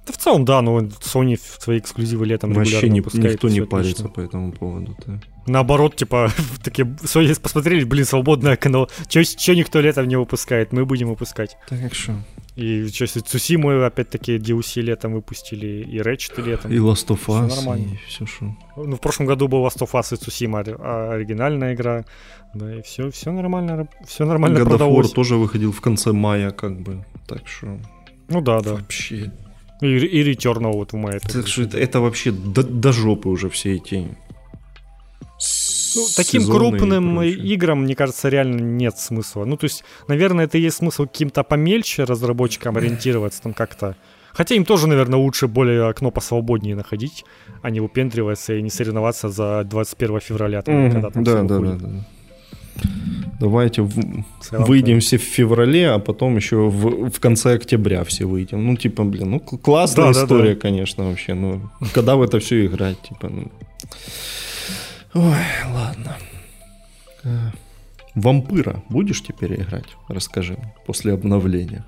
[0.07, 4.21] да в целом, да, но Sony свои эксклюзивы летом Вообще не, никто не парится по
[4.21, 4.97] этому поводу.
[5.07, 5.19] Да.
[5.47, 6.31] Наоборот, типа,
[6.63, 9.23] такие, Sony посмотрели, блин, свободное окно, чё,
[9.55, 11.57] никто летом не выпускает, мы будем выпускать.
[11.69, 12.15] Так что?
[12.57, 16.71] И что, Цусиму опять-таки DLC летом выпустили, и Ratchet летом.
[16.71, 17.95] И Last of Us, все нормально.
[17.95, 18.55] и все что.
[18.77, 22.05] Ну, в прошлом году был Last of Us и Цусима оригинальная игра,
[22.53, 25.11] да, и все, все нормально, все нормально God продалось.
[25.13, 27.79] тоже выходил в конце мая, как бы, так что...
[28.29, 28.75] Ну да, да.
[28.75, 29.33] Вообще
[29.81, 31.21] и, и Returnal вот в мае.
[31.21, 34.09] Так что это, это вообще до, до жопы уже все эти
[35.97, 39.45] ну, таким крупным играм, мне кажется, реально нет смысла.
[39.45, 43.97] Ну, то есть, наверное, это есть смысл каким-то помельче разработчикам ориентироваться там как-то.
[44.33, 47.25] Хотя им тоже, наверное, лучше более окно посвободнее находить,
[47.63, 50.93] а не выпендриваться и не соревноваться за 21 февраля, там, mm-hmm.
[50.93, 51.89] когда там да, да, да, да.
[53.41, 54.25] Давайте в...
[54.51, 58.65] выйдем все в феврале, а потом еще в, в конце октября все выйдем.
[58.65, 60.61] Ну, типа, блин, ну классная да, история, да, да.
[60.61, 61.35] конечно, вообще.
[61.35, 61.61] Ну,
[61.93, 63.51] когда в это все играть, типа, ну.
[65.15, 65.37] Ой,
[65.73, 66.17] ладно.
[67.25, 67.51] Э,
[68.15, 69.89] вампира будешь теперь играть?
[70.09, 70.57] Расскажи
[70.87, 71.85] после обновления.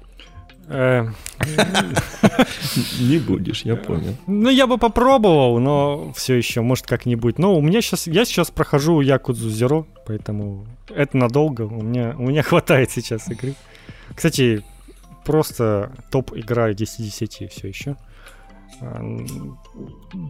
[0.68, 1.08] Э,
[3.00, 4.16] Не будешь, я понял.
[4.26, 7.38] Ну, я бы попробовал, но все еще, может, как-нибудь.
[7.38, 11.62] Но у меня сейчас, я сейчас прохожу Якудзу Зеро, поэтому это надолго.
[11.62, 13.54] У меня, у меня хватает сейчас игры.
[14.14, 14.64] Кстати,
[15.24, 17.96] просто топ-игра 10-10 все еще.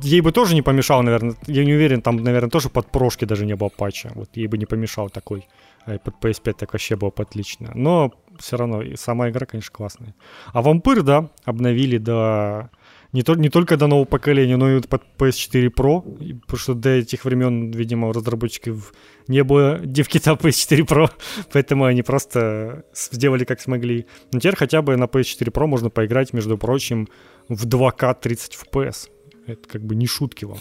[0.03, 1.35] Ей бы тоже не помешал, наверное.
[1.47, 4.13] Я не уверен, там, наверное, тоже под прошки даже не было патча.
[4.15, 5.47] Вот ей бы не помешал такой.
[5.85, 7.73] А под PS5 так вообще было бы отлично.
[7.75, 10.15] Но все равно, и сама игра, конечно, классная.
[10.53, 12.71] А Вампир, да, обновили до...
[13.13, 16.03] Не, то, не только до нового поколения, но и под PS4 Pro,
[16.41, 18.93] потому что до этих времен, видимо, у разработчиков
[19.29, 21.11] не было девкита PS4 Pro,
[21.53, 24.07] поэтому они просто сделали как смогли.
[24.33, 27.09] Но теперь хотя бы на PS4 Pro можно поиграть, между прочим,
[27.49, 29.09] в 2К 30 FPS.
[29.47, 30.59] Это как бы не шутки вам.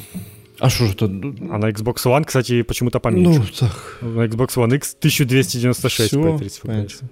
[0.60, 1.06] А что же это?
[1.06, 3.40] А на Xbox One, кстати, почему-то поменьше.
[3.40, 3.98] Ну, так.
[4.02, 7.04] На Xbox One X 1296 Все, по 30 FPS.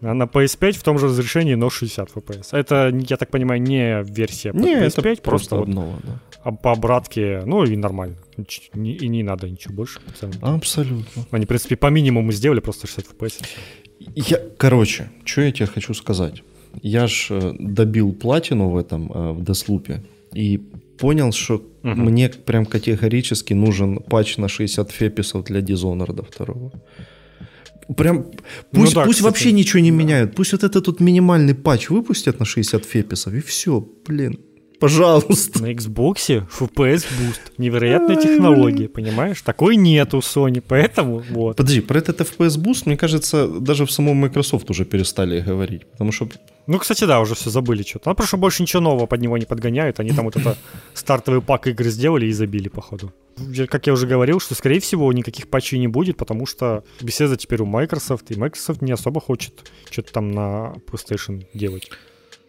[0.00, 2.48] А на PS5 в том же разрешении, но 60 FPS.
[2.52, 6.50] Это, я так понимаю, не версия под не, PS5, это просто, просто одного, да.
[6.52, 8.16] по обратке, ну и нормально.
[8.74, 10.00] И не надо ничего больше.
[10.42, 11.04] Абсолютно.
[11.30, 13.44] Они, в принципе, по минимуму сделали просто 60 FPS.
[14.14, 16.42] Я, короче, что я тебе хочу сказать.
[16.82, 20.02] Я ж э, добил платину в этом, э, в Деслупе.
[20.34, 20.60] И
[20.98, 21.64] понял, что угу.
[21.82, 26.70] мне прям категорически нужен патч на 60 феписов для Dishonored 2.
[27.96, 28.24] Прям
[28.70, 29.96] пусть, ну, да, пусть вообще ничего не да.
[29.96, 30.34] меняют.
[30.34, 34.38] Пусть вот этот тут минимальный патч выпустят на 60 феписов, и все, блин.
[34.84, 35.62] Пожалуйста.
[35.62, 37.40] На Xbox FPS Boost.
[37.56, 39.40] Невероятная технология, понимаешь?
[39.40, 41.56] Такой нет у Sony, поэтому вот.
[41.56, 46.12] Подожди, про этот FPS Boost, мне кажется, даже в самом Microsoft уже перестали говорить, потому
[46.12, 46.28] что...
[46.66, 48.10] Ну, кстати, да, уже все забыли что-то.
[48.10, 50.00] Ну, потому что больше ничего нового под него не подгоняют.
[50.00, 50.54] Они там вот это
[50.94, 53.10] стартовый пак игр сделали и забили, походу.
[53.70, 57.62] Как я уже говорил, что, скорее всего, никаких патчей не будет, потому что беседа теперь
[57.62, 61.90] у Microsoft, и Microsoft не особо хочет что-то там на PlayStation делать.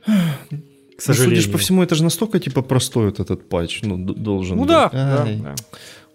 [0.98, 1.36] К сожалению.
[1.36, 4.64] Ну, судишь по всему, это же настолько типа простой вот этот патч, ну, должен ну,
[4.64, 4.72] быть.
[4.72, 5.56] Да, да, да.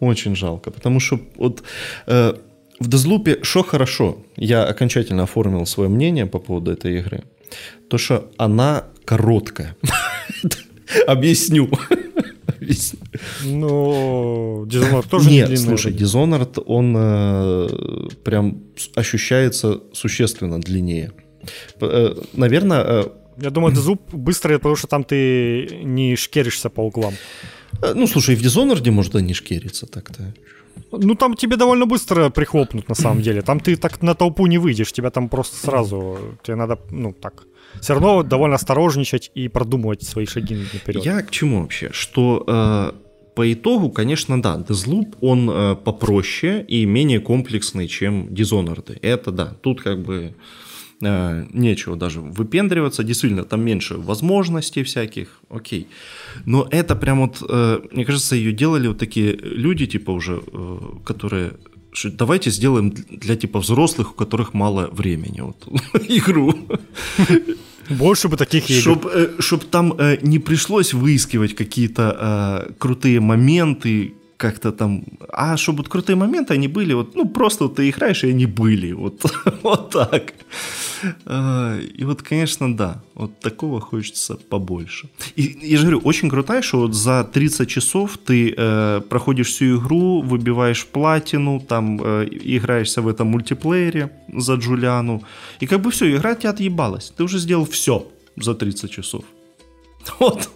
[0.01, 1.63] Очень жалко, потому что вот
[2.07, 2.35] э,
[2.79, 7.25] в Дезлупе что хорошо, я окончательно оформил свое мнение по поводу этой игры,
[7.89, 9.77] то что она короткая.
[11.07, 11.69] Объясню.
[13.45, 17.69] Ну, Dishonored тоже Нет, не слушай, Dishonored, он э,
[18.25, 18.63] прям
[18.95, 21.13] ощущается существенно длиннее.
[21.81, 23.05] Э, наверное, э,
[23.37, 27.15] я думаю, это зуб быстрый, потому что там ты не шкеришься по углам.
[27.83, 30.35] Э, ну, слушай, в Dishonored можно не шкериться так-то.
[30.93, 33.43] Ну, там тебе довольно быстро прихлопнут, на самом деле.
[33.43, 36.19] Там ты так на толпу не выйдешь, тебя там просто сразу...
[36.43, 37.45] Тебе надо, ну, так...
[37.81, 41.05] Все равно довольно осторожничать и продумывать свои шаги наперед.
[41.05, 41.91] Я к чему вообще?
[41.93, 42.93] Что э,
[43.37, 48.99] по итогу, конечно, да, Deathloop, он э, попроще и менее комплексный, чем Dishonored.
[49.03, 50.33] Это да, тут как бы э,
[51.01, 55.87] нечего даже выпендриваться, действительно, там меньше возможностей всяких, окей.
[56.47, 60.79] Но это прям вот, э, мне кажется, ее делали вот такие люди, типа уже, э,
[61.05, 61.53] которые
[62.05, 65.69] давайте сделаем для типа взрослых, у которых мало времени, вот,
[66.09, 66.55] игру.
[67.89, 68.81] Больше бы таких игр.
[68.81, 75.57] Чтобы э, чтоб там э, не пришлось выискивать какие-то э, крутые моменты, как-то там, а
[75.57, 78.93] чтобы вот крутые моменты, они были, вот, ну, просто вот ты играешь, и они были,
[78.93, 79.25] вот,
[79.63, 80.33] вот так.
[81.27, 85.09] А, и вот, конечно, да, вот такого хочется побольше.
[85.37, 89.79] И я же говорю, очень крутая, что вот за 30 часов ты э, проходишь всю
[89.79, 95.23] игру, выбиваешь платину, там э, играешься в этом мультиплеере за Джулиану,
[95.61, 97.13] и как бы все, игра тебя отъебалась.
[97.17, 98.07] Ты уже сделал все
[98.37, 99.25] за 30 часов.
[100.19, 100.51] Вот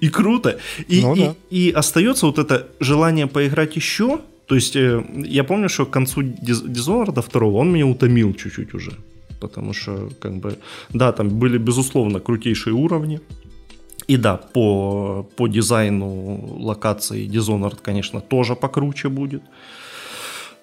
[0.00, 0.58] и круто.
[0.88, 1.34] И, ну, да.
[1.50, 4.20] и, и остается вот это желание поиграть еще.
[4.46, 8.92] То есть э, я помню, что к концу Dishonored 2 он меня утомил чуть-чуть уже.
[9.40, 10.58] Потому что, как бы,
[10.90, 13.20] да, там были, безусловно, крутейшие уровни.
[14.06, 19.42] И да, по, по дизайну локации Dishonored, конечно, тоже покруче будет,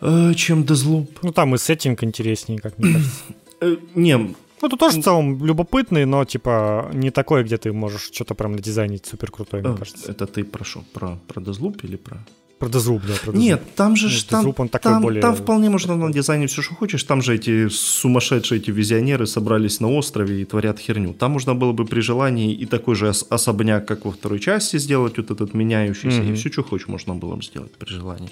[0.02, 1.08] э, чем Deathloop.
[1.24, 3.24] Ну, там и сеттинг интереснее, как мне кажется.
[3.60, 8.10] Э, не, ну, это тоже в целом любопытный, но, типа, не такой, где ты можешь
[8.14, 10.12] что-то прям надизайнить супер крутой, мне а, кажется.
[10.12, 10.84] Это ты про что?
[10.94, 12.18] Про, про Deathloop или про...
[12.60, 13.14] Про Deathloop, да.
[13.24, 13.38] Про Deathloop.
[13.38, 15.22] Нет, там же Нет, там, он такой там, более...
[15.22, 17.04] там вполне можно на дизайне все, что хочешь.
[17.04, 21.14] Там же эти сумасшедшие эти визионеры собрались на острове и творят херню.
[21.14, 25.18] Там можно было бы при желании и такой же особняк, как во второй части, сделать,
[25.18, 26.22] вот этот меняющийся.
[26.22, 26.34] Mm-hmm.
[26.34, 28.32] И все, что хочешь, можно было бы сделать при желании.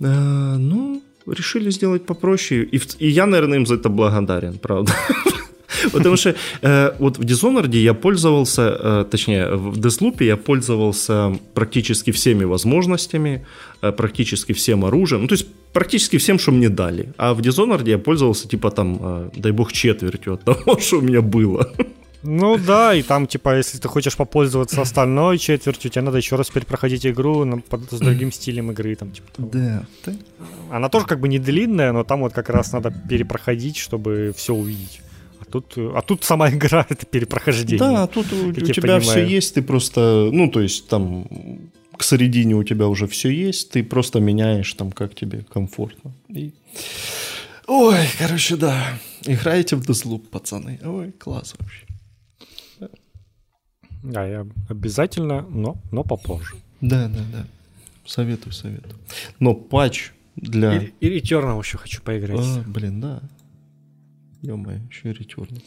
[0.00, 2.64] А, ну, решили сделать попроще.
[2.64, 4.92] И, и я, наверное, им за это благодарен, правда.
[5.92, 12.10] Потому что э, вот в Dishonored я пользовался, э, точнее, в Deathloop я пользовался практически
[12.10, 13.46] всеми возможностями,
[13.82, 17.12] э, практически всем оружием, ну, то есть практически всем, что мне дали.
[17.18, 21.02] А в Dishonored я пользовался, типа, там, э, дай бог, четвертью от того, что у
[21.02, 21.72] меня было.
[22.26, 26.48] Ну да, и там, типа, если ты хочешь попользоваться остальной четвертью, тебе надо еще раз
[26.48, 27.44] перепроходить игру
[27.90, 28.94] с другим стилем игры.
[28.96, 29.50] Там, типа, того.
[29.52, 29.84] Да.
[30.70, 34.54] Она тоже как бы не длинная, но там вот как раз надо перепроходить, чтобы все
[34.54, 35.00] увидеть.
[35.54, 37.78] А тут, а тут сама игра это перепрохождение.
[37.78, 39.00] Да, тут у, у тебя понимаю.
[39.02, 41.28] все есть, ты просто, ну, то есть там
[41.96, 46.12] к середине у тебя уже все есть, ты просто меняешь там, как тебе комфортно.
[46.28, 46.52] И...
[47.68, 48.98] Ой, короче, да.
[49.24, 50.80] Играете в Deathloop, пацаны.
[50.84, 51.86] Ой, класс вообще.
[54.02, 56.56] Да, я обязательно, но, но попозже.
[56.80, 57.46] Да, да, да.
[58.04, 58.96] Советую, советую.
[59.38, 60.76] Но патч для...
[60.76, 62.40] И, и Returnal еще хочу поиграть.
[62.40, 63.22] А, блин, да.
[64.44, 65.62] Ё-моё, еще и Returnal.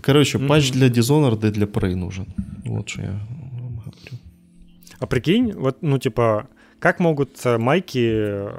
[0.00, 0.46] Короче, mm-hmm.
[0.46, 2.26] патч для Dishonored и для Prey нужен.
[2.64, 4.18] Вот что я вам говорю.
[5.00, 6.48] А прикинь, вот, ну, типа,
[6.78, 8.50] как могут э, майки, э,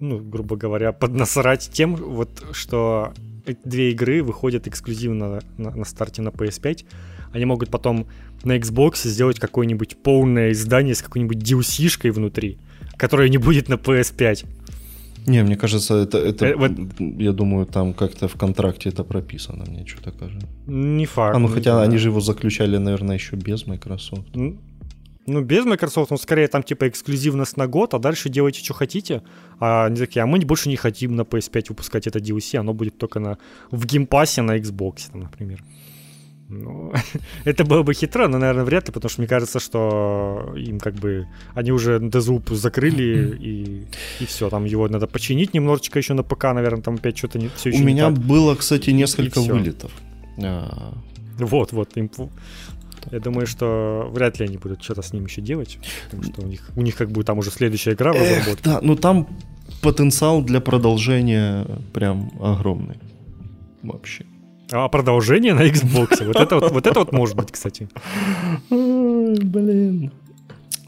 [0.00, 3.12] ну, грубо говоря, поднасрать тем, вот, что
[3.44, 6.86] эти две игры выходят эксклюзивно на, на старте на PS5,
[7.32, 8.06] они могут потом
[8.42, 12.58] на Xbox сделать какое-нибудь полное издание с какой-нибудь DLC-шкой внутри,
[12.96, 14.46] которое не будет на PS5.
[15.28, 16.72] Не, мне кажется, это, это э, вот...
[17.20, 20.48] я думаю, там как-то в контракте это прописано, мне что-то кажется.
[20.66, 21.36] Не факт.
[21.36, 21.88] А, ну хотя знаю.
[21.88, 24.28] они же его заключали, наверное, еще без Microsoft.
[25.26, 29.22] Ну, без Microsoft, он скорее там типа эксклюзивность на год, а дальше делайте, что хотите.
[29.60, 32.96] А они такие, а мы больше не хотим на PS5 выпускать это DLC, оно будет
[32.96, 33.36] только на,
[33.70, 35.62] в Game Pass е на Xbox, там, например.
[36.48, 36.92] Ну,
[37.44, 40.94] это было бы хитро, но, наверное, вряд ли, потому что мне кажется, что им как
[40.94, 43.86] бы они уже Deathloop закрыли и,
[44.20, 47.48] и все, там его надо починить немножечко еще на ПК, наверное, там опять что-то не,
[47.48, 48.18] все еще У меня так.
[48.18, 49.92] было, кстати, несколько и вылетов.
[50.42, 50.94] А...
[51.38, 52.10] Вот, вот, им...
[53.12, 56.46] Я думаю, что вряд ли они будут что-то с ним еще делать, потому что у
[56.46, 58.62] них, у них как бы там уже следующая игра в разработке.
[58.64, 59.26] Да, ну там
[59.82, 62.96] потенциал для продолжения прям огромный.
[63.82, 64.24] Вообще.
[64.70, 66.24] А продолжение на Xbox.
[66.24, 67.88] Вот это вот, вот это вот может быть, кстати.
[68.70, 70.12] Ой, блин.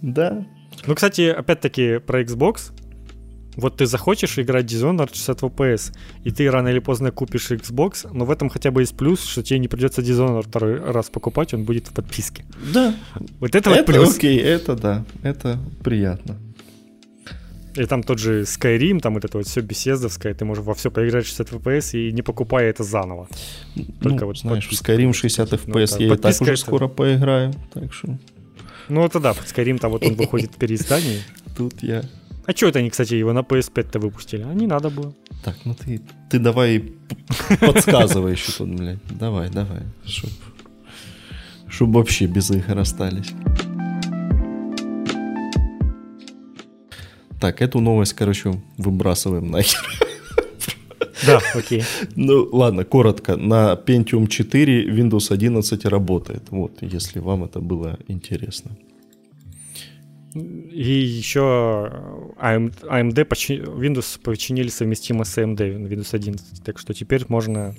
[0.02, 0.44] Да.
[0.86, 2.72] Ну, кстати, опять-таки про Xbox.
[3.56, 5.92] Вот ты захочешь играть Dishonored 60 FPS,
[6.24, 9.42] и ты рано или поздно купишь Xbox, но в этом хотя бы есть плюс, что
[9.42, 12.44] тебе не придется Dishonored второй раз покупать, он будет в подписке.
[12.72, 12.94] Да.
[13.40, 14.16] Вот это, это вот плюс.
[14.16, 16.36] Окей, это да, это приятно.
[17.76, 20.90] И там тот же Skyrim, там вот это вот все беседовское, ты можешь во все
[20.90, 23.28] поиграть 60 FPS и не покупая это заново.
[23.76, 26.52] Ну, Только ну, вот знаешь, в Skyrim 60 FPS ну, да, я и так уже
[26.52, 26.60] это...
[26.60, 28.18] скоро поиграю, так что...
[28.88, 31.20] Ну это да, Skyrim там вот он выходит в переиздании.
[31.56, 32.02] Тут я...
[32.46, 34.42] А что это они, кстати, его на PS5-то выпустили?
[34.42, 35.14] А не надо было.
[35.44, 36.92] Так, ну ты, ты давай
[37.60, 38.98] подсказывай еще тут, блядь.
[39.10, 40.30] Давай, давай, чтоб,
[41.68, 43.32] чтоб вообще без игр остались.
[47.40, 49.80] Так, эту новость, короче, выбрасываем нахер.
[51.26, 51.84] Да, окей.
[52.16, 53.36] Ну, ладно, коротко.
[53.36, 56.44] На Pentium 4 Windows 11 работает.
[56.50, 58.76] Вот, если вам это было интересно.
[60.34, 61.40] И еще
[62.40, 66.62] AMD, Windows починили совместимо с AMD Windows 11.
[66.62, 67.74] Так что теперь можно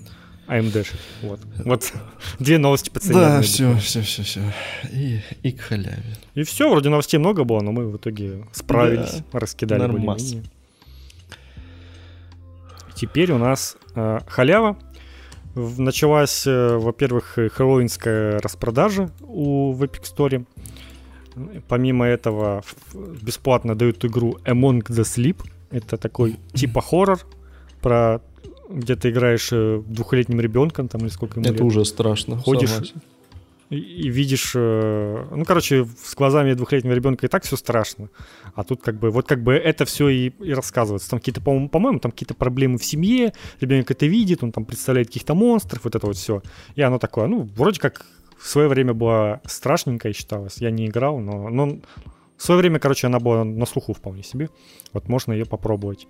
[0.52, 0.86] AMD.
[1.22, 1.40] Вот.
[1.64, 1.94] Вот
[2.40, 3.14] две новости по цене.
[3.14, 4.42] Да, все, все, все, все.
[4.92, 6.04] И, и к халяве.
[6.36, 10.36] И все, вроде новостей много было, но мы в итоге справились, да, раскидали нормас.
[12.96, 14.78] Теперь у нас э, халява.
[15.56, 20.46] Началась, э, во-первых, хэллоуинская распродажа у в Epic Store.
[21.70, 22.62] Помимо этого,
[22.94, 25.38] бесплатно дают игру Among the Sleep.
[25.72, 27.20] Это такой типа хоррор
[27.82, 28.22] про
[28.74, 31.62] где ты играешь э, двухлетним ребенком, там или сколько ему Это лет.
[31.62, 32.38] уже страшно.
[32.38, 32.94] Ходишь
[33.72, 38.10] и, и видишь, э, ну, короче, с глазами двухлетнего ребенка и так все страшно.
[38.54, 41.10] А тут как бы, вот как бы это все и, и рассказывается.
[41.10, 45.08] Там какие-то, по-моему, по-моему, там какие-то проблемы в семье, ребенок это видит, он там представляет
[45.08, 46.44] каких-то монстров, вот это вот все.
[46.76, 48.06] И оно такое, ну, вроде как
[48.38, 50.58] в свое время было страшненько и считалось.
[50.58, 51.80] Я не играл, но, но
[52.36, 54.50] в свое время, короче, она была на слуху вполне себе.
[54.92, 56.08] Вот можно ее попробовать.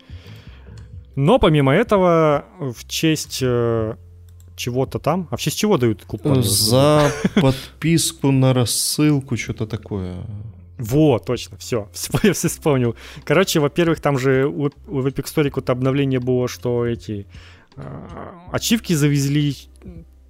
[1.16, 3.96] Но помимо этого, в честь э,
[4.56, 5.28] чего-то там.
[5.32, 6.44] А в честь чего дают купон?
[6.44, 10.26] За подписку на рассылку, что-то такое.
[10.78, 11.90] Вот, точно, все,
[12.24, 12.96] я все вспомнил.
[13.24, 17.28] Короче, во-первых, там же у, у Epic Store какое-то обновление было, что эти
[17.76, 17.84] э,
[18.52, 19.56] ачивки завезли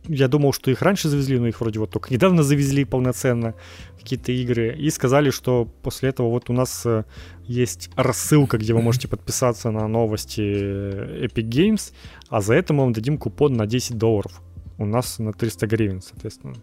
[0.08, 3.54] я думал, что их раньше завезли, но их вроде вот только недавно завезли полноценно
[4.02, 4.76] какие-то игры.
[4.76, 7.04] И сказали, что после этого вот у нас э,
[7.44, 11.94] есть рассылка, где вы можете подписаться на новости Epic Games,
[12.30, 14.42] а за это мы вам дадим купон на 10 долларов.
[14.78, 16.56] У нас на 300 гривен, соответственно.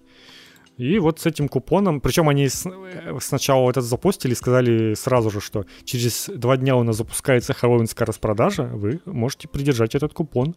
[0.78, 5.40] И вот с этим купоном, причем они э, сначала вот это запустили, сказали сразу же,
[5.40, 10.54] что через два дня у нас запускается хэллоуинская распродажа, вы можете придержать этот купон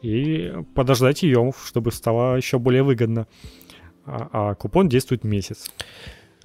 [0.00, 3.26] и подождать ее, чтобы стало еще более выгодно.
[4.06, 5.70] А, а купон действует месяц.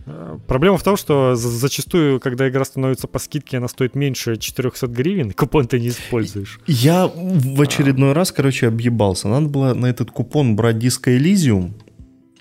[0.06, 4.88] Э, проблема в том, что зачастую, когда игра становится по скидке, она стоит меньше 400
[4.88, 6.60] гривен, купон ты не используешь.
[6.68, 8.14] Я в очередной а.
[8.14, 9.28] раз, короче, объебался.
[9.28, 11.72] Надо было на этот купон брать диско Elysium,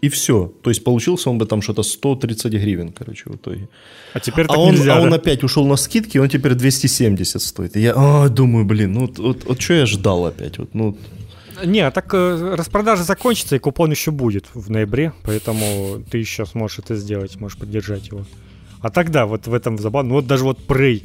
[0.02, 0.52] и все.
[0.62, 3.68] То есть получился он бы там что-то 130 гривен, короче, в итоге.
[4.12, 5.06] А теперь а он, нельзя, а да?
[5.06, 7.76] он опять ушел на скидки, он теперь 270 стоит.
[7.76, 10.58] И я а, думаю, блин, ну вот, вот, вот что я ждал опять?
[10.58, 10.98] Вот, ну,
[11.64, 16.46] не, а так э, распродажа закончится, и купон еще будет в ноябре, поэтому ты еще
[16.46, 18.24] сможешь это сделать, можешь поддержать его.
[18.80, 21.04] А тогда вот в этом забавно, ну вот даже вот Prey,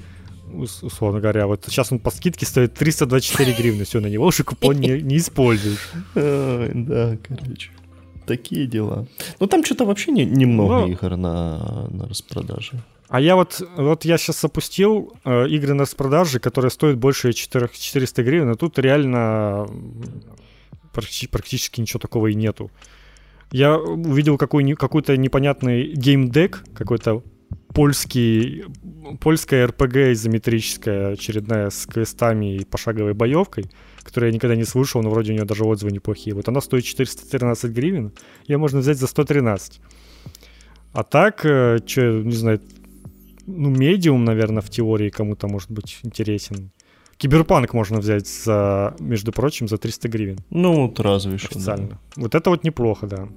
[0.51, 4.77] условно говоря, вот сейчас он по скидке стоит 324 гривны, все, на него уже купон
[4.79, 5.89] не, не используешь.
[6.15, 7.71] Да, короче.
[8.25, 9.07] Такие дела.
[9.39, 12.83] Ну там что-то вообще не, немного ну, игр на, на распродаже.
[13.09, 17.69] А я вот, вот я сейчас запустил э, игры на распродаже, которые стоят больше 4,
[17.73, 19.65] 400 гривен, а тут реально
[20.93, 22.69] практи- практически ничего такого и нету.
[23.51, 27.23] Я увидел какой- какой-то непонятный геймдек, какой-то
[27.73, 28.65] польский,
[29.21, 33.65] польская РПГ изометрическая, очередная с квестами и пошаговой боевкой,
[34.03, 36.35] которую я никогда не слышал, но вроде у нее даже отзывы неплохие.
[36.35, 38.11] Вот она стоит 413 гривен,
[38.47, 39.79] ее можно взять за 113.
[40.91, 42.59] А так, э, что, не знаю,
[43.47, 46.71] ну, медиум, наверное, в теории кому-то может быть интересен.
[47.17, 50.37] Киберпанк можно взять за, между прочим, за 300 гривен.
[50.51, 51.47] Ну, вот разве что.
[51.49, 51.87] Официально.
[51.87, 51.99] Да.
[52.15, 53.27] Вот это вот неплохо, да.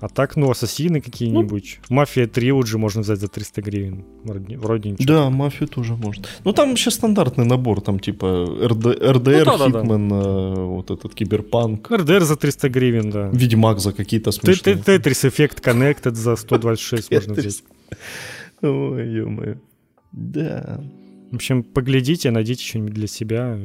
[0.00, 1.80] А так, ну, ассасины какие-нибудь.
[1.90, 4.04] Ну, Мафия 3 уже можно взять за 300 гривен.
[4.24, 5.06] Вроде, вроде ничего.
[5.06, 6.24] Да, мафию тоже можно.
[6.44, 10.28] Ну, там вообще стандартный набор, там типа РД, RDR, ну, да, Хитман, да, да.
[10.28, 11.90] Э, вот этот Киберпанк.
[11.90, 13.28] RDR за 300 гривен, да.
[13.32, 14.76] Ведьмак за какие-то смешные.
[14.76, 17.62] Tetris Effect Connected за 126 можно взять.
[18.62, 19.56] Ой, ё
[20.12, 20.80] Да.
[21.30, 23.56] В общем, поглядите, найдите что-нибудь для себя.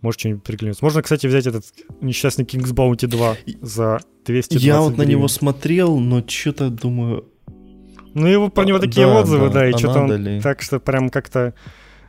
[0.00, 0.84] Может, что-нибудь приглянется.
[0.84, 1.64] Можно, кстати, взять этот
[2.00, 7.24] несчастный King's Bounty 2 за 220 Я вот на него смотрел, но что-то думаю...
[8.12, 10.24] Ну, его, про него такие да, отзывы, да, да и а что-то он...
[10.24, 10.40] Ли?
[10.40, 11.54] Так что прям как-то...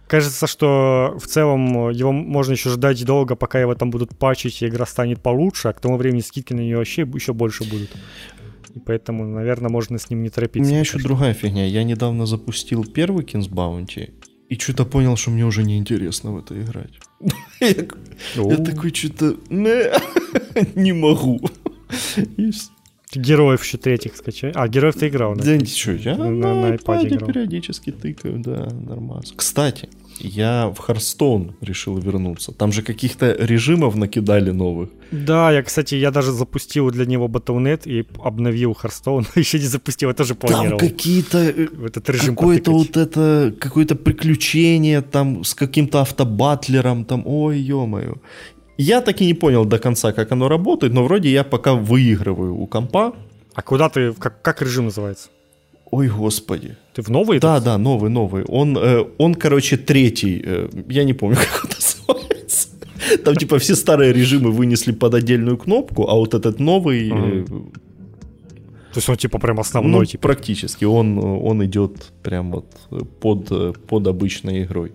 [0.08, 4.68] Кажется, что в целом его можно еще ждать долго, пока его там будут пачить, и
[4.68, 7.90] игра станет получше, а к тому времени скидки на нее вообще еще больше будут.
[8.76, 10.68] И поэтому, наверное, можно с ним не торопиться.
[10.68, 11.66] У меня еще другая фигня.
[11.66, 14.12] Я недавно запустил первый Kings Bounty,
[14.50, 16.92] и что-то понял, что мне уже неинтересно в это играть.
[17.62, 19.38] Я такой что-то
[20.76, 21.40] не могу.
[23.14, 24.52] Героев еще третьих скачай.
[24.54, 25.44] А, героев ты играл, да?
[25.44, 29.24] Да что, я на, на, на iPad периодически тыкаю, да, нормально.
[29.36, 29.88] Кстати,
[30.20, 32.52] я в Харстоун решил вернуться.
[32.52, 34.90] Там же каких-то режимов накидали новых.
[35.12, 39.26] Да, я, кстати, я даже запустил для него Battle.net и обновил Харстоун.
[39.36, 40.80] Еще не запустил, я тоже планировал.
[40.80, 41.38] Там какие-то...
[41.38, 43.54] Э, этот режим Какое-то вот это...
[43.60, 47.06] Какое-то приключение там с каким-то автобатлером.
[47.06, 48.16] Там, ой, ё-моё.
[48.78, 52.56] Я так и не понял до конца, как оно работает, но вроде я пока выигрываю
[52.56, 53.14] у компа.
[53.54, 54.14] А куда ты...
[54.14, 55.30] Как, как режим называется?
[55.96, 56.76] Ой, господи.
[56.94, 57.40] Ты в новый?
[57.40, 58.44] Да, да, новый, новый.
[58.50, 60.42] Он, э, он короче, третий.
[60.46, 62.68] Э, я не помню, как он называется.
[63.24, 67.10] Там, типа, все старые режимы вынесли под отдельную кнопку, а вот этот новый...
[67.10, 70.00] Э, То есть он, типа, прям основной?
[70.00, 70.22] Ну, типа.
[70.28, 70.86] практически.
[70.86, 72.66] Он, он идет прям вот
[73.22, 74.92] под, под обычной игрой.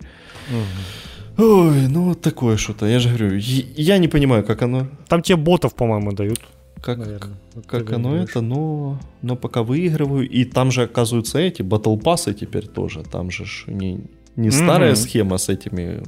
[1.39, 2.87] Ой, ну вот такое что-то.
[2.87, 3.41] Я же говорю,
[3.77, 4.87] я не понимаю, как оно.
[5.09, 6.41] Там тебе ботов, по-моему, дают
[6.83, 7.37] как, наверное.
[7.67, 10.29] как оно это, но, но пока выигрываю.
[10.29, 13.03] И там же, оказывается, эти батл пассы теперь тоже.
[13.03, 14.01] Там же не,
[14.37, 14.97] не старая mm-hmm.
[14.97, 16.03] схема с этими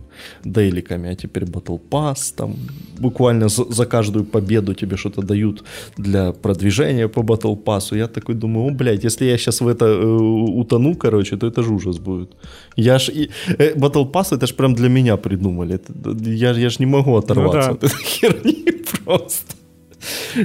[0.44, 2.54] дейликами, а теперь Battle Pass, там
[2.98, 5.64] буквально за, за каждую победу тебе что-то дают
[5.98, 7.96] для продвижения по Battle Pass.
[7.96, 11.62] Я такой думаю, о, блядь, если я сейчас в это э, утону, короче, то это
[11.62, 12.30] же ужас будет.
[12.76, 15.74] Я ж, и, э, Battle Pass это ж прям для меня придумали.
[15.74, 15.92] Это,
[16.30, 17.86] я, я ж не могу оторваться ну, да.
[17.86, 18.64] от этой херни
[19.04, 19.61] просто.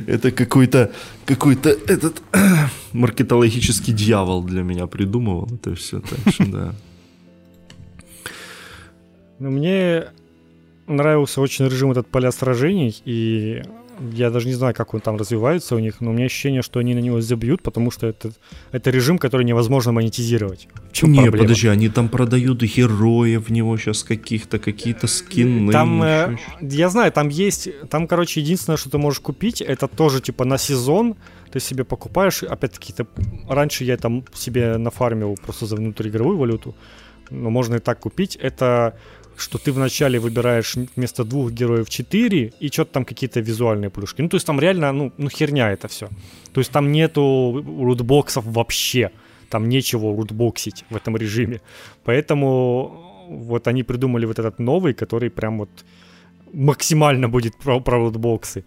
[0.08, 0.92] Это какой-то
[1.26, 2.22] какой-то этот
[2.94, 6.02] маркетологический дьявол для меня придумывал это все.
[6.02, 6.76] Так что да.
[9.40, 10.08] Ну, мне
[10.88, 13.62] нравился очень режим этот поля сражений, и
[14.14, 16.80] я даже не знаю, как он там развивается у них, но у меня ощущение, что
[16.80, 18.32] они на него забьют, потому что это,
[18.72, 20.68] это режим, который невозможно монетизировать.
[20.90, 21.44] В чем Не, проблема?
[21.44, 25.72] подожди, они там продают героев в него сейчас каких-то, какие-то скины.
[25.72, 30.22] Там, э, я знаю, там есть, там, короче, единственное, что ты можешь купить, это тоже
[30.22, 31.16] типа на сезон,
[31.52, 33.08] ты себе покупаешь, опять-таки, ты,
[33.50, 36.76] раньше я там себе нафармил просто за внутриигровую валюту,
[37.30, 38.98] но можно и так купить, это
[39.38, 44.22] что ты вначале выбираешь вместо двух героев четыре, и что-то там какие-то визуальные плюшки.
[44.22, 46.10] Ну, то есть там реально, ну, ну херня это все.
[46.54, 49.12] То есть там нету рутбоксов вообще.
[49.50, 51.62] Там нечего рутбоксить в этом режиме.
[52.04, 55.70] Поэтому вот они придумали вот этот новый, который прям вот
[56.54, 58.64] максимально будет про, про рутбоксы.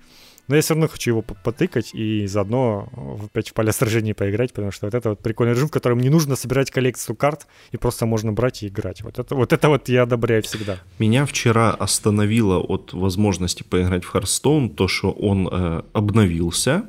[0.51, 2.89] Но я все равно хочу его потыкать и заодно
[3.25, 6.09] опять в поле сражений поиграть, потому что вот это вот прикольный режим, в котором не
[6.09, 9.03] нужно собирать коллекцию карт, и просто можно брать и играть.
[9.03, 10.79] Вот это вот, это вот я одобряю всегда.
[10.99, 16.83] Меня вчера остановило от возможности поиграть в Hearthstone то, что он э, обновился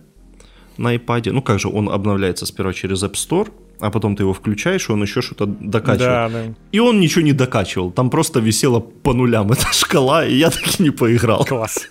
[0.77, 1.31] на iPad.
[1.31, 4.91] Ну как же, он обновляется сперва через App Store, а потом ты его включаешь, и
[4.91, 5.99] он еще что-то докачивает.
[5.99, 6.53] Да, да.
[6.71, 7.91] И он ничего не докачивал.
[7.91, 11.45] Там просто висела по нулям эта шкала, и я так и не поиграл.
[11.45, 11.87] Класс.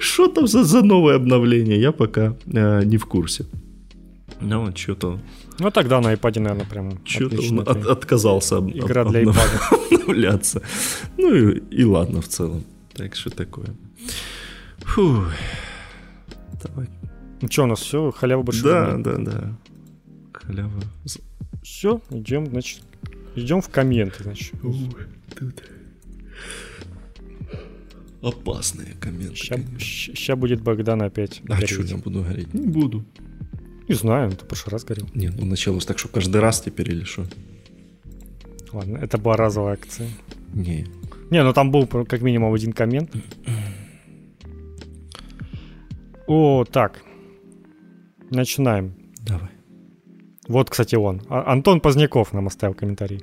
[0.00, 1.80] Что там за, за новое обновление?
[1.80, 3.44] Я пока э, не в курсе.
[4.40, 5.18] Ну, вот что-то...
[5.58, 9.36] Ну, тогда на iPad, наверное, прям Что-то он от, отказался об, Игра для обнов...
[9.36, 9.94] iPad.
[10.08, 10.62] обновляться.
[11.16, 12.64] Ну, и, и ладно в целом.
[12.94, 13.68] Так что такое.
[14.78, 15.24] Фу.
[16.62, 16.88] Давай.
[17.40, 18.10] Ну что, у нас все?
[18.10, 19.54] Халява больше Да, да, да.
[20.32, 20.82] Халява.
[21.62, 22.80] Все, идем, значит,
[23.34, 24.54] идем в комменты, значит.
[24.62, 25.06] Ой,
[25.38, 25.62] тут
[28.22, 29.36] опасные комменты.
[29.78, 31.40] Сейчас будет Богдан опять.
[31.48, 32.52] А что я буду гореть?
[32.54, 33.04] Не буду.
[33.88, 35.08] Не знаю, ты в прошлый раз говорил.
[35.14, 37.24] Не, ну началось так, что каждый раз теперь или что?
[38.72, 40.08] Ладно, это была разовая акция.
[40.52, 40.86] Не.
[41.30, 43.10] Не, ну там был как минимум один коммент.
[46.26, 47.02] О, так.
[48.30, 48.92] Начинаем.
[49.22, 49.48] Давай.
[50.46, 51.22] Вот, кстати, он.
[51.28, 53.22] А- Антон Поздняков нам оставил комментарий.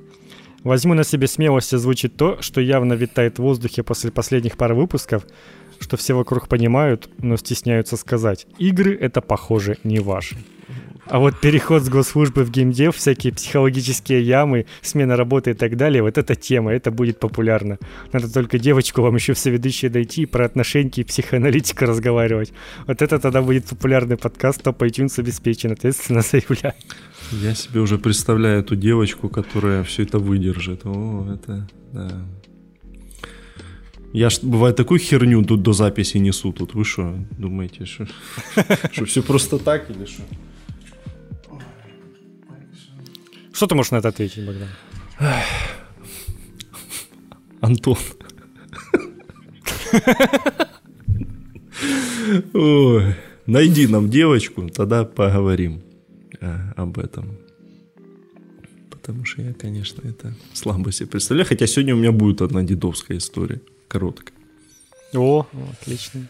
[0.66, 5.24] Возьму на себе смелость озвучить то, что явно витает в воздухе после последних пар выпусков,
[5.80, 8.46] что все вокруг понимают, но стесняются сказать.
[8.58, 10.36] Игры— это, похоже, не ваши.
[11.08, 16.02] А вот переход с госслужбы в геймдев, всякие психологические ямы, смена работы и так далее,
[16.02, 17.78] вот эта тема, это будет популярно.
[18.12, 22.52] Надо только девочку вам еще все ведущие дойти и про отношеньки и психоаналитика разговаривать.
[22.88, 26.74] Вот это тогда будет популярный подкаст, топ iTunes обеспечен, ответственно заявляю.
[27.30, 30.80] Я себе уже представляю эту девочку, которая все это выдержит.
[30.84, 32.10] О, это, да.
[34.12, 36.74] Я ж, бывает, такую херню тут до записи несу тут.
[36.74, 38.06] Вы что, думаете, что,
[39.04, 40.22] все просто так или что?
[43.52, 44.68] Что ты можешь на это ответить, Богдан?
[47.60, 47.96] Антон.
[52.52, 53.14] Ой,
[53.46, 55.82] найди нам девочку, тогда поговорим
[56.40, 57.38] э, об этом.
[58.90, 61.46] Потому что я, конечно, это слабо себе представляю.
[61.46, 63.60] Хотя сегодня у меня будет одна дедовская история.
[63.88, 64.36] Короткая.
[65.14, 65.46] О,
[65.80, 66.28] отлично.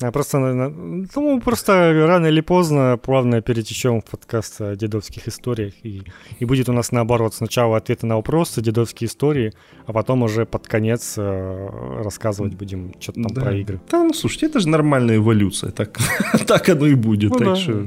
[0.00, 5.74] Я просто, ну, просто рано или поздно плавно перетечем в подкаст о дедовских историях.
[5.84, 6.02] И,
[6.40, 7.34] и будет у нас наоборот.
[7.34, 9.52] Сначала ответы на вопросы, дедовские истории,
[9.86, 11.68] а потом уже под конец э,
[12.02, 13.40] рассказывать будем что-то там Да.
[13.42, 13.80] про игры.
[13.90, 15.70] Да, ну слушайте, это же нормальная эволюция.
[15.70, 15.96] Так,
[16.48, 17.30] так оно и будет.
[17.30, 17.56] Ну так да.
[17.56, 17.86] что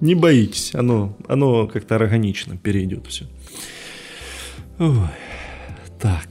[0.00, 3.26] не боитесь, оно, оно как-то органично перейдет все.
[4.78, 4.94] Ой,
[5.98, 6.28] так.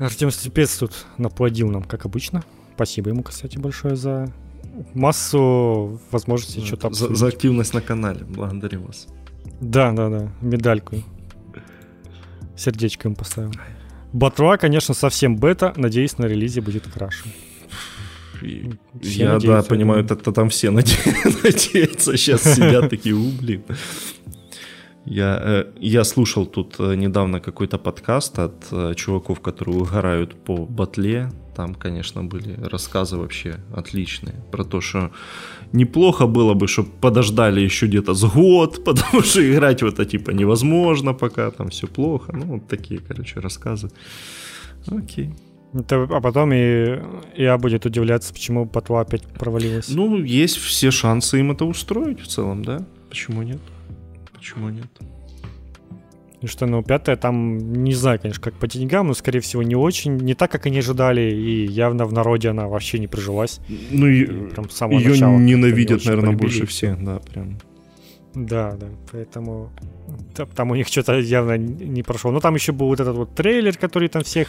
[0.00, 2.42] Артем Степец тут наплодил нам, как обычно.
[2.74, 4.32] Спасибо ему, кстати, большое за
[4.94, 7.16] массу возможностей что-то за, обсудить.
[7.18, 8.24] за активность на канале.
[8.24, 9.08] Благодарю вас.
[9.60, 10.96] Да, да, да, медальку.
[12.56, 13.52] Сердечко им поставил.
[14.14, 15.74] Батруа, конечно, совсем бета.
[15.76, 17.24] Надеюсь, на релизе будет краше.
[18.40, 18.70] И
[19.02, 20.18] я, да, понимаю, думаю.
[20.20, 20.96] это там все наде-
[21.44, 22.16] надеются.
[22.16, 23.62] Сейчас сидят такие, у, блин.
[25.10, 30.56] Я, э, я слушал тут э, недавно какой-то подкаст от э, чуваков, которые угорают по
[30.66, 31.30] батле.
[31.56, 35.10] Там, конечно, были рассказы вообще отличные про то, что
[35.72, 40.30] неплохо было бы, чтобы подождали еще где-то с год, потому что играть в это типа
[40.30, 42.32] невозможно пока, там все плохо.
[42.32, 43.90] Ну, вот такие, короче, рассказы.
[44.86, 45.30] Окей.
[45.74, 47.00] Это- а потом и
[47.36, 49.88] я будет удивляться, почему Батруа опять провалилась.
[49.88, 52.78] Ну, есть все шансы им это устроить в целом, да?
[53.08, 53.58] Почему нет?
[54.40, 54.86] Почему нет?
[56.40, 59.74] И что, ну, пятая там, не знаю, конечно, как по деньгам, но, скорее всего, не
[59.76, 63.60] очень, не так, как они ожидали, и явно в народе она вообще не прижилась.
[63.90, 67.58] Ну, И и, прям с самого ее начала ненавидят, наверное, полюбили, больше всех, да, прям.
[68.34, 69.70] Да, да, поэтому
[70.34, 72.30] та- там у них что-то явно не прошло.
[72.30, 74.48] Но там еще был вот этот вот трейлер, который там всех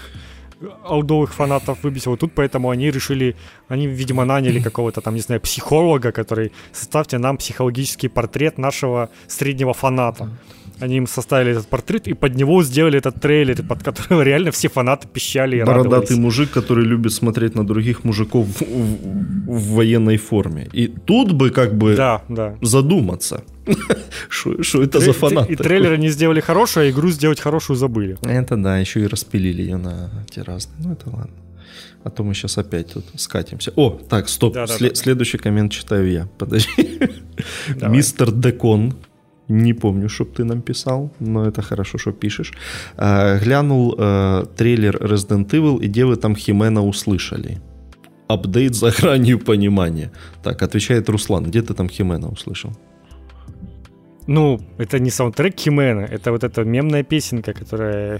[0.83, 2.11] аудовых фанатов выбесил.
[2.11, 3.35] Вот Тут поэтому они решили,
[3.67, 9.73] они, видимо, наняли какого-то там, не знаю, психолога, который составьте нам психологический портрет нашего среднего
[9.73, 10.29] фаната.
[10.81, 14.67] Они им составили этот портрет и под него сделали этот трейлер, под которого реально все
[14.67, 16.17] фанаты пищали и Бородатый радовались.
[16.17, 20.67] мужик, который любит смотреть на других мужиков в, в- в военной форме.
[20.73, 22.55] И тут бы как бы Да, да.
[22.61, 23.43] задуматься,
[24.29, 25.49] что это за фанат.
[25.49, 25.65] И такой.
[25.69, 28.17] трейлер они сделали хороший, а игру сделать хорошую забыли.
[28.23, 30.75] Это да, еще и распилили ее на те разные.
[30.79, 31.31] Ну, это ладно.
[32.03, 33.71] А то мы сейчас опять тут скатимся.
[33.75, 34.53] О, так, стоп.
[34.55, 34.77] Да-да-да.
[34.79, 36.27] Сле- следующий коммент читаю я.
[36.39, 36.99] Подожди.
[37.75, 37.97] Давай.
[37.97, 38.95] Мистер Декон.
[39.51, 42.53] Не помню, чтоб ты нам писал, но это хорошо, что пишешь.
[42.97, 47.57] А, глянул э, трейлер Resident Evil, и где вы там Химена услышали?
[48.29, 50.11] Апдейт за гранью понимания.
[50.43, 51.43] Так, отвечает Руслан.
[51.43, 52.71] Где ты там Химена услышал?
[54.27, 58.19] Ну, это не саундтрек Химена, это вот эта мемная песенка, которая...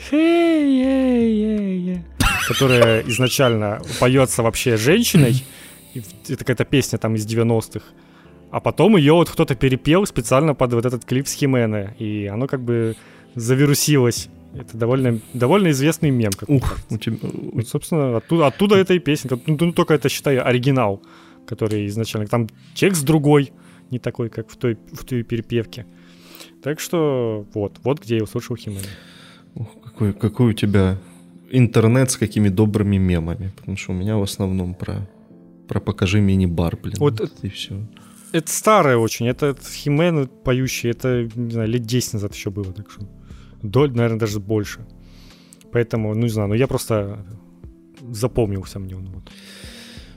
[2.48, 5.46] Которая изначально поется вообще женщиной.
[6.28, 7.86] Это какая-то песня там из 90-х.
[8.52, 11.96] А потом ее вот кто-то перепел специально под вот этот клип с Химена.
[12.00, 12.96] И оно как бы
[13.36, 14.30] завирусилось.
[14.54, 16.32] Это довольно, довольно известный мем.
[16.38, 17.18] Как Ух, у тебя...
[17.22, 19.40] Вот, собственно, оттуда, оттуда эта и песенка.
[19.48, 21.02] Ну, ну, только это, считай, оригинал,
[21.48, 22.28] который изначально...
[22.28, 23.54] Там текст другой,
[23.90, 25.86] не такой, как в той, в той перепевке.
[26.62, 28.82] Так что вот, вот где я услышал Химена.
[29.56, 30.98] Ух, какой, какой у тебя
[31.50, 33.54] интернет с какими добрыми мемами.
[33.56, 35.08] Потому что у меня в основном про,
[35.70, 36.96] про покажи мини-бар, блин.
[37.00, 37.88] Вот и все.
[38.32, 42.90] Это старое очень, это Химен поющий, это, не знаю, лет 10 назад еще было, так
[42.90, 43.02] что
[43.62, 44.80] доль, наверное, даже больше.
[45.72, 47.26] Поэтому, ну не знаю, ну я просто
[48.10, 49.06] запомнился мне он.
[49.06, 49.24] Вот.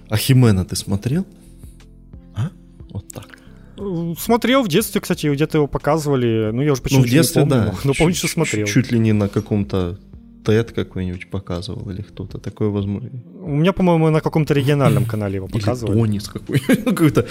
[0.08, 1.26] А Химена ты смотрел?
[2.34, 2.50] А?
[2.90, 3.38] Вот так.
[4.18, 6.50] Смотрел в детстве, кстати, где-то его показывали.
[6.52, 7.72] Ну, я уже почему-то ну, в детстве, не помню, да.
[7.72, 8.66] но, но помню, что смотрел.
[8.66, 9.98] Чуть ли не на каком-то
[10.44, 12.38] TED какой-нибудь показывал или кто-то.
[12.38, 13.10] Такое возможно.
[13.40, 15.92] У меня, по-моему, на каком-то региональном канале его показывали.
[15.92, 17.26] Или Тонис какой-то.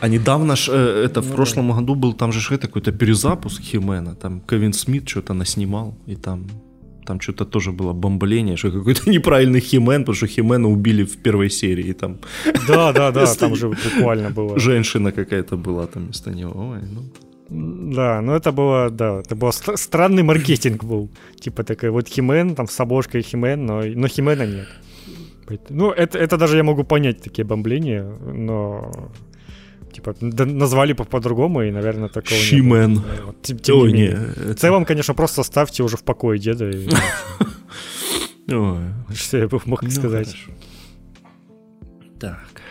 [0.00, 3.62] А недавно ж, э, это в Ну, прошлом году был, там же это какой-то перезапуск
[3.62, 6.46] Химена, там Кевин Смит что-то наснимал, и там,
[7.06, 11.50] там что-то тоже было бомбление, что какой-то неправильный Химен, потому что Химена убили в первой
[11.50, 12.16] серии, там
[12.68, 14.58] Да, да, да, там же буквально было.
[14.58, 16.52] женщина какая-то была там вместо него.
[16.70, 17.02] Ой, ну.
[17.92, 21.08] Да, но это было, да, это был стр- странный маркетинг был.
[21.40, 24.66] Типа такой вот Химен, там с обложкой Химен, но, но Химена нет.
[25.70, 28.04] Ну, это, это даже я могу понять, такие бомбления,
[28.34, 28.90] но
[29.96, 32.48] типа да, назвали по-другому, и, наверное, такого не было.
[32.48, 32.92] Шимен.
[32.94, 34.26] Ну, вот, тем- тем Ой, не не, менее.
[34.36, 36.88] В это- целом, конечно, просто ставьте уже в покое деда, и,
[39.14, 40.28] что я бы мог ну, сказать.
[40.28, 40.50] хорошо.
[42.20, 42.62] Так.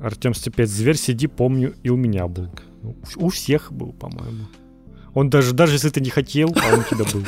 [0.00, 2.48] Артем Степец, зверь сиди, помню, и у меня был.
[2.82, 4.44] Ну, У всех был, по-моему.
[5.14, 7.24] Он даже, даже если ты не хотел, а он у тебя был.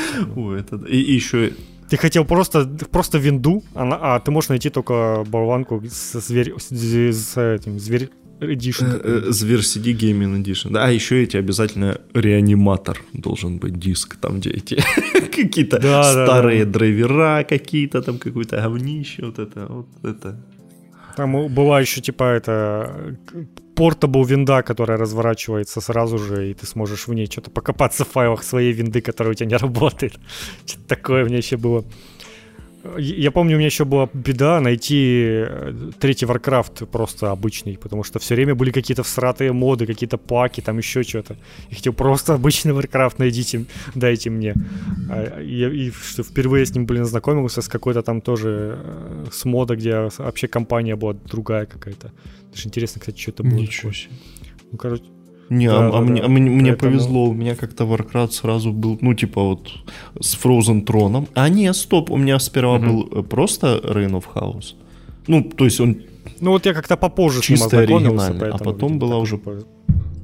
[0.48, 0.76] Ой, это...
[0.76, 1.52] И, и еще
[1.88, 6.70] Ты хотел просто, просто винду, а, а ты можешь найти только болванку с, зверь, с,
[6.70, 8.10] с этим, зверь
[8.40, 9.00] Edition.
[9.02, 10.70] Э, э, Зверь CD Gaming Edition.
[10.72, 14.74] Да, а еще эти обязательно реаниматор должен быть диск, там где эти
[15.36, 16.72] какие-то Да, да, старые да.
[16.72, 20.38] драйвера какие-то, там какое-то говнище, вот это, вот это.
[21.16, 23.16] Там была еще типа это
[23.76, 28.42] портабл винда, которая разворачивается сразу же, и ты сможешь в ней что-то покопаться в файлах
[28.42, 30.14] своей винды, которая у тебя не работает.
[30.66, 31.84] Что-то такое у меня еще было.
[32.98, 38.04] Я я помню, у меня еще была беда найти э, третий Warcraft просто обычный, потому
[38.04, 41.36] что все время были какие-то всратые моды, какие-то паки, там еще что-то.
[41.70, 43.64] Я хотел просто обычный Warcraft найдите,
[43.94, 44.54] дайте мне.
[45.10, 49.44] А Я, и что впервые с ним, блин, знакомился с какой-то там тоже э, с
[49.44, 52.12] мода, где вообще компания была другая какая-то.
[52.52, 53.58] Даже интересно, кстати, что это было.
[53.58, 53.94] Ничего такое.
[53.94, 54.12] себе.
[54.72, 55.04] Ну, короче,
[55.48, 56.26] Не, Да, а, да, а мне, да.
[56.26, 59.72] а мне, мне Поэтому- повезло, у меня как-то Warcraft сразу был, ну, типа вот
[60.20, 61.28] с Frozen Троном.
[61.34, 62.88] А не, стоп, у меня сперва Мгм.
[62.88, 64.74] был э, просто Reign of Chaos.
[65.28, 65.96] Ну, то есть он
[66.40, 69.64] ну вот я как-то попозже Чисто оригинальный, а потом видимо, была уже по-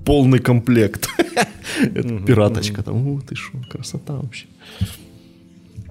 [0.05, 1.09] полный комплект.
[2.27, 4.47] Пираточка там, у ты шо, красота вообще.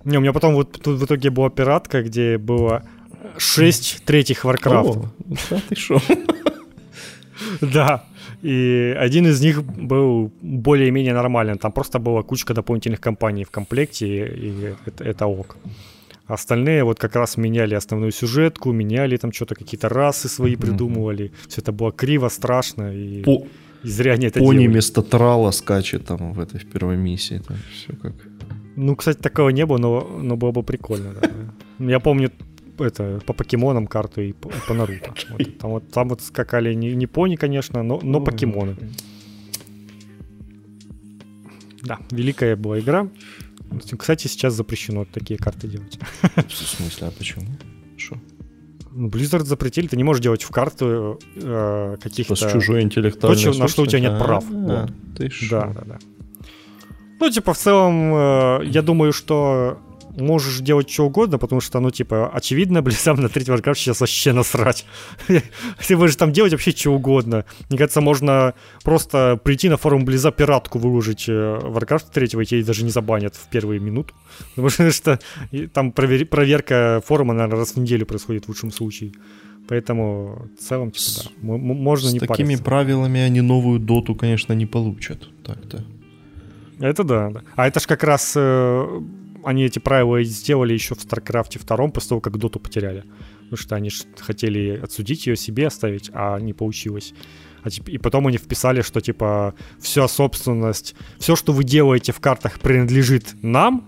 [0.05, 2.83] Не, у меня потом вот тут в итоге была пиратка, где было
[3.37, 4.97] 6 третьих Warcraft.
[4.97, 5.05] О,
[5.49, 6.01] да ты шо.
[7.61, 8.03] Да.
[8.43, 11.57] И один из них был более-менее нормален.
[11.57, 15.57] Там просто была кучка дополнительных компаний в комплекте, и это, это ок.
[16.27, 21.31] Остальные вот как раз меняли основную сюжетку, меняли там что-то, какие-то расы свои придумывали.
[21.47, 23.45] Все это было криво, страшно, и, По-
[23.83, 24.67] и зря они это Пони делали.
[24.67, 27.41] вместо трала скачет там в этой в первой миссии.
[27.47, 28.13] Там все как...
[28.77, 31.13] Ну, кстати, такого не было, но, но было бы прикольно.
[31.21, 31.29] да.
[31.85, 32.31] Я помню
[32.83, 35.13] это по покемонам карту и по, по Наруто.
[35.29, 38.75] Вот, там, вот, там вот скакали не, не пони, конечно, но, но покемоны.
[41.83, 43.09] Да, великая была игра.
[43.97, 45.99] Кстати, сейчас запрещено такие карты делать.
[46.35, 47.45] В смысле, а почему?
[47.97, 48.17] Что?
[48.93, 52.35] Ну, Blizzard запретили, ты не можешь делать в карту э, каких-то...
[52.35, 54.43] С чужой интеллектуальной То, на что у тебя нет прав.
[54.49, 54.91] А, Вот.
[55.17, 55.49] Ты шо?
[55.49, 55.99] Да, да, да.
[57.19, 59.79] Ну, типа, в целом, э, я думаю, что
[60.17, 64.33] можешь делать что угодно, потому что, ну, типа, очевидно, Близам на третий Warcraft сейчас вообще
[64.33, 64.85] насрать.
[65.87, 67.45] Ты можешь там делать вообще что угодно.
[67.69, 72.63] Мне кажется, можно просто прийти на форум Близа пиратку выложить э, Warcraft 3, и тебя
[72.65, 74.13] даже не забанят в первые минуты.
[74.55, 75.19] Потому что
[75.73, 79.11] там провер- проверка форума, наверное, раз в неделю происходит в лучшем случае.
[79.67, 82.63] Поэтому в целом, типа, да, м- можно С не такими париться.
[82.63, 85.29] правилами они новую доту, конечно, не получат.
[85.45, 85.83] Так-то.
[86.79, 87.41] Это да, да.
[87.55, 89.01] А это ж как раз э,
[89.43, 93.03] они эти правила сделали еще в StarCraft 2 после того, как Доту потеряли.
[93.41, 93.89] Потому что они
[94.19, 97.13] хотели отсудить ее себе оставить, а не получилось.
[97.63, 102.59] А и потом они вписали, что типа вся собственность, все, что вы делаете в картах,
[102.59, 103.87] принадлежит нам,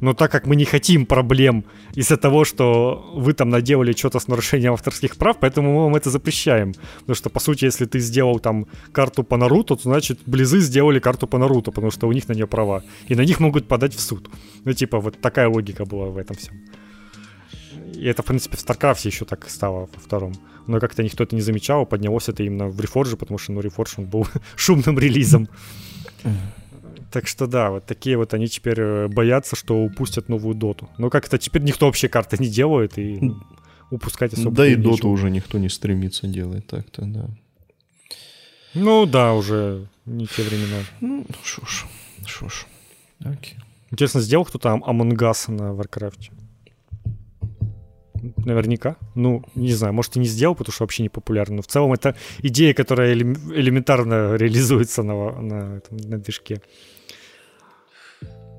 [0.00, 1.64] но так как мы не хотим проблем
[1.94, 6.10] из-за того, что вы там наделали что-то с нарушением авторских прав, поэтому мы вам это
[6.10, 6.74] запрещаем.
[7.00, 10.98] Потому что, по сути, если ты сделал там карту по Наруто, то значит, Близы сделали
[10.98, 12.82] карту по Наруто, потому что у них на нее права.
[13.08, 14.28] И на них могут подать в суд.
[14.64, 16.54] Ну, типа, вот такая логика была в этом всем.
[17.94, 20.32] И это, в принципе, в StarCraft е еще так стало во втором.
[20.66, 23.94] Но как-то никто это не замечал, поднялось это именно в Reforge, потому что, ну, Reforge,
[23.98, 24.26] он был
[24.56, 25.48] шумным релизом.
[27.14, 30.88] Так что да, вот такие вот они теперь э, боятся, что упустят новую доту.
[30.98, 33.36] Но как-то теперь никто вообще карты не делает, и ну,
[33.92, 34.96] упускать особо Да и нечего.
[34.96, 37.30] доту уже никто не стремится делать так-то, да.
[38.74, 40.82] Ну да, уже не те времена.
[41.00, 41.84] Ну, шо ж,
[42.26, 42.66] шо ж.
[43.20, 43.58] Окей.
[43.92, 46.32] Интересно, сделал кто-то Among Us на Warcraft?
[48.44, 48.96] Наверняка.
[49.14, 51.56] Ну, не знаю, может, и не сделал, потому что вообще не популярно.
[51.56, 56.60] Но в целом это идея, которая элементарно реализуется на, на, на движке.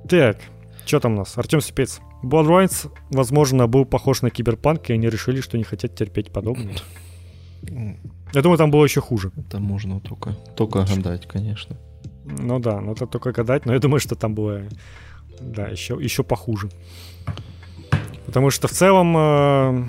[0.07, 0.37] Так,
[0.85, 1.37] что там у нас?
[1.37, 1.99] Артем Спец.
[2.23, 6.75] Bloodlines, возможно, был похож на киберпанк, и они решили, что не хотят терпеть подобное.
[8.33, 9.31] Я думаю, там было еще хуже.
[9.37, 11.77] Это можно только, только гадать, конечно.
[12.25, 14.61] Ну да, ну это только гадать, но я думаю, что там было,
[15.39, 16.69] да, еще, еще похуже.
[18.25, 19.83] Потому что в целом, э,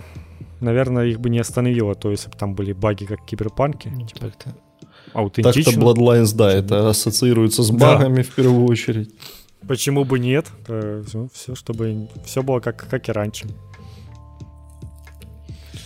[0.61, 3.91] наверное, их бы не остановило, то если бы там были баги, как в киберпанке.
[3.91, 4.55] Ну, типа, так-то.
[5.15, 5.73] Аутентично.
[5.73, 8.23] Так-то Bloodlines, да, это ассоциируется с багами да.
[8.23, 9.11] в первую очередь.
[9.69, 10.47] Почему бы нет?
[10.65, 13.47] Все, все чтобы все было как, как и раньше.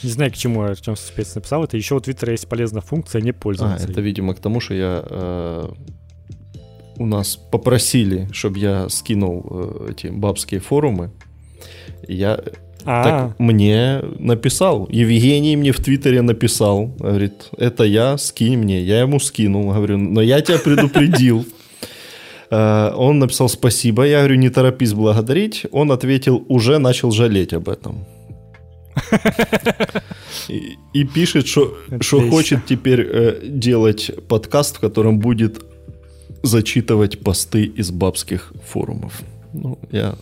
[0.02, 1.64] Не знаю, к чему Артем спец написал.
[1.64, 3.86] Это еще у Твиттера есть полезная функция не пользоваться.
[3.86, 5.68] А, это, видимо, к тому, что я э,
[6.96, 11.10] у нас попросили, чтобы я скинул э, эти бабские форумы.
[12.08, 12.40] Я
[12.84, 14.88] а так мне написал.
[14.90, 16.86] Евгений мне в Твиттере написал.
[16.98, 18.82] Говорит, это я, скинь мне.
[18.82, 19.72] Я ему скинул.
[19.72, 21.44] Говорю, но я тебя предупредил.
[22.50, 24.06] Э, он написал спасибо.
[24.06, 25.66] Я говорю, не торопись благодарить.
[25.72, 28.06] Он ответил, уже начал жалеть об этом.
[30.48, 31.76] И, и пишет, что,
[32.30, 35.62] хочет теперь э, делать подкаст, в котором будет
[36.42, 39.20] зачитывать посты из бабских форумов.
[39.52, 40.14] Ну, я...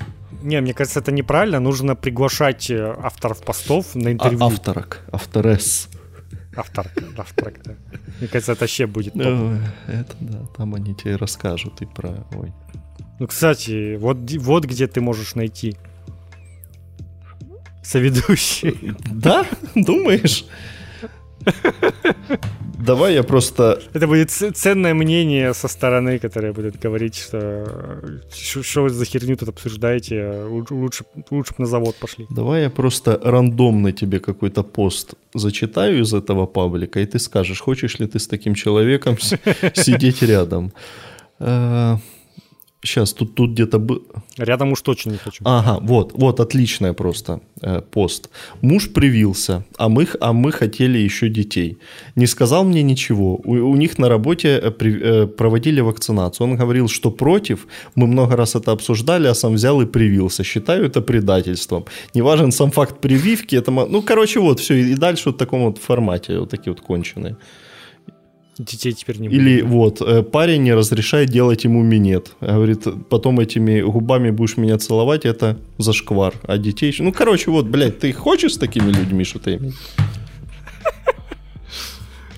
[0.42, 1.60] Не, мне кажется, это неправильно.
[1.60, 4.38] Нужно приглашать э, авторов постов на интервью.
[4.40, 5.88] А, авторок, авторес.
[6.58, 7.74] Автор, авторок, да.
[8.18, 9.60] Мне кажется, это вообще будет топ.
[9.86, 12.26] Это да, там они тебе расскажут и про...
[12.32, 12.52] Ой.
[13.20, 15.76] Ну, кстати, вот, вот где ты можешь найти
[17.84, 18.96] соведущий.
[19.06, 19.46] Да?
[19.76, 20.46] Думаешь?
[22.78, 23.80] Давай я просто...
[23.92, 28.00] Это будет ценное мнение со стороны, которое будет говорить, что
[28.32, 32.26] что вы за херню тут обсуждаете, лучше, лучше бы на завод пошли.
[32.30, 37.98] Давай я просто рандомно тебе какой-то пост зачитаю из этого паблика, и ты скажешь, хочешь
[37.98, 39.18] ли ты с таким человеком
[39.74, 40.72] сидеть рядом.
[42.88, 43.86] Сейчас, тут, тут где-то...
[44.38, 45.44] Рядом уж точно не хочу.
[45.44, 48.30] Ага, вот, вот, отличная просто э, пост.
[48.62, 51.76] Муж привился, а мы, а мы хотели еще детей.
[52.16, 53.40] Не сказал мне ничего.
[53.44, 56.46] У, у них на работе э, при, э, проводили вакцинацию.
[56.46, 57.66] Он говорил, что против.
[57.94, 60.42] Мы много раз это обсуждали, а сам взял и привился.
[60.42, 61.84] Считаю это предательством.
[62.14, 63.56] Не важен сам факт прививки.
[63.56, 64.74] Это, ну, короче, вот, все.
[64.74, 67.36] И дальше вот в таком вот формате, вот такие вот конченые.
[68.58, 69.40] Детей теперь не будет.
[69.40, 72.32] Или вот, э, парень не разрешает делать ему минет.
[72.40, 76.34] Говорит, потом этими губами будешь меня целовать, это зашквар.
[76.42, 76.92] А детей...
[76.98, 79.74] Ну, короче, вот, блядь, ты хочешь с такими людьми что-то иметь?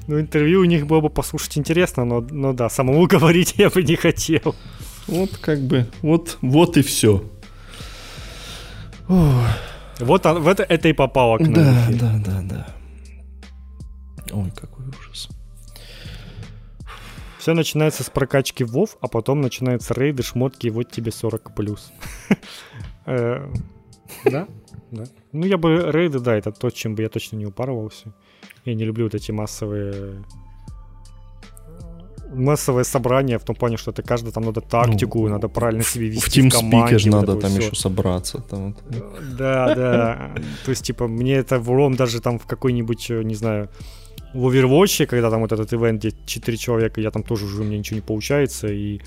[0.07, 3.83] Ну, интервью у них было бы послушать интересно, но, но да, самому говорить я бы
[3.83, 4.57] не хотел.
[5.07, 7.23] Вот как бы, вот, вот и все.
[9.07, 11.55] Вот он, в это, это и попало к нам.
[11.55, 12.67] Да, да, да, да.
[14.33, 14.80] Ой, какой.
[17.41, 21.91] Все начинается с прокачки Вов, а потом начинаются рейды, шмотки, и вот тебе 40 плюс.
[23.07, 23.51] Э,
[24.27, 24.47] да?
[24.91, 25.05] Да.
[25.33, 28.15] Ну, я бы рейды, да, это то, чем бы я точно не упарывался.
[28.65, 30.23] Я не люблю вот эти массовые
[32.33, 36.09] массовое собрание в том плане, что это каждый там надо тактику, ну, надо правильно себе
[36.09, 36.99] вести в, в команде.
[36.99, 37.63] же надо там все.
[37.63, 38.43] еще собраться.
[38.43, 38.77] Там.
[39.39, 40.33] Да, да.
[40.65, 43.71] То есть, типа, мне это влом даже там в какой-нибудь, не знаю,
[44.35, 47.65] в Overwatch, когда там вот этот ивент, где 4 человека, я там тоже уже у
[47.65, 49.01] меня ничего не получается, и,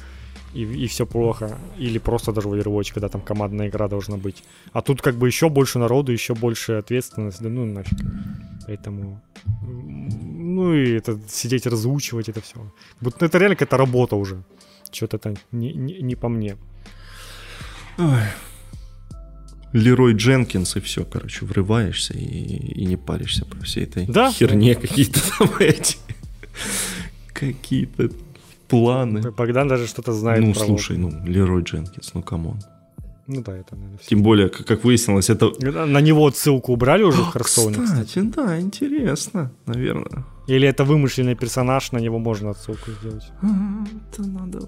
[0.53, 1.57] и, и все плохо.
[1.77, 4.43] Или просто даже в Overwatch, когда там командная игра должна быть.
[4.73, 7.99] А тут как бы еще больше народу, еще больше ответственности, да ну нафиг.
[8.67, 9.21] Поэтому...
[9.63, 12.59] Ну и это сидеть разучивать это все.
[13.01, 14.43] Вот это реально какая-то работа уже.
[14.91, 16.57] Что-то это не, не, не по мне.
[17.97, 18.21] Ой.
[19.73, 24.31] Лерой Дженкинс, и все, короче, врываешься и, и не паришься по всей этой да?
[24.31, 25.97] херне какие-то там эти
[27.33, 28.09] какие-то
[28.67, 29.31] планы.
[29.31, 30.41] Богдан даже что-то знает.
[30.41, 32.59] Ну, про слушай, ну, Лерой Дженкинс, ну, come on.
[33.25, 35.51] Ну да, это, наверное, Тем более, как, как выяснилось, это...
[35.61, 38.31] На него ссылку убрали уже в Hearthstone е, кстати, кстати.
[38.35, 40.25] да, интересно, наверное.
[40.47, 43.31] Или это вымышленный персонаж, на него можно отсылку сделать.
[44.11, 44.59] Это надо.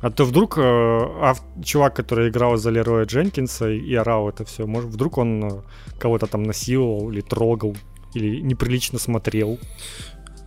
[0.00, 1.34] А то вдруг э, а,
[1.64, 5.50] чувак, который играл за Лероя Дженкинса и орал это все, может, вдруг он э,
[5.98, 7.74] кого-то там насиловал или трогал,
[8.14, 9.58] или неприлично смотрел.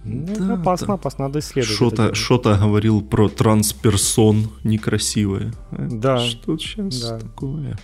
[0.03, 0.93] Ну, да, опасно, да.
[0.93, 1.75] опасно, надо исследовать.
[1.75, 5.51] Что-то, что-то говорил про трансперсон некрасивое.
[5.71, 6.19] Да.
[6.19, 7.19] Что сейчас да.
[7.19, 7.79] такое?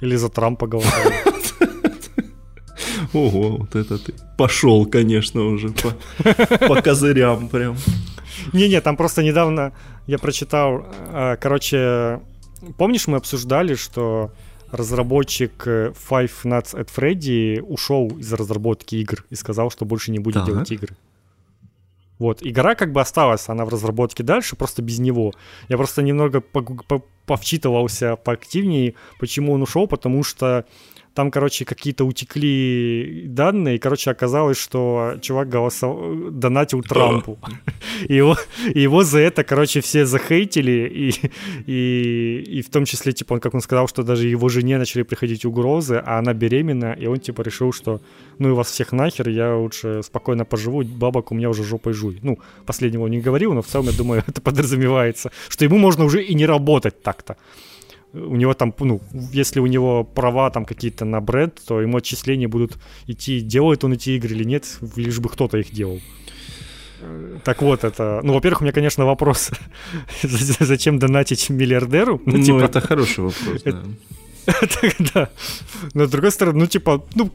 [0.00, 0.90] Или за Трампа говорил.
[3.12, 4.14] Ого, вот это ты.
[4.36, 5.94] Пошел, конечно, уже по,
[6.68, 7.76] по козырям прям.
[8.52, 9.72] Не-не, там просто недавно
[10.06, 12.20] я прочитал, э, короче,
[12.76, 14.32] помнишь, мы обсуждали, что
[14.70, 20.18] разработчик э, Five Nights at Freddy ушел из разработки игр и сказал, что больше не
[20.18, 20.46] будет так.
[20.46, 20.96] делать игры.
[22.18, 25.32] Вот, игра как бы осталась, она в разработке дальше, просто без него.
[25.70, 26.42] Я просто немного
[27.24, 30.66] повчитывался поактивнее, почему он ушел, потому что
[31.14, 37.38] там, короче, какие-то утекли данные, и, короче, оказалось, что чувак голосовал, донатил Трампу.
[38.08, 38.36] И его,
[38.74, 41.14] и его за это, короче, все захейтили, и,
[41.66, 45.02] и, и в том числе, типа, он, как он сказал, что даже его жене начали
[45.02, 48.00] приходить угрозы, а она беременна, и он, типа, решил, что
[48.38, 52.18] ну и вас всех нахер, я лучше спокойно поживу, бабок у меня уже жопой жуй.
[52.22, 56.04] Ну, последнего он не говорил, но в целом, я думаю, это подразумевается, что ему можно
[56.04, 57.36] уже и не работать так-то
[58.12, 59.00] у него там, ну,
[59.32, 63.92] если у него права там какие-то на бренд, то ему отчисления будут идти, делает он
[63.92, 66.00] эти игры или нет, лишь бы кто-то их делал.
[67.44, 68.20] Так вот, это...
[68.22, 69.50] Ну, во-первых, у меня, конечно, вопрос.
[70.22, 72.20] Зачем донатить миллиардеру?
[72.26, 72.64] Ну, ну типа...
[72.64, 73.82] это хороший вопрос, да.
[75.14, 75.30] да.
[75.94, 77.30] Но с другой стороны, ну, типа, ну,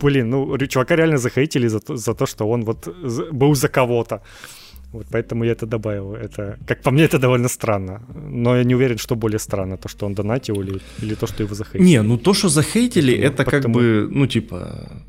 [0.00, 2.88] блин, ну, чувака реально захейтили за то, за то что он вот
[3.32, 4.22] был за кого-то.
[4.92, 6.14] Вот поэтому я это добавил.
[6.14, 8.02] Это, как по мне, это довольно странно.
[8.14, 11.42] Но я не уверен, что более странно, то, что он донатил или, или то, что
[11.42, 11.88] его захейтили.
[11.88, 13.62] Не, ну то, что захейтили, ну, это потому...
[13.62, 15.02] как бы, ну типа,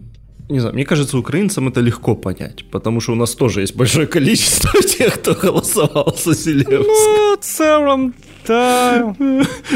[0.49, 4.05] не знаю, мне кажется, украинцам это легко понять, потому что у нас тоже есть большое
[4.05, 6.83] количество тех, кто голосовал за Зеленского.
[6.83, 8.13] Ну, в целом,
[8.47, 9.15] да.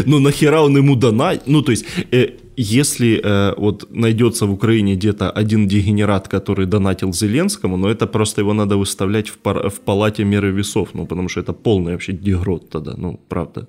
[0.06, 1.48] Ну, нахера он ему донать?
[1.48, 7.14] Ну, то есть, э, если э, вот найдется в Украине где-то один дегенерат, который донатил
[7.14, 11.30] Зеленскому, но это просто его надо выставлять в, пар- в палате меры весов, ну, потому
[11.30, 13.68] что это полный вообще дегрот тогда, ну, правда.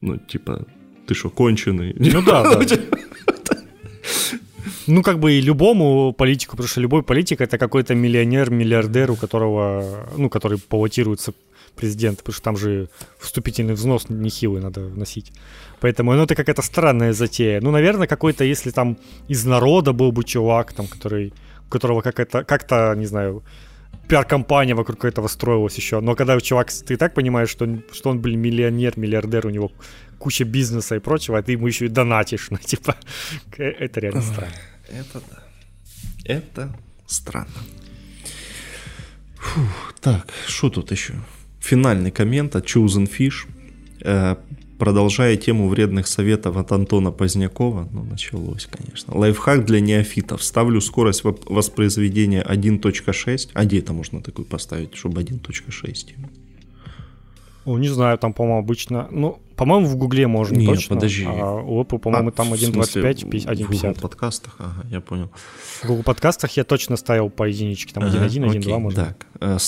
[0.00, 0.66] Ну, типа,
[1.06, 1.94] ты что, конченый?
[1.98, 2.60] Ну да, да.
[4.86, 9.16] Ну, как бы и любому политику, потому что любой политик это какой-то миллионер, миллиардер, у
[9.16, 11.34] которого, ну, который баллотируется
[11.76, 12.88] президента, потому что там же
[13.18, 15.32] вступительный взнос нехилый надо вносить.
[15.80, 17.60] Поэтому, ну, это какая-то странная затея.
[17.60, 18.96] Ну, наверное, какой-то, если там
[19.28, 21.32] из народа был бы чувак, там, который,
[21.66, 23.42] у которого какая-то, как-то, не знаю,
[24.08, 26.00] пиар-компания вокруг этого строилась еще.
[26.00, 29.70] Но когда чувак, ты так понимаешь, что, что он, был миллионер, миллиардер, у него
[30.18, 32.96] куча бизнеса и прочего, а ты ему еще и донатишь, ну, типа,
[33.56, 34.52] это реально странно.
[34.88, 35.42] Это да.
[36.24, 36.76] Это
[37.06, 37.48] странно.
[39.36, 41.14] Фух, так, что тут еще?
[41.60, 43.46] Финальный коммент от Chosen Fish.
[44.78, 49.18] Продолжая тему вредных советов от Антона Позднякова, ну, началось, конечно.
[49.18, 50.40] Лайфхак для неофитов.
[50.42, 53.50] Ставлю скорость воспроизведения 1.6.
[53.54, 56.14] А где это можно такой поставить, чтобы 1.6?
[57.64, 59.08] О, не знаю, там, по-моему, обычно...
[59.10, 60.94] Ну, по-моему, в Гугле можно Нет, точно.
[60.94, 61.24] подожди.
[61.26, 63.64] А у Apple, по-моему, а, там 1.25, 1.50.
[63.64, 65.30] В Google подкастах, ага, я понял.
[65.82, 69.04] В Google подкастах я точно ставил по единичке, там 1.1, ага, 1.2 можно.
[69.04, 69.58] Так, э,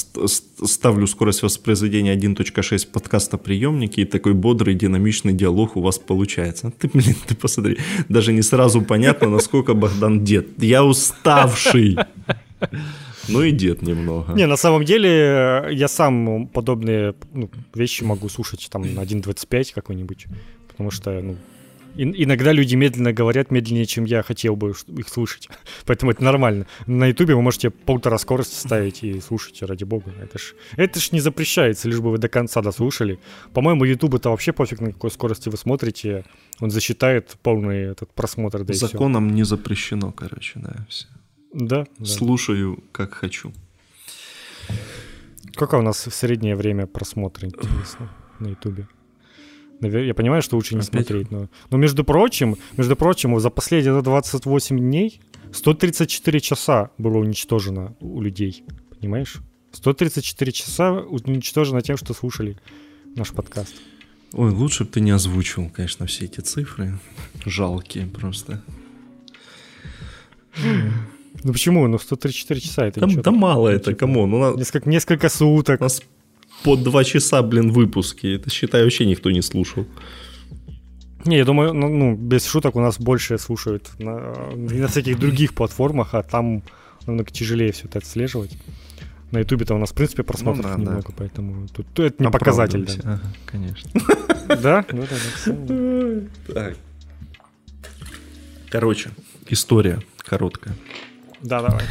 [0.65, 6.71] ставлю скорость воспроизведения 1.6 подкаста приемники, и такой бодрый, динамичный диалог у вас получается.
[6.79, 10.63] Ты, блин, ты посмотри, даже не сразу понятно, насколько Богдан дед.
[10.63, 11.99] Я уставший.
[13.29, 14.33] Ну и дед немного.
[14.33, 20.27] Не, на самом деле я сам подобные ну, вещи могу слушать там на 1.25 какой-нибудь,
[20.69, 21.37] потому что, ну,
[21.97, 25.49] иногда люди медленно говорят, медленнее, чем я хотел бы их слушать.
[25.87, 26.67] Поэтому это нормально.
[26.87, 30.13] На ютубе вы можете полтора скорости ставить и слушать, ради бога.
[30.21, 33.19] Это ж, это ж не запрещается, лишь бы вы до конца дослушали.
[33.53, 36.25] По-моему, ютуб это вообще пофиг, на какой скорости вы смотрите.
[36.61, 38.65] Он засчитает полный этот просмотр.
[38.65, 41.07] Да Законом не запрещено, короче, да, все.
[41.53, 41.87] Да.
[42.05, 42.83] Слушаю, да.
[42.93, 43.53] как хочу.
[45.55, 48.87] Какое у нас среднее время просмотра, интересно, на Ютубе?
[49.81, 51.07] Я понимаю, что лучше не Опять?
[51.07, 55.21] смотреть, но, но между прочим, между прочим, за последние 28 дней
[55.53, 58.65] 134 часа было уничтожено у людей,
[58.99, 59.39] понимаешь?
[59.73, 62.59] 134 часа уничтожено тем, что слушали
[63.17, 63.75] наш подкаст.
[64.33, 66.99] Ой, лучше бы ты не озвучивал, конечно, все эти цифры.
[67.45, 68.63] Жалкие просто.
[71.43, 71.87] Ну почему?
[71.87, 74.27] Ну 134 часа это Да, да мало это, типа, кому?
[74.27, 74.57] Ну, нас...
[74.57, 75.81] несколько, несколько суток.
[75.81, 76.03] У нас
[76.65, 78.37] по два часа, блин, выпуски.
[78.37, 79.87] Это, считай, вообще никто не слушал.
[81.25, 85.55] Не, я думаю, ну, ну без шуток у нас больше слушают на, на всяких других
[85.55, 86.63] платформах, а там
[87.07, 88.57] намного тяжелее все это отслеживать.
[89.31, 91.15] На Ютубе-то у нас, в принципе, просмотров ну, да, немного, да.
[91.17, 92.85] поэтому тут, тут это не показатель.
[92.85, 93.13] Да.
[93.15, 93.91] Ага, конечно.
[94.61, 94.85] Да?
[94.91, 95.05] Ну,
[95.47, 96.53] да, да.
[96.53, 96.77] Так.
[98.69, 99.11] Короче,
[99.49, 100.75] история короткая.
[101.43, 101.85] Да, давай.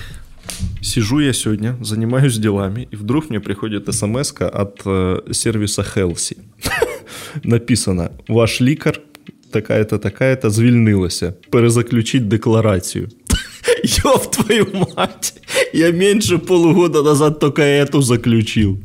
[0.82, 6.38] Сижу я сегодня, занимаюсь делами, и вдруг мне приходит смс от э, сервиса Хелси.
[7.44, 9.00] Написано, ваш лікар
[9.52, 11.34] такая-то, такая-то звільнилася.
[11.50, 13.10] Перезаключить декларацию.
[14.06, 14.68] Ёб твою
[14.98, 15.34] мать!
[15.74, 18.78] Я меньше полугода назад только эту заключил.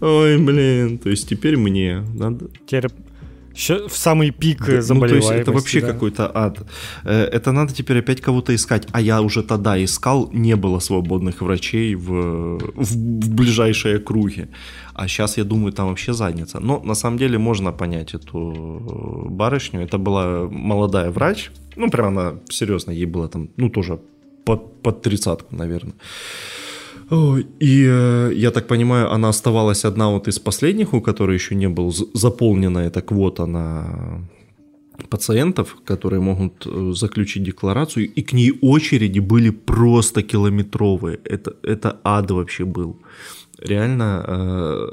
[0.00, 0.98] Ой, блин.
[0.98, 2.46] То есть теперь мне надо...
[2.66, 2.90] Теперь
[3.54, 4.92] в самый пик да, заболеваемости.
[4.92, 5.92] Ну, то есть это вообще да.
[5.92, 6.66] какой-то ад.
[7.04, 8.88] Э, это надо теперь опять кого-то искать.
[8.92, 14.48] А я уже тогда искал, не было свободных врачей в, в, в ближайшей округе.
[14.94, 16.60] А сейчас, я думаю, там вообще задница.
[16.60, 19.80] Но на самом деле можно понять эту барышню.
[19.82, 21.50] Это была молодая врач.
[21.76, 23.98] Ну, прям она, серьезно, ей было там, ну, тоже
[24.44, 25.94] под, под тридцатку, наверное.
[27.10, 31.68] И э, я так понимаю, она оставалась одна вот из последних, у которой еще не
[31.68, 34.28] был заполнена эта квота на
[35.10, 41.18] пациентов, которые могут э, заключить декларацию, и к ней очереди были просто километровые.
[41.24, 42.96] Это, это ад вообще был.
[43.58, 44.88] Реально э,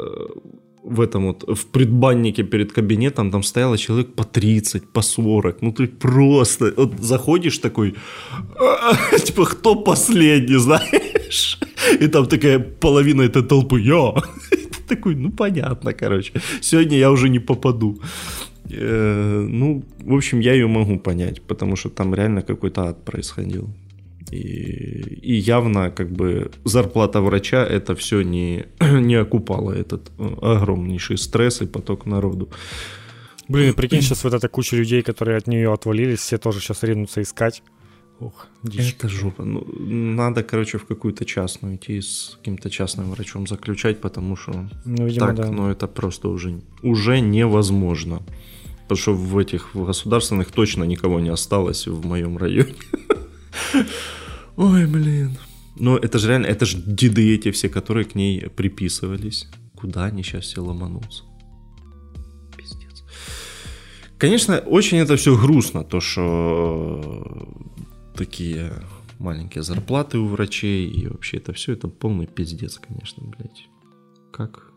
[0.83, 5.61] в этом вот, в предбаннике перед кабинетом там стояло человек по 30, по 40.
[5.61, 7.95] Ну ты просто вот заходишь такой,
[9.25, 11.59] типа, кто последний, знаешь?
[11.99, 14.13] И там такая половина этой толпы, я.
[14.87, 16.33] Такой, ну понятно, короче.
[16.61, 17.99] Сегодня я уже не попаду.
[18.69, 23.69] Э, ну, в общем, я ее могу понять, потому что там реально какой-то ад происходил.
[24.31, 24.37] И,
[25.21, 31.61] и явно как бы зарплата врача это все не, не окупало этот э, огромнейший стресс
[31.61, 32.49] и поток народу.
[33.47, 37.21] Блин, прикинь, сейчас вот эта куча людей, которые от нее отвалились, все тоже сейчас ринутся
[37.21, 37.63] искать.
[38.21, 38.95] Ох, дичь.
[38.99, 39.43] Это жопа.
[39.43, 39.65] Ну,
[40.15, 45.27] надо, короче, в какую-то частную идти с каким-то частным врачом заключать, потому что ну, видимо,
[45.27, 45.51] так, да.
[45.51, 48.21] ну это просто уже, уже невозможно.
[48.83, 52.75] Потому что в этих в государственных точно никого не осталось в моем районе.
[54.55, 55.37] Ой, блин.
[55.75, 59.47] Но это же реально, это же деды эти все, которые к ней приписывались.
[59.75, 61.23] Куда они сейчас все ломанутся?
[62.55, 63.03] Пиздец.
[64.19, 67.47] Конечно, очень это все грустно, то, что
[68.15, 68.71] такие
[69.19, 73.67] маленькие зарплаты у врачей, и вообще это все, это полный пиздец, конечно, блядь.
[74.31, 74.71] Как?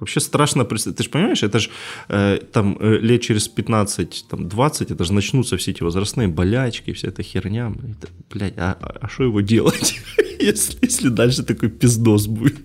[0.00, 0.98] Вообще страшно представить.
[0.98, 1.70] Ты же понимаешь, это же
[2.08, 6.92] э, там э, лет через 15, там 20, это же начнутся все эти возрастные болячки,
[6.92, 7.72] вся эта херня.
[7.90, 10.00] Это, блядь, а, а что его делать,
[10.40, 12.58] если, если дальше такой пиздос будет?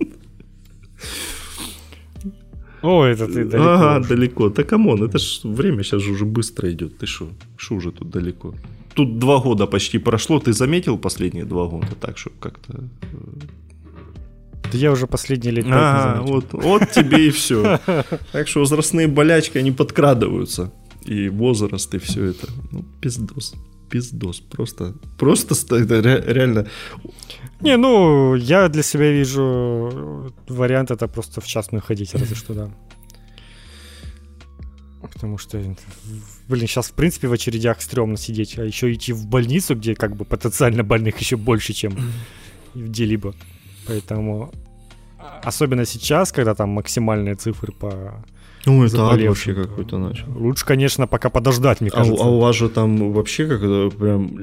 [2.82, 3.70] О, это ты далеко.
[3.70, 4.50] Ага, далеко.
[4.50, 6.98] Да come on, это ж время сейчас же уже быстро идет.
[6.98, 7.30] Ты что?
[7.58, 8.56] Что уже тут далеко?
[9.00, 10.40] Тут два года почти прошло.
[10.40, 11.88] Ты заметил последние два года?
[12.02, 13.18] Так что как-то э,
[14.70, 17.80] да я уже последние лет а, вот, вот тебе и все.
[18.34, 20.74] Так что возрастные болячки, они подкрадываются.
[21.06, 22.48] И возраст, и все это.
[22.72, 23.56] Ну, пиздос.
[23.90, 24.42] Пиздос.
[24.42, 26.68] Просто, просто это реально...
[27.62, 32.70] Не, ну, я для себя вижу вариант это просто в частную ходить, разве что, да.
[35.02, 35.58] Потому что,
[36.50, 40.16] блин, сейчас, в принципе, в очередях стрёмно сидеть, а еще идти в больницу, где как
[40.16, 41.94] бы потенциально больных еще больше, чем
[42.74, 43.34] где-либо.
[43.88, 44.52] Поэтому
[45.44, 48.24] особенно сейчас, когда там максимальные цифры по
[48.66, 50.26] ну, это ад вообще какой-то начал.
[50.36, 52.22] Лучше, конечно, пока подождать, мне кажется.
[52.22, 53.62] А, а у вас же там вообще как
[53.96, 54.36] прям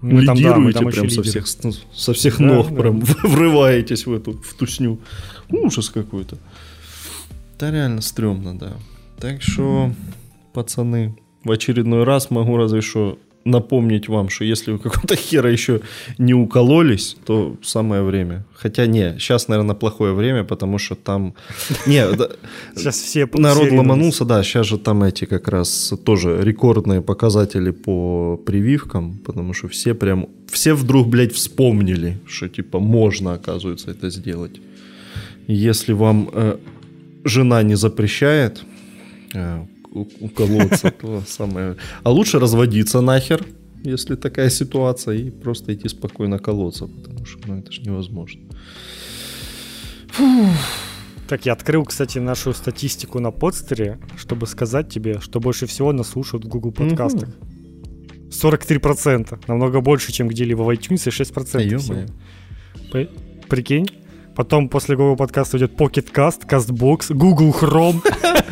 [0.00, 2.76] мы лидируете там, да, мы там прям со всех, со всех да, ног, да.
[2.76, 5.00] прям врываетесь в эту в тусню.
[5.50, 6.38] Ужас какой-то.
[7.58, 8.74] Да реально стрёмно, да.
[9.18, 9.92] Так что,
[10.52, 15.80] пацаны, в очередной раз могу разве что напомнить вам, что если вы какого-то хера еще
[16.18, 18.44] не укололись, то самое время.
[18.54, 21.34] Хотя не, сейчас, наверное, плохое время, потому что там...
[21.86, 22.04] Не,
[22.74, 28.40] сейчас все народ ломанулся, да, сейчас же там эти как раз тоже рекордные показатели по
[28.44, 34.60] прививкам, потому что все прям, все вдруг, блядь, вспомнили, что типа можно, оказывается, это сделать.
[35.46, 36.56] Если вам э,
[37.24, 38.62] жена не запрещает,
[39.34, 41.76] э, уколоться, то самое.
[42.02, 43.46] А лучше разводиться нахер,
[43.84, 48.40] если такая ситуация, и просто идти спокойно колоться, потому что ну, это же невозможно.
[51.28, 56.08] Так, я открыл, кстати, нашу статистику на подстере, чтобы сказать тебе, что больше всего нас
[56.08, 57.30] слушают в Google подкастах.
[58.30, 59.44] 43%.
[59.46, 62.10] Намного больше, чем где-либо в iTunes, и 6%.
[62.92, 63.06] А,
[63.48, 63.86] Прикинь?
[64.34, 68.02] Потом после Google подкаста идет Pocket Cast, CastBox, Google Chrome.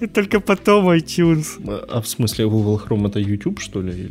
[0.00, 1.46] И только потом iTunes.
[1.88, 4.08] А в смысле Google Chrome это YouTube, что ли?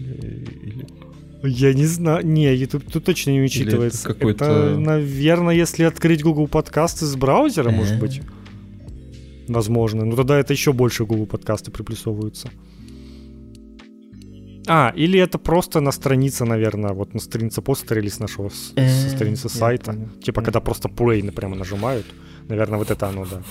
[1.43, 2.25] Я не знаю.
[2.25, 4.09] Не, YouTube тут точно не учитывается.
[4.09, 8.21] Это, это, наверное, если открыть Google подкасты с браузера, может быть.
[9.47, 10.05] Возможно.
[10.05, 12.49] Ну тогда это еще больше Google подкасты приплюсовываются.
[14.67, 18.73] А, или это просто на странице, наверное, вот на странице постера или с нашего с,
[18.75, 19.95] э, страницы сайта.
[20.23, 22.05] Типа, когда просто play прямо нажимают.
[22.47, 23.41] Наверное, вот это оно, да.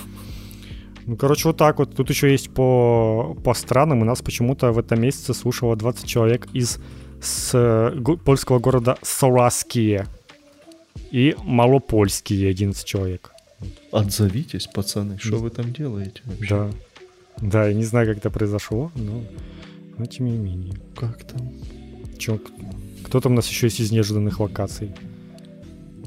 [1.11, 1.93] Ну, короче, вот так вот.
[1.93, 4.01] Тут еще есть по, по странам.
[4.01, 6.79] У нас почему-то в этом месяце слушало 20 человек из
[7.21, 10.07] с го, польского города Сораские.
[11.11, 13.33] И Малопольские 11 человек.
[13.91, 16.47] Отзовитесь, пацаны, что вы там делаете вообще?
[16.47, 16.69] Да.
[17.41, 19.21] Да, я не знаю, как это произошло, но,
[19.97, 20.75] но тем не менее.
[20.95, 21.41] Как там?
[22.19, 22.39] Чё,
[23.03, 24.91] кто там у нас еще есть из неожиданных локаций?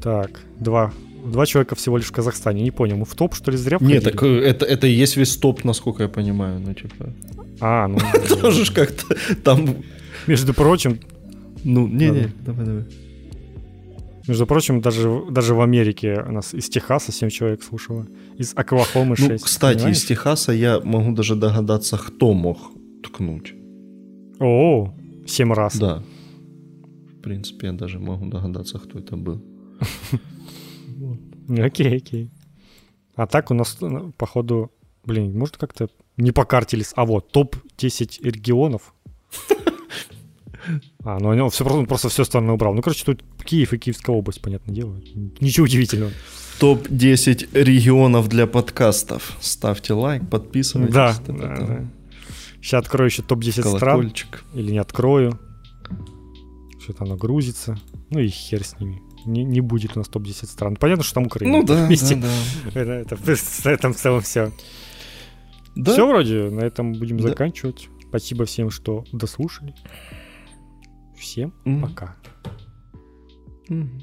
[0.01, 0.91] Так, два,
[1.31, 2.63] два человека всего лишь в Казахстане.
[2.63, 4.11] Не понял, мы в топ, что ли, зря Нет, входили?
[4.11, 6.59] так э, это, это и есть весь топ, насколько я понимаю.
[6.59, 7.13] Ну, типа...
[7.59, 7.97] А, ну...
[8.41, 9.75] Тоже как-то там...
[10.27, 10.99] Между прочим,
[11.63, 12.83] Ну, не-не, давай, давай.
[14.27, 18.07] между прочим, даже, даже в Америке у нас из Техаса 7 человек слушало.
[18.39, 19.29] Из Оклахомы 6.
[19.29, 19.97] Ну, кстати, понимаешь?
[19.97, 22.57] из Техаса я могу даже догадаться, кто мог
[23.03, 23.53] ткнуть.
[24.39, 24.93] О,
[25.27, 25.77] 7 раз.
[25.77, 26.03] Да.
[27.17, 29.41] В принципе, я даже могу догадаться, кто это был.
[31.49, 32.31] Окей, окей.
[33.15, 34.71] А так у нас, ну, походу,
[35.05, 38.93] блин, может как-то не по карте лис, а вот топ-10 регионов.
[41.03, 42.73] А, ну он все, просто, просто все стороны убрал.
[42.73, 44.99] Ну, короче, тут Киев и Киевская область, понятное дело.
[45.39, 46.11] Ничего удивительного.
[46.59, 49.37] Топ-10 регионов для подкастов.
[49.39, 50.93] Ставьте лайк, подписывайтесь.
[50.93, 51.87] Да, да, да.
[52.61, 53.79] Сейчас открою еще топ-10 стран.
[53.79, 54.43] Колокольчик.
[54.55, 55.39] Или не открою.
[56.81, 57.77] Что-то оно грузится.
[58.09, 59.04] Ну и хер с ними.
[59.25, 60.75] Не, не будет у нас топ-10 стран.
[60.75, 61.57] Понятно, что там Украина.
[61.57, 62.15] Ну да, Вместе.
[62.15, 62.27] да,
[62.73, 62.79] да.
[62.95, 64.51] Это, это, на этом в целом все.
[65.75, 65.91] Да?
[65.93, 67.29] Все вроде, на этом будем Да.
[67.29, 67.89] заканчивать.
[68.07, 69.73] Спасибо всем, что дослушали.
[71.17, 71.81] Всем Мгм.
[71.81, 72.15] пока.
[73.67, 74.01] Мгм.